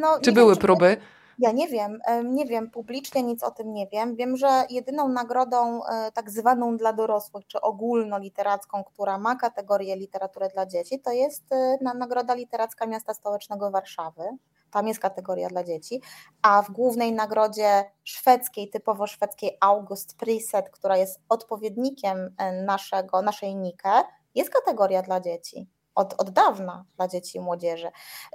No, 0.00 0.20
Czy 0.22 0.32
były 0.32 0.52
wiem, 0.52 0.60
próby? 0.60 0.96
Ja 1.38 1.52
nie 1.52 1.68
wiem, 1.68 1.98
nie 2.24 2.46
wiem, 2.46 2.70
publicznie 2.70 3.22
nic 3.22 3.42
o 3.42 3.50
tym 3.50 3.72
nie 3.72 3.86
wiem. 3.86 4.16
Wiem, 4.16 4.36
że 4.36 4.66
jedyną 4.70 5.08
nagrodą 5.08 5.84
e, 5.84 6.12
tak 6.12 6.30
zwaną 6.30 6.76
dla 6.76 6.92
dorosłych, 6.92 7.46
czy 7.46 7.60
ogólnoliteracką, 7.60 8.84
która 8.84 9.18
ma 9.18 9.36
kategorię 9.36 9.96
literaturę 9.96 10.48
dla 10.48 10.66
dzieci, 10.66 11.00
to 11.00 11.12
jest 11.12 11.52
e, 11.52 11.78
Nagroda 11.82 12.34
Literacka 12.34 12.86
Miasta 12.86 13.14
Stołecznego 13.14 13.70
Warszawy. 13.70 14.22
Tam 14.70 14.88
jest 14.88 15.00
kategoria 15.00 15.48
dla 15.48 15.64
dzieci, 15.64 16.02
a 16.42 16.62
w 16.62 16.70
głównej 16.70 17.12
nagrodzie 17.12 17.84
szwedzkiej, 18.04 18.70
typowo 18.70 19.06
szwedzkiej 19.06 19.56
August 19.60 20.16
Priset, 20.16 20.70
która 20.70 20.96
jest 20.96 21.20
odpowiednikiem 21.28 22.34
e, 22.38 22.52
naszego, 22.62 23.22
naszej 23.22 23.56
Nike, 23.56 24.04
jest 24.34 24.50
kategoria 24.50 25.02
dla 25.02 25.20
dzieci 25.20 25.75
od, 25.96 26.14
od 26.18 26.30
dawna 26.30 26.84
dla 26.96 27.08
dzieci 27.08 27.38
i 27.38 27.40
młodzieży. 27.40 27.90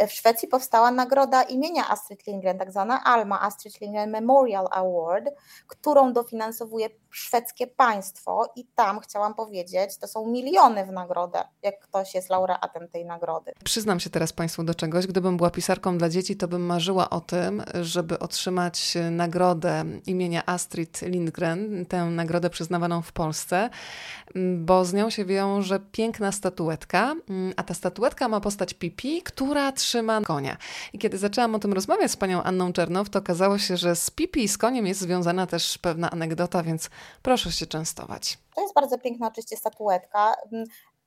W 0.07 0.11
Szwecji 0.11 0.47
powstała 0.47 0.91
nagroda 0.91 1.43
imienia 1.43 1.89
Astrid 1.89 2.27
Lindgren, 2.27 2.57
tak 2.57 2.71
zwana 2.71 3.03
ALMA, 3.03 3.41
Astrid 3.41 3.81
Lindgren 3.81 4.09
Memorial 4.09 4.67
Award, 4.71 5.25
którą 5.67 6.13
dofinansowuje 6.13 6.89
szwedzkie 7.09 7.67
państwo 7.67 8.53
i 8.55 8.65
tam 8.75 8.99
chciałam 8.99 9.33
powiedzieć, 9.33 9.97
to 9.97 10.07
są 10.07 10.27
miliony 10.27 10.85
w 10.85 10.91
nagrodę, 10.91 11.43
jak 11.63 11.79
ktoś 11.79 12.15
jest 12.15 12.29
laureatem 12.29 12.87
tej 12.87 13.05
nagrody. 13.05 13.51
Przyznam 13.63 13.99
się 13.99 14.09
teraz 14.09 14.33
Państwu 14.33 14.63
do 14.63 14.75
czegoś. 14.75 15.07
Gdybym 15.07 15.37
była 15.37 15.49
pisarką 15.49 15.97
dla 15.97 16.09
dzieci, 16.09 16.37
to 16.37 16.47
bym 16.47 16.65
marzyła 16.65 17.09
o 17.09 17.21
tym, 17.21 17.63
żeby 17.81 18.19
otrzymać 18.19 18.97
nagrodę 19.11 19.83
imienia 20.05 20.45
Astrid 20.45 21.01
Lindgren, 21.01 21.85
tę 21.85 22.05
nagrodę 22.05 22.49
przyznawaną 22.49 23.01
w 23.01 23.11
Polsce, 23.11 23.69
bo 24.57 24.85
z 24.85 24.93
nią 24.93 25.09
się 25.09 25.25
wiąże 25.25 25.79
piękna 25.79 26.31
statuetka, 26.31 27.15
a 27.57 27.63
ta 27.63 27.73
statuetka 27.73 28.27
ma 28.27 28.39
postać 28.39 28.73
Pipi, 28.73 29.21
która 29.21 29.71
trzyma 29.71 30.21
konia. 30.21 30.57
I 30.93 30.99
kiedy 30.99 31.17
zaczęłam 31.17 31.55
o 31.55 31.59
tym 31.59 31.73
rozmawiać 31.73 32.11
z 32.11 32.17
panią 32.17 32.43
Anną 32.43 32.73
Czernow, 32.73 33.09
to 33.09 33.19
okazało 33.19 33.57
się, 33.57 33.77
że 33.77 33.95
z 33.95 34.11
Pipi 34.11 34.43
i 34.43 34.47
z 34.47 34.57
koniem 34.57 34.87
jest 34.87 34.99
związana 34.99 35.47
też 35.47 35.77
pewna 35.77 36.11
anegdota, 36.11 36.63
więc 36.63 36.89
proszę 37.21 37.51
się 37.51 37.65
częstować. 37.65 38.37
To 38.55 38.61
jest 38.61 38.73
bardzo 38.73 38.97
piękna 38.97 39.27
oczywiście 39.27 39.57
statuetka. 39.57 40.33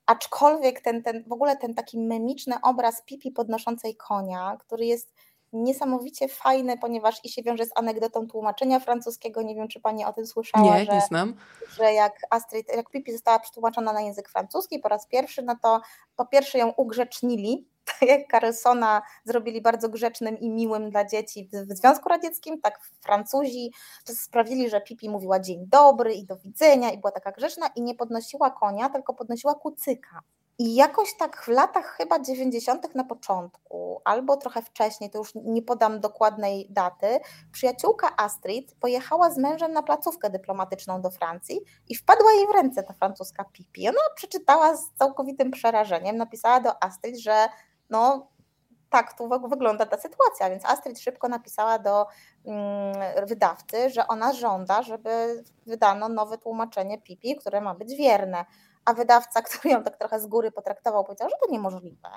Aczkolwiek 0.07 0.81
ten, 0.81 1.03
ten, 1.03 1.25
w 1.27 1.33
ogóle 1.33 1.57
ten 1.57 1.75
taki 1.75 1.99
memiczny 1.99 2.57
obraz 2.63 3.03
Pipi 3.05 3.31
podnoszącej 3.31 3.97
konia, 3.97 4.57
który 4.61 4.87
jest 4.87 5.15
niesamowicie 5.55 6.29
fajny, 6.29 6.79
ponieważ 6.79 7.21
i 7.25 7.29
się 7.29 7.43
wiąże 7.43 7.65
z 7.65 7.71
anegdotą 7.75 8.27
tłumaczenia 8.27 8.81
francuskiego. 8.81 9.43
Nie 9.43 9.55
wiem, 9.55 9.69
czy 9.69 9.81
pani 9.81 10.05
o 10.05 10.13
tym 10.13 10.27
słyszała. 10.27 10.79
Nie, 10.79 10.85
że, 10.85 10.93
nie 10.93 11.01
znam. 11.01 11.35
Że 11.77 11.93
jak 11.93 12.13
Astrid, 12.31 12.69
jak 12.77 12.91
Pipi 12.91 13.13
została 13.13 13.39
przetłumaczona 13.39 13.93
na 13.93 14.01
język 14.01 14.29
francuski 14.29 14.79
po 14.79 14.89
raz 14.89 15.07
pierwszy, 15.07 15.43
no 15.43 15.57
to 15.63 15.81
po 16.17 16.27
pierwsze 16.27 16.59
ją 16.59 16.71
ugrzecznili, 16.71 17.69
tak 18.01 18.09
jak 18.09 18.31
Carlsona 18.31 19.03
zrobili 19.25 19.63
bardzo 19.63 19.89
grzecznym 19.89 20.39
i 20.39 20.51
miłym 20.51 20.91
dla 20.91 21.05
dzieci 21.05 21.49
w 21.53 21.77
Związku 21.77 22.09
Radzieckim, 22.09 22.61
tak 22.61 22.81
Francuzi 23.01 23.73
sprawili, 24.05 24.71
że 24.71 24.81
Pipi 24.81 25.11
mówiła 25.11 25.41
dzień 25.41 25.67
dobry 25.67 26.15
i 26.15 26.25
do 26.25 26.37
widzenia 26.37 26.91
i 26.91 26.99
była 26.99 27.11
taka 27.11 27.33
grzeczna 27.33 27.67
i 27.77 27.83
nie 27.83 27.95
podnosiła 27.95 28.51
konia, 28.51 28.89
tylko 28.89 29.15
podnosiła 29.15 29.55
kucyka. 29.55 30.21
I 30.59 30.75
jakoś 30.75 31.17
tak 31.17 31.43
w 31.43 31.49
latach 31.49 31.87
chyba 31.87 32.21
90. 32.21 32.95
na 32.95 33.05
początku, 33.05 34.01
albo 34.05 34.37
trochę 34.37 34.63
wcześniej, 34.63 35.11
to 35.11 35.19
już 35.19 35.33
nie 35.35 35.63
podam 35.63 36.01
dokładnej 36.01 36.67
daty, 36.71 37.21
przyjaciółka 37.53 38.17
Astrid 38.17 38.75
pojechała 38.75 39.31
z 39.31 39.39
mężem 39.39 39.73
na 39.73 39.83
placówkę 39.83 40.31
dyplomatyczną 40.31 41.03
do 41.03 41.11
Francji 41.11 41.61
i 41.89 41.95
wpadła 41.95 42.33
jej 42.33 42.47
w 42.47 42.51
ręce 42.51 42.83
ta 42.83 42.93
francuska 42.93 43.45
Pipi. 43.53 43.89
Ona 43.89 43.99
przeczytała 44.17 44.77
z 44.77 44.91
całkowitym 44.99 45.51
przerażeniem, 45.51 46.17
napisała 46.17 46.61
do 46.61 46.83
Astrid, 46.83 47.17
że 47.19 47.49
no 47.91 48.29
tak 48.91 49.19
tu 49.19 49.29
wygląda 49.49 49.87
ta 49.87 49.99
sytuacja, 49.99 50.51
więc 50.51 50.65
Astrid 50.65 51.01
szybko 51.01 51.29
napisała 51.29 51.79
do 51.79 52.07
mm, 52.47 53.27
wydawcy, 53.27 53.91
że 53.91 54.09
ona 54.09 54.33
żąda, 54.33 54.83
żeby 54.83 55.45
wydano 55.67 56.09
nowe 56.09 56.39
tłumaczenie 56.39 56.99
Pipi, 56.99 57.37
które 57.37 57.61
ma 57.61 57.75
być 57.75 57.95
wierne 57.97 58.45
a 58.85 58.95
wydawca, 58.95 59.43
który 59.49 59.71
ją 59.71 59.83
tak 59.83 59.97
trochę 59.97 60.21
z 60.21 60.27
góry 60.27 60.51
potraktował, 60.53 61.05
powiedział, 61.05 61.29
że 61.31 61.37
to 61.47 61.53
niemożliwe, 61.53 62.09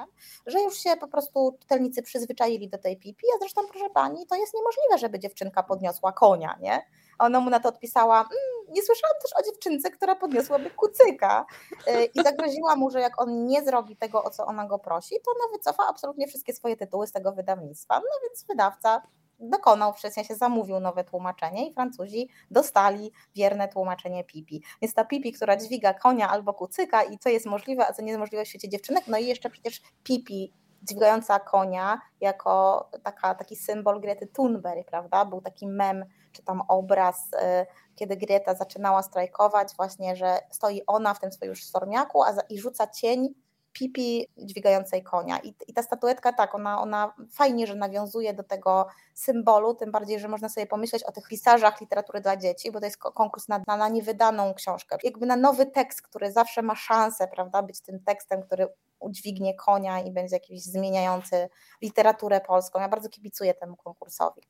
że 0.45 0.61
już 0.61 0.78
się 0.78 0.95
po 0.99 1.07
prostu 1.07 1.57
czytelnicy 1.59 2.01
przyzwyczaili 2.01 2.70
do 2.70 2.78
tej 2.78 2.97
pipi, 2.97 3.26
a 3.36 3.39
zresztą 3.39 3.61
proszę 3.72 3.89
pani, 3.89 4.28
to 4.28 4.36
jest 4.36 4.53
niemożliwe, 4.53 4.97
żeby 4.97 5.20
dziewczynka 5.20 5.63
podniosła 5.63 6.11
konia, 6.11 6.57
nie? 6.61 6.86
A 7.18 7.26
ona 7.26 7.39
mu 7.39 7.49
na 7.49 7.59
to 7.59 7.70
odpisała, 7.70 8.20
mmm, 8.20 8.74
nie 8.76 8.84
słyszałam 8.84 9.15
też 9.22 9.32
o 9.39 9.51
dziewczynce, 9.51 9.91
która 9.91 10.15
podniosłaby 10.15 10.70
kucyka 10.72 11.45
y, 11.88 12.05
i 12.05 12.24
zagroziła 12.24 12.76
mu, 12.76 12.89
że 12.89 13.01
jak 13.01 13.22
on 13.22 13.45
nie 13.45 13.63
zrobi 13.63 13.97
tego, 13.97 14.24
o 14.24 14.30
co 14.30 14.45
ona 14.45 14.68
go 14.68 14.80
prosi, 14.80 15.15
to 15.26 15.32
ona 15.32 15.57
wycofa 15.57 15.84
absolutnie 15.89 16.28
wszystkie 16.28 16.53
swoje 16.53 16.78
tytuły 16.78 17.07
z 17.07 17.11
tego 17.11 17.32
wydawnictwa. 17.32 17.99
No 17.99 18.20
więc 18.24 18.45
wydawca 18.45 19.01
dokonał, 19.39 19.93
w 19.93 19.99
sensie 19.99 20.35
zamówił 20.35 20.79
nowe 20.79 21.03
tłumaczenie 21.03 21.69
i 21.69 21.73
Francuzi 21.73 22.29
dostali 22.51 23.11
wierne 23.35 23.67
tłumaczenie 23.67 24.23
Pipi. 24.23 24.63
Jest 24.81 24.95
ta 24.95 25.05
Pipi, 25.05 25.31
która 25.31 25.57
dźwiga 25.57 25.93
konia 25.93 26.29
albo 26.29 26.53
kucyka 26.53 27.03
i 27.03 27.17
co 27.17 27.29
jest 27.29 27.45
możliwe, 27.45 27.88
a 27.88 27.93
co 27.93 28.01
nie 28.01 28.07
jest 28.07 28.19
możliwe 28.19 28.45
w 28.45 28.47
świecie 28.47 28.69
dziewczynek, 28.69 29.03
no 29.07 29.17
i 29.17 29.25
jeszcze 29.25 29.49
przecież 29.49 29.81
Pipi 30.03 30.53
dźwigająca 30.83 31.39
konia 31.39 32.01
jako 32.21 32.89
taka, 33.03 33.35
taki 33.35 33.55
symbol 33.55 34.01
Grety 34.01 34.27
Thunberg, 34.27 34.88
prawda? 34.89 35.25
Był 35.25 35.41
taki 35.41 35.67
mem, 35.67 36.05
czy 36.31 36.43
tam 36.43 36.61
obraz, 36.67 37.33
y, 37.33 37.65
kiedy 37.95 38.17
Greta 38.17 38.55
zaczynała 38.55 39.03
strajkować, 39.03 39.75
właśnie, 39.75 40.15
że 40.15 40.39
stoi 40.51 40.81
ona 40.88 41.13
w 41.13 41.19
tym 41.19 41.31
swoim 41.31 41.49
już 41.49 41.63
stormiaku 41.63 42.23
a 42.23 42.33
i 42.49 42.59
rzuca 42.59 42.88
cień 42.88 43.33
pipi 43.80 44.28
dźwigającej 44.38 45.03
konia. 45.03 45.39
I, 45.39 45.53
I, 45.67 45.73
ta 45.73 45.84
statuetka, 45.84 46.34
tak, 46.34 46.55
ona, 46.55 46.82
ona 46.82 47.13
fajnie, 47.32 47.67
że 47.67 47.75
nawiązuje 47.75 48.34
do 48.34 48.43
tego 48.43 48.88
symbolu, 49.13 49.75
tym 49.75 49.91
bardziej, 49.91 50.19
że 50.19 50.28
można 50.28 50.49
sobie 50.49 50.67
pomyśleć 50.67 51.03
o 51.03 51.11
tych 51.11 51.28
pisarzach 51.28 51.82
literatury 51.82 52.21
dla 52.21 52.38
dzieci, 52.38 52.71
bo 52.71 52.80
to 52.80 52.86
jest 52.86 52.97
konkurs 52.97 53.47
na, 53.47 53.61
na, 53.67 53.89
niewydaną 53.89 54.53
książkę. 54.53 54.97
Jakby 55.03 55.25
na 55.25 55.36
nowy 55.36 55.65
tekst, 55.65 56.01
który 56.01 56.32
zawsze 56.32 56.61
ma 56.61 56.75
szansę, 56.75 57.28
prawda, 57.28 57.63
być 57.63 57.82
tym 57.82 57.99
tekstem, 57.99 58.43
który 58.43 58.67
udźwignie 58.99 59.55
konia 59.55 59.99
i 59.99 60.11
będzie 60.11 60.36
jakiś 60.36 60.63
zmieniający 60.63 61.49
literaturę 61.82 62.41
polską. 62.41 62.80
Ja 62.80 62.89
bardzo 62.89 63.09
kibicuję 63.09 63.53
temu 63.53 63.75
konkursowi. 63.75 64.41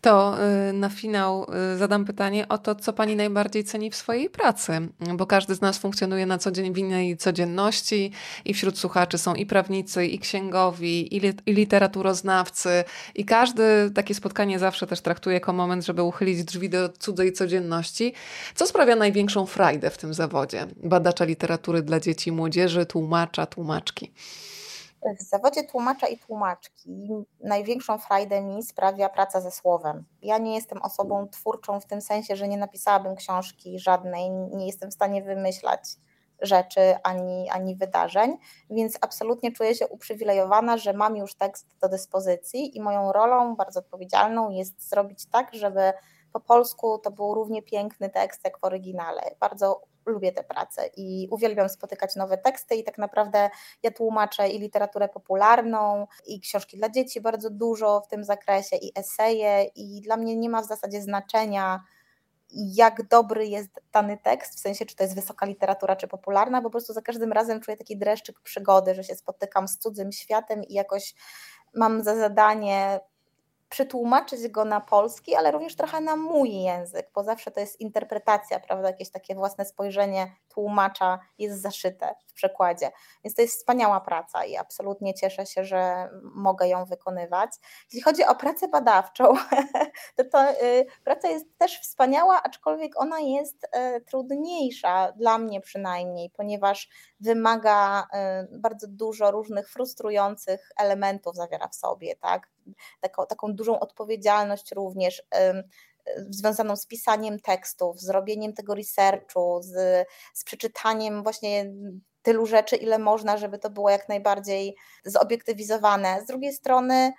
To 0.00 0.36
y, 0.68 0.72
na 0.72 0.88
finał 0.88 1.46
y, 1.74 1.78
zadam 1.78 2.04
pytanie 2.04 2.48
o 2.48 2.58
to, 2.58 2.74
co 2.74 2.92
Pani 2.92 3.16
najbardziej 3.16 3.64
ceni 3.64 3.90
w 3.90 3.96
swojej 3.96 4.30
pracy, 4.30 4.72
bo 5.14 5.26
każdy 5.26 5.54
z 5.54 5.60
nas 5.60 5.78
funkcjonuje 5.78 6.26
na 6.26 6.38
co 6.38 6.50
dzień 6.50 6.72
w 6.72 6.78
innej 6.78 7.16
codzienności 7.16 8.12
i 8.44 8.54
wśród 8.54 8.78
słuchaczy 8.78 9.18
są 9.18 9.34
i 9.34 9.46
prawnicy, 9.46 10.06
i 10.06 10.18
księgowi, 10.18 11.16
i, 11.16 11.32
i 11.46 11.52
literaturoznawcy 11.52 12.84
i 13.14 13.24
każdy 13.24 13.90
takie 13.94 14.14
spotkanie 14.14 14.58
zawsze 14.58 14.86
też 14.86 15.00
traktuje 15.00 15.34
jako 15.34 15.52
moment, 15.52 15.86
żeby 15.86 16.02
uchylić 16.02 16.44
drzwi 16.44 16.70
do 16.70 16.88
cudzej 16.88 17.32
codzienności. 17.32 18.12
Co 18.54 18.66
sprawia 18.66 18.96
największą 18.96 19.46
frajdę 19.46 19.90
w 19.90 19.98
tym 19.98 20.14
zawodzie? 20.14 20.66
Badacza 20.84 21.24
literatury 21.24 21.82
dla 21.82 22.00
dzieci 22.00 22.30
i 22.30 22.32
młodzieży, 22.32 22.86
tłumacza, 22.86 23.46
tłumaczki. 23.46 24.10
W 25.18 25.22
zawodzie 25.22 25.64
tłumacza 25.64 26.06
i 26.06 26.18
tłumaczki 26.18 27.08
największą 27.40 27.98
frajdę 27.98 28.42
mi 28.42 28.62
sprawia 28.62 29.08
praca 29.08 29.40
ze 29.40 29.50
słowem. 29.50 30.04
Ja 30.22 30.38
nie 30.38 30.54
jestem 30.54 30.82
osobą 30.82 31.28
twórczą 31.28 31.80
w 31.80 31.86
tym 31.86 32.00
sensie, 32.00 32.36
że 32.36 32.48
nie 32.48 32.58
napisałabym 32.58 33.16
książki 33.16 33.78
żadnej, 33.78 34.30
nie 34.30 34.66
jestem 34.66 34.90
w 34.90 34.94
stanie 34.94 35.22
wymyślać 35.22 35.80
rzeczy 36.40 36.80
ani, 37.02 37.50
ani 37.50 37.76
wydarzeń, 37.76 38.36
więc 38.70 38.98
absolutnie 39.00 39.52
czuję 39.52 39.74
się 39.74 39.88
uprzywilejowana, 39.88 40.76
że 40.76 40.92
mam 40.92 41.16
już 41.16 41.34
tekst 41.34 41.76
do 41.80 41.88
dyspozycji 41.88 42.76
i 42.76 42.80
moją 42.80 43.12
rolą 43.12 43.56
bardzo 43.56 43.80
odpowiedzialną 43.80 44.50
jest 44.50 44.88
zrobić 44.88 45.26
tak, 45.26 45.54
żeby 45.54 45.92
po 46.32 46.40
polsku 46.40 46.98
to 46.98 47.10
był 47.10 47.34
równie 47.34 47.62
piękny 47.62 48.10
tekst 48.10 48.44
jak 48.44 48.58
w 48.58 48.64
oryginale. 48.64 49.22
Bardzo 49.40 49.82
lubię 50.08 50.32
tę 50.32 50.44
pracę 50.44 50.90
i 50.96 51.28
uwielbiam 51.30 51.68
spotykać 51.68 52.16
nowe 52.16 52.38
teksty 52.38 52.74
i 52.74 52.84
tak 52.84 52.98
naprawdę 52.98 53.50
ja 53.82 53.90
tłumaczę 53.90 54.48
i 54.48 54.58
literaturę 54.58 55.08
popularną, 55.08 56.06
i 56.26 56.40
książki 56.40 56.76
dla 56.76 56.90
dzieci 56.90 57.20
bardzo 57.20 57.50
dużo 57.50 58.00
w 58.00 58.08
tym 58.08 58.24
zakresie, 58.24 58.76
i 58.76 58.92
eseje 58.94 59.64
i 59.74 60.00
dla 60.00 60.16
mnie 60.16 60.36
nie 60.36 60.50
ma 60.50 60.62
w 60.62 60.66
zasadzie 60.66 61.02
znaczenia, 61.02 61.84
jak 62.52 63.08
dobry 63.08 63.46
jest 63.46 63.80
dany 63.92 64.18
tekst, 64.18 64.54
w 64.54 64.58
sensie 64.58 64.86
czy 64.86 64.96
to 64.96 65.02
jest 65.02 65.14
wysoka 65.14 65.46
literatura, 65.46 65.96
czy 65.96 66.08
popularna, 66.08 66.60
bo 66.60 66.68
po 66.68 66.70
prostu 66.70 66.92
za 66.92 67.02
każdym 67.02 67.32
razem 67.32 67.60
czuję 67.60 67.76
taki 67.76 67.96
dreszczyk 67.96 68.40
przygody, 68.40 68.94
że 68.94 69.04
się 69.04 69.14
spotykam 69.14 69.68
z 69.68 69.78
cudzym 69.78 70.12
światem 70.12 70.64
i 70.64 70.74
jakoś 70.74 71.14
mam 71.74 72.02
za 72.02 72.16
zadanie 72.16 73.00
przetłumaczyć 73.68 74.48
go 74.48 74.64
na 74.64 74.80
polski, 74.80 75.34
ale 75.34 75.50
również 75.50 75.76
trochę 75.76 76.00
na 76.00 76.16
mój 76.16 76.52
język, 76.62 77.10
bo 77.14 77.24
zawsze 77.24 77.50
to 77.50 77.60
jest 77.60 77.80
interpretacja, 77.80 78.60
prawda, 78.60 78.88
jakieś 78.88 79.10
takie 79.10 79.34
własne 79.34 79.64
spojrzenie 79.64 80.36
tłumacza 80.48 81.18
jest 81.38 81.62
zaszyte 81.62 82.14
w 82.26 82.32
przekładzie. 82.32 82.90
Więc 83.24 83.36
to 83.36 83.42
jest 83.42 83.58
wspaniała 83.58 84.00
praca 84.00 84.44
i 84.44 84.56
absolutnie 84.56 85.14
cieszę 85.14 85.46
się, 85.46 85.64
że 85.64 86.08
mogę 86.22 86.68
ją 86.68 86.84
wykonywać. 86.84 87.50
Jeśli 87.84 88.00
chodzi 88.00 88.24
o 88.24 88.34
pracę 88.34 88.68
badawczą, 88.68 89.24
to, 90.16 90.24
to 90.24 90.50
y, 90.50 90.86
praca 91.04 91.28
jest 91.28 91.58
też 91.58 91.80
wspaniała, 91.80 92.42
aczkolwiek 92.42 93.00
ona 93.00 93.20
jest 93.20 93.64
y, 93.64 94.00
trudniejsza 94.00 95.12
dla 95.12 95.38
mnie 95.38 95.60
przynajmniej, 95.60 96.30
ponieważ 96.30 96.88
wymaga 97.20 98.02
y, 98.52 98.58
bardzo 98.58 98.86
dużo 98.88 99.30
różnych 99.30 99.68
frustrujących 99.68 100.70
elementów 100.76 101.36
zawiera 101.36 101.68
w 101.68 101.74
sobie, 101.74 102.16
tak? 102.16 102.50
Taką, 103.00 103.26
taką 103.26 103.54
dużą 103.54 103.80
odpowiedzialność 103.80 104.72
również 104.72 105.22
związaną 106.30 106.76
z 106.76 106.86
pisaniem 106.86 107.40
tekstów, 107.40 108.00
z 108.00 108.08
robieniem 108.08 108.52
tego 108.52 108.74
researchu, 108.74 109.60
z, 109.62 110.06
z 110.34 110.44
przeczytaniem 110.44 111.22
właśnie 111.22 111.72
tylu 112.22 112.46
rzeczy, 112.46 112.76
ile 112.76 112.98
można, 112.98 113.36
żeby 113.36 113.58
to 113.58 113.70
było 113.70 113.90
jak 113.90 114.08
najbardziej 114.08 114.76
zobiektywizowane. 115.04 116.22
Z 116.22 116.26
drugiej 116.26 116.52
strony 116.52 117.12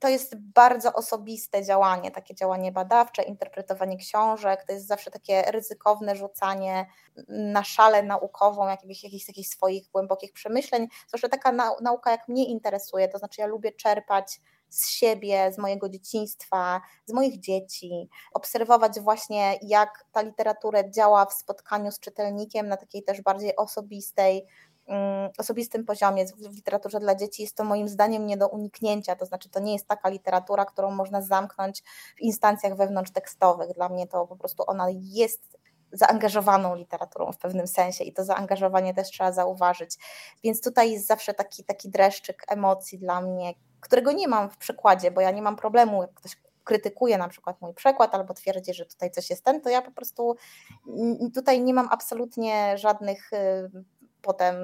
to 0.00 0.08
jest 0.08 0.36
bardzo 0.36 0.92
osobiste 0.92 1.64
działanie, 1.64 2.10
takie 2.10 2.34
działanie 2.34 2.72
badawcze, 2.72 3.22
interpretowanie 3.22 3.96
książek, 3.96 4.64
to 4.66 4.72
jest 4.72 4.86
zawsze 4.86 5.10
takie 5.10 5.42
ryzykowne 5.42 6.16
rzucanie 6.16 6.86
na 7.28 7.64
szalę 7.64 8.02
naukową 8.02 8.68
jakichś, 8.68 9.04
jakichś 9.04 9.26
takich 9.26 9.48
swoich 9.48 9.90
głębokich 9.90 10.32
przemyśleń, 10.32 10.88
zwłaszcza 11.08 11.28
taka 11.28 11.52
nauka 11.82 12.10
jak 12.10 12.28
mnie 12.28 12.44
interesuje, 12.44 13.08
to 13.08 13.18
znaczy 13.18 13.40
ja 13.40 13.46
lubię 13.46 13.72
czerpać 13.72 14.40
z 14.70 14.88
siebie, 14.88 15.52
z 15.52 15.58
mojego 15.58 15.88
dzieciństwa, 15.88 16.80
z 17.06 17.12
moich 17.12 17.40
dzieci, 17.40 18.08
obserwować 18.32 19.00
właśnie, 19.00 19.58
jak 19.62 20.04
ta 20.12 20.22
literatura 20.22 20.90
działa 20.90 21.26
w 21.26 21.32
spotkaniu 21.32 21.92
z 21.92 22.00
czytelnikiem 22.00 22.68
na 22.68 22.76
takiej 22.76 23.02
też 23.02 23.20
bardziej 23.20 23.56
osobistej, 23.56 24.46
osobistym 25.38 25.84
poziomie. 25.84 26.26
W 26.26 26.56
literaturze 26.56 27.00
dla 27.00 27.14
dzieci 27.14 27.42
jest 27.42 27.56
to 27.56 27.64
moim 27.64 27.88
zdaniem 27.88 28.26
nie 28.26 28.36
do 28.36 28.48
uniknięcia, 28.48 29.16
to 29.16 29.26
znaczy 29.26 29.50
to 29.50 29.60
nie 29.60 29.72
jest 29.72 29.86
taka 29.86 30.08
literatura, 30.08 30.64
którą 30.64 30.90
można 30.90 31.22
zamknąć 31.22 31.82
w 32.16 32.20
instancjach 32.20 32.76
wewnątrztekstowych. 32.76 33.74
Dla 33.74 33.88
mnie 33.88 34.06
to 34.06 34.26
po 34.26 34.36
prostu 34.36 34.64
ona 34.66 34.86
jest 34.90 35.58
zaangażowaną 35.92 36.74
literaturą 36.74 37.32
w 37.32 37.38
pewnym 37.38 37.66
sensie 37.66 38.04
i 38.04 38.12
to 38.12 38.24
zaangażowanie 38.24 38.94
też 38.94 39.08
trzeba 39.08 39.32
zauważyć. 39.32 39.96
Więc 40.44 40.62
tutaj 40.62 40.92
jest 40.92 41.06
zawsze 41.06 41.34
taki, 41.34 41.64
taki 41.64 41.90
dreszczyk 41.90 42.44
emocji 42.48 42.98
dla 42.98 43.20
mnie, 43.20 43.54
którego 43.80 44.12
nie 44.12 44.28
mam 44.28 44.50
w 44.50 44.56
przekładzie, 44.56 45.10
bo 45.10 45.20
ja 45.20 45.30
nie 45.30 45.42
mam 45.42 45.56
problemu, 45.56 46.02
jak 46.02 46.14
ktoś 46.14 46.36
krytykuje 46.64 47.18
na 47.18 47.28
przykład 47.28 47.60
mój 47.60 47.74
przekład 47.74 48.14
albo 48.14 48.34
twierdzi, 48.34 48.74
że 48.74 48.86
tutaj 48.86 49.10
coś 49.10 49.30
jest 49.30 49.44
ten, 49.44 49.60
to 49.60 49.68
ja 49.68 49.82
po 49.82 49.90
prostu 49.90 50.36
tutaj 51.34 51.62
nie 51.62 51.74
mam 51.74 51.88
absolutnie 51.90 52.78
żadnych 52.78 53.32
y, 53.32 53.70
potem, 54.22 54.54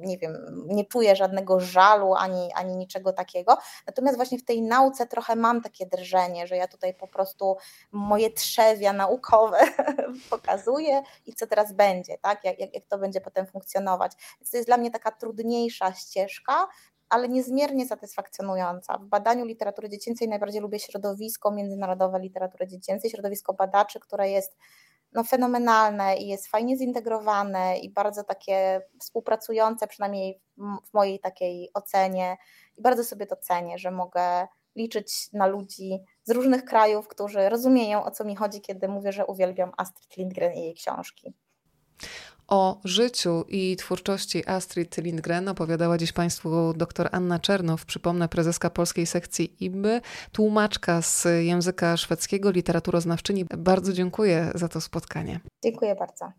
nie 0.00 0.18
wiem, 0.18 0.64
nie 0.66 0.84
czuję 0.84 1.16
żadnego 1.16 1.60
żalu 1.60 2.14
ani, 2.14 2.52
ani 2.54 2.76
niczego 2.76 3.12
takiego. 3.12 3.58
Natomiast 3.86 4.16
właśnie 4.16 4.38
w 4.38 4.44
tej 4.44 4.62
nauce 4.62 5.06
trochę 5.06 5.36
mam 5.36 5.62
takie 5.62 5.86
drżenie, 5.86 6.46
że 6.46 6.56
ja 6.56 6.68
tutaj 6.68 6.94
po 6.94 7.08
prostu 7.08 7.56
moje 7.92 8.30
trzewia 8.30 8.92
naukowe 8.92 9.58
pokazuję 10.30 11.02
i 11.26 11.34
co 11.34 11.46
teraz 11.46 11.72
będzie, 11.72 12.18
tak? 12.18 12.44
Jak, 12.44 12.58
jak, 12.58 12.74
jak 12.74 12.84
to 12.84 12.98
będzie 12.98 13.20
potem 13.20 13.46
funkcjonować. 13.46 14.12
Więc 14.40 14.50
to 14.50 14.56
jest 14.56 14.68
dla 14.68 14.76
mnie 14.76 14.90
taka 14.90 15.10
trudniejsza 15.10 15.92
ścieżka, 15.92 16.68
ale 17.08 17.28
niezmiernie 17.28 17.86
satysfakcjonująca. 17.86 18.98
W 18.98 19.04
badaniu 19.06 19.44
literatury 19.44 19.88
dziecięcej 19.88 20.28
najbardziej 20.28 20.60
lubię 20.60 20.78
środowisko 20.78 21.50
międzynarodowe 21.50 22.20
literatury 22.20 22.66
dziecięcej, 22.66 23.10
środowisko 23.10 23.54
badaczy, 23.54 24.00
które 24.00 24.30
jest 24.30 24.56
no, 25.12 25.24
fenomenalne 25.24 26.16
i 26.16 26.28
jest 26.28 26.48
fajnie 26.48 26.76
zintegrowane 26.76 27.78
i 27.78 27.90
bardzo 27.90 28.24
takie 28.24 28.80
współpracujące, 29.00 29.86
przynajmniej 29.86 30.40
w 30.58 30.94
mojej 30.94 31.20
takiej 31.20 31.70
ocenie. 31.74 32.36
I 32.76 32.82
bardzo 32.82 33.04
sobie 33.04 33.26
to 33.26 33.36
cenię, 33.36 33.78
że 33.78 33.90
mogę 33.90 34.46
liczyć 34.76 35.32
na 35.32 35.46
ludzi 35.46 36.04
z 36.24 36.30
różnych 36.30 36.64
krajów, 36.64 37.08
którzy 37.08 37.48
rozumieją 37.48 38.04
o 38.04 38.10
co 38.10 38.24
mi 38.24 38.36
chodzi, 38.36 38.60
kiedy 38.60 38.88
mówię, 38.88 39.12
że 39.12 39.26
uwielbiam 39.26 39.72
Astrid 39.76 40.16
Lindgren 40.16 40.52
i 40.52 40.60
jej 40.60 40.74
książki. 40.74 41.34
O 42.48 42.80
życiu 42.84 43.44
i 43.48 43.76
twórczości 43.76 44.48
Astrid 44.48 44.96
Lindgren 44.96 45.48
opowiadała 45.48 45.98
dziś 45.98 46.12
Państwu 46.12 46.74
dr 46.76 47.08
Anna 47.12 47.38
Czernow, 47.38 47.84
przypomnę, 47.84 48.28
prezeska 48.28 48.70
polskiej 48.70 49.06
sekcji 49.06 49.64
IBY, 49.64 50.00
tłumaczka 50.32 51.02
z 51.02 51.24
języka 51.40 51.96
szwedzkiego, 51.96 52.50
literaturoznawczyni. 52.50 53.44
Bardzo 53.58 53.92
dziękuję 53.92 54.50
za 54.54 54.68
to 54.68 54.80
spotkanie. 54.80 55.40
Dziękuję 55.64 55.94
bardzo. 55.94 56.32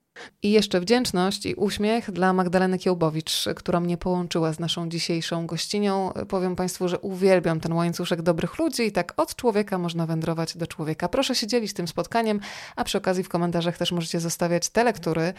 I 0.43 0.51
jeszcze 0.51 0.81
wdzięczność 0.81 1.45
i 1.45 1.55
uśmiech 1.55 2.11
dla 2.11 2.33
Magdaleny 2.33 2.79
Kiełbowicz, 2.79 3.45
która 3.55 3.79
mnie 3.79 3.97
połączyła 3.97 4.53
z 4.53 4.59
naszą 4.59 4.89
dzisiejszą 4.89 5.47
gościnią. 5.47 6.13
Powiem 6.27 6.55
Państwu, 6.55 6.87
że 6.87 6.99
uwielbiam 6.99 7.59
ten 7.59 7.73
łańcuszek 7.73 8.21
dobrych 8.21 8.59
ludzi 8.59 8.83
i 8.83 8.91
tak 8.91 9.13
od 9.17 9.35
człowieka 9.35 9.77
można 9.77 10.05
wędrować 10.05 10.57
do 10.57 10.67
człowieka. 10.67 11.09
Proszę 11.09 11.35
się 11.35 11.47
dzielić 11.47 11.73
tym 11.73 11.87
spotkaniem, 11.87 12.39
a 12.75 12.83
przy 12.83 12.97
okazji 12.97 13.23
w 13.23 13.29
komentarzach 13.29 13.77
też 13.77 13.91
możecie 13.91 14.19
zostawiać 14.19 14.69
te 14.69 14.83
lektury 14.83 15.33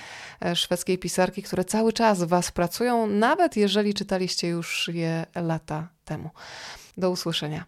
e, 0.45 0.57
szwedzkiej 0.57 0.99
pisarki, 0.99 1.43
które 1.43 1.65
cały 1.65 1.93
czas 1.93 2.23
Was 2.23 2.53
pracują, 2.53 3.07
nawet 3.07 3.57
jeżeli 3.57 3.95
czytaliście 3.95 4.49
już 4.49 4.91
je 4.93 5.27
lata 5.35 5.89
temu. 6.05 6.31
Do 6.97 7.11
usłyszenia. 7.11 7.65